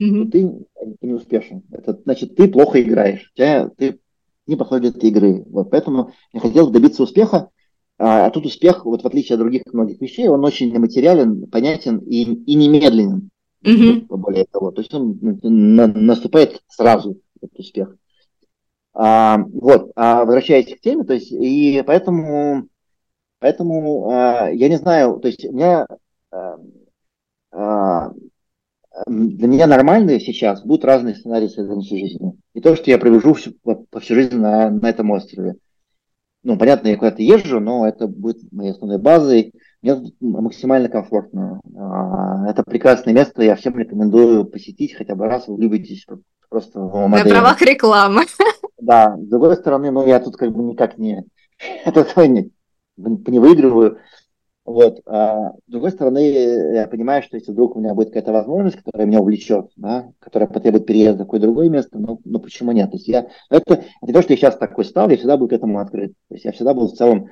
mm-hmm. 0.00 0.24
то 0.24 0.30
ты, 0.30 0.96
ты 1.00 1.06
не 1.06 1.14
успешен. 1.14 1.62
Это 1.72 2.00
значит, 2.04 2.36
ты 2.36 2.48
плохо 2.48 2.80
играешь. 2.80 3.30
У 3.32 3.36
тебя, 3.36 3.68
ты 3.76 3.98
не 4.46 4.54
этой 4.54 5.10
игры. 5.10 5.44
Вот 5.46 5.70
поэтому 5.70 6.12
я 6.32 6.40
хотел 6.40 6.70
добиться 6.70 7.02
успеха, 7.02 7.50
а, 7.98 8.26
а 8.26 8.30
тут 8.30 8.46
успех, 8.46 8.84
вот 8.84 9.02
в 9.02 9.06
отличие 9.06 9.34
от 9.34 9.40
других 9.40 9.62
многих 9.72 10.00
вещей, 10.00 10.28
он 10.28 10.44
очень 10.44 10.72
нематериален, 10.72 11.46
понятен 11.46 11.98
и, 11.98 12.22
и 12.22 12.54
немедленен. 12.54 13.30
Mm-hmm. 13.64 14.06
Более 14.08 14.44
того, 14.44 14.70
то 14.70 14.82
есть 14.82 14.92
он 14.92 15.18
на, 15.20 15.86
наступает 15.86 16.62
сразу, 16.68 17.20
этот 17.40 17.58
успех. 17.58 17.96
А, 18.92 19.38
вот, 19.38 19.90
а 19.96 20.24
возвращаясь 20.24 20.72
к 20.72 20.80
теме, 20.80 21.04
то 21.04 21.14
есть, 21.14 21.32
и 21.32 21.82
поэтому, 21.84 22.68
поэтому 23.40 24.10
а, 24.10 24.50
я 24.50 24.68
не 24.68 24.76
знаю, 24.76 25.18
то 25.18 25.28
есть 25.28 25.44
у 25.44 25.52
меня 25.52 25.86
а, 26.30 26.58
а, 27.50 28.12
для 29.06 29.48
меня 29.48 29.66
нормальные 29.66 30.20
сейчас 30.20 30.62
будут 30.62 30.84
разные 30.84 31.16
сценарии 31.16 31.48
следующей 31.48 32.06
жизни. 32.06 32.34
И 32.52 32.60
то, 32.60 32.76
что 32.76 32.90
я 32.90 32.98
провяжу 32.98 33.34
всю, 33.34 33.52
по 33.62 34.00
всю 34.00 34.14
жизнь 34.14 34.36
на, 34.36 34.70
на 34.70 34.88
этом 34.88 35.10
острове. 35.10 35.56
Ну, 36.44 36.58
понятно, 36.58 36.88
я 36.88 36.96
куда-то 36.96 37.22
езжу, 37.22 37.58
но 37.58 37.88
это 37.88 38.06
будет 38.06 38.52
моей 38.52 38.70
основной 38.70 38.98
базой. 38.98 39.52
Мне 39.84 40.00
максимально 40.20 40.88
комфортно. 40.88 41.60
А, 41.76 42.48
это 42.48 42.62
прекрасное 42.62 43.12
место, 43.12 43.42
я 43.42 43.54
всем 43.54 43.78
рекомендую 43.78 44.46
посетить 44.46 44.94
хотя 44.94 45.14
бы 45.14 45.26
раз, 45.26 45.46
вы 45.46 45.56
влюбитесь 45.56 46.06
просто 46.48 46.80
в 46.80 47.06
модели. 47.06 47.28
На 47.28 47.40
правах 47.40 47.60
рекламы. 47.62 48.22
Да, 48.78 49.16
с 49.16 49.28
другой 49.28 49.56
стороны, 49.56 49.90
ну, 49.90 50.06
я 50.06 50.20
тут 50.20 50.36
как 50.36 50.52
бы 50.52 50.62
никак 50.62 50.98
не, 50.98 51.24
это 51.84 52.06
не, 52.26 52.50
не 52.96 53.38
выигрываю. 53.38 53.98
Вот. 54.64 55.00
А 55.06 55.50
с 55.52 55.70
другой 55.70 55.90
стороны, 55.90 56.18
я 56.74 56.86
понимаю, 56.86 57.22
что 57.22 57.36
если 57.36 57.52
вдруг 57.52 57.76
у 57.76 57.80
меня 57.80 57.94
будет 57.94 58.08
какая-то 58.08 58.32
возможность, 58.32 58.76
которая 58.76 59.06
меня 59.06 59.20
увлечет, 59.20 59.70
да, 59.76 60.10
которая 60.18 60.48
потребует 60.48 60.86
переезда 60.86 61.24
в 61.24 61.26
какое-то 61.26 61.46
другое 61.46 61.68
место, 61.68 61.98
ну, 61.98 62.20
ну 62.24 62.38
почему 62.40 62.72
нет? 62.72 62.90
То 62.90 62.96
есть 62.96 63.08
я, 63.08 63.28
это, 63.50 63.74
это 63.74 63.84
не 64.02 64.12
то, 64.12 64.22
что 64.22 64.32
я 64.32 64.36
сейчас 64.38 64.56
такой 64.56 64.86
стал, 64.86 65.10
я 65.10 65.16
всегда 65.16 65.36
был 65.36 65.48
к 65.48 65.52
этому 65.52 65.78
открыт. 65.78 66.12
То 66.28 66.34
есть 66.34 66.46
я 66.46 66.52
всегда 66.52 66.72
был 66.72 66.88
в 66.88 66.94
целом 66.94 67.28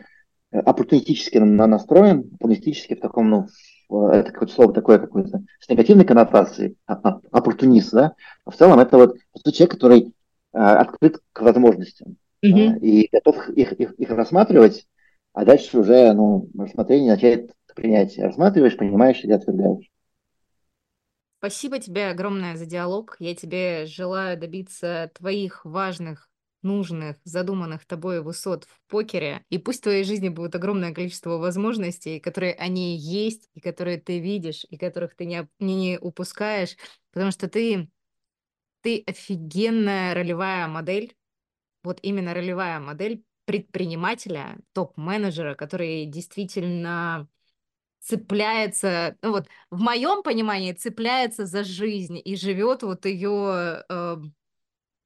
оппортунистически 0.53 1.39
настроен, 1.39 2.31
оппортунистически 2.35 2.95
в 2.95 3.01
таком, 3.01 3.31
ну, 3.31 4.09
это 4.09 4.31
какое-то 4.31 4.55
слово 4.55 4.73
такое 4.73 4.99
какое-то 4.99 5.43
с 5.61 5.69
негативной 5.69 6.05
коннотацией, 6.05 6.77
а, 6.87 6.95
а, 6.95 7.21
оппортунист, 7.31 7.93
да, 7.93 8.15
а 8.45 8.51
в 8.51 8.57
целом 8.57 8.79
это 8.79 8.97
вот 8.97 9.17
человек, 9.53 9.71
который 9.71 10.15
а, 10.53 10.81
открыт 10.81 11.21
к 11.33 11.41
возможностям 11.43 12.17
mm-hmm. 12.45 12.69
да, 12.69 12.77
и 12.87 13.09
готов 13.11 13.49
их, 13.51 13.73
их, 13.73 13.93
их 13.93 14.11
рассматривать 14.11 14.87
а 15.33 15.45
дальше 15.45 15.79
уже, 15.79 16.13
ну, 16.13 16.49
рассмотрение 16.59 17.13
начинает 17.13 17.53
принять. 17.75 18.19
Рассматриваешь, 18.19 18.77
понимаешь 18.77 19.25
или 19.25 19.33
отвергаешь. 19.33 19.91
Спасибо 21.39 21.79
тебе 21.79 22.09
огромное 22.09 22.57
за 22.57 22.67
диалог. 22.67 23.17
Я 23.19 23.35
тебе 23.35 23.87
желаю 23.87 24.39
добиться 24.39 25.11
твоих 25.15 25.65
важных 25.65 26.29
нужных, 26.63 27.17
задуманных 27.25 27.85
тобой 27.85 28.23
высот 28.23 28.65
в 28.65 28.91
покере. 28.91 29.45
И 29.51 29.59
пусть 29.59 29.81
в 29.81 29.83
твоей 29.85 30.05
жизни 30.05 30.29
будет 30.29 30.55
огромное 30.55 30.95
количество 30.95 31.39
возможностей, 31.39 32.21
которые 32.21 32.55
они 32.55 32.97
есть, 32.97 33.49
и 33.55 33.61
которые 33.61 33.99
ты 33.99 34.19
видишь, 34.19 34.65
и 34.69 34.77
которых 34.77 35.15
ты 35.15 35.27
не, 35.27 35.49
не 35.59 35.99
упускаешь, 36.01 36.77
потому 37.13 37.31
что 37.31 37.49
ты, 37.49 37.91
ты 38.81 39.03
офигенная 39.07 40.15
ролевая 40.15 40.67
модель, 40.69 41.15
вот 41.83 41.99
именно 42.03 42.35
ролевая 42.35 42.81
модель 42.81 43.25
предпринимателя, 43.45 44.59
топ-менеджера, 44.73 45.55
который 45.55 46.07
действительно 46.07 47.29
цепляется, 48.03 49.17
ну 49.23 49.31
вот 49.31 49.47
в 49.71 49.81
моем 49.81 50.23
понимании 50.23 50.73
цепляется 50.73 51.47
за 51.47 51.65
жизнь 51.65 52.21
и 52.23 52.37
живет 52.37 52.83
вот 52.83 53.07
ее 53.07 53.85
э, 53.89 54.17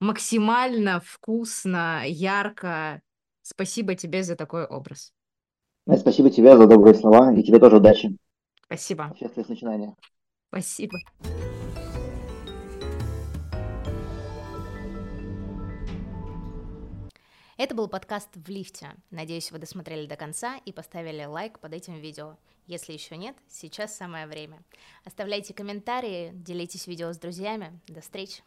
максимально 0.01 1.01
вкусно, 1.01 2.03
ярко. 2.07 3.01
Спасибо 3.43 3.95
тебе 3.95 4.23
за 4.23 4.37
такой 4.37 4.67
образ. 4.67 5.13
Спасибо 5.97 6.31
тебе 6.31 6.57
за 6.57 6.67
добрые 6.67 6.95
слова 6.95 7.33
и 7.33 7.43
тебе 7.43 7.59
тоже 7.59 7.77
удачи. 7.77 8.17
Спасибо. 8.65 9.15
Счастливых 9.19 9.49
начинаний. 9.49 9.95
Спасибо. 10.49 10.99
Это 17.57 17.75
был 17.75 17.89
подкаст 17.89 18.29
«В 18.35 18.51
лифте». 18.51 18.91
Надеюсь, 19.11 19.51
вы 19.51 19.59
досмотрели 19.59 20.07
до 20.07 20.17
конца 20.17 20.59
и 20.67 20.73
поставили 20.73 21.25
лайк 21.25 21.59
под 21.59 21.73
этим 21.73 21.95
видео. 21.95 22.37
Если 22.67 22.93
еще 22.93 23.17
нет, 23.17 23.35
сейчас 23.49 23.97
самое 23.97 24.27
время. 24.27 24.63
Оставляйте 25.05 25.55
комментарии, 25.55 26.33
делитесь 26.35 26.87
видео 26.87 27.13
с 27.13 27.19
друзьями. 27.19 27.81
До 27.87 28.03
встречи! 28.03 28.43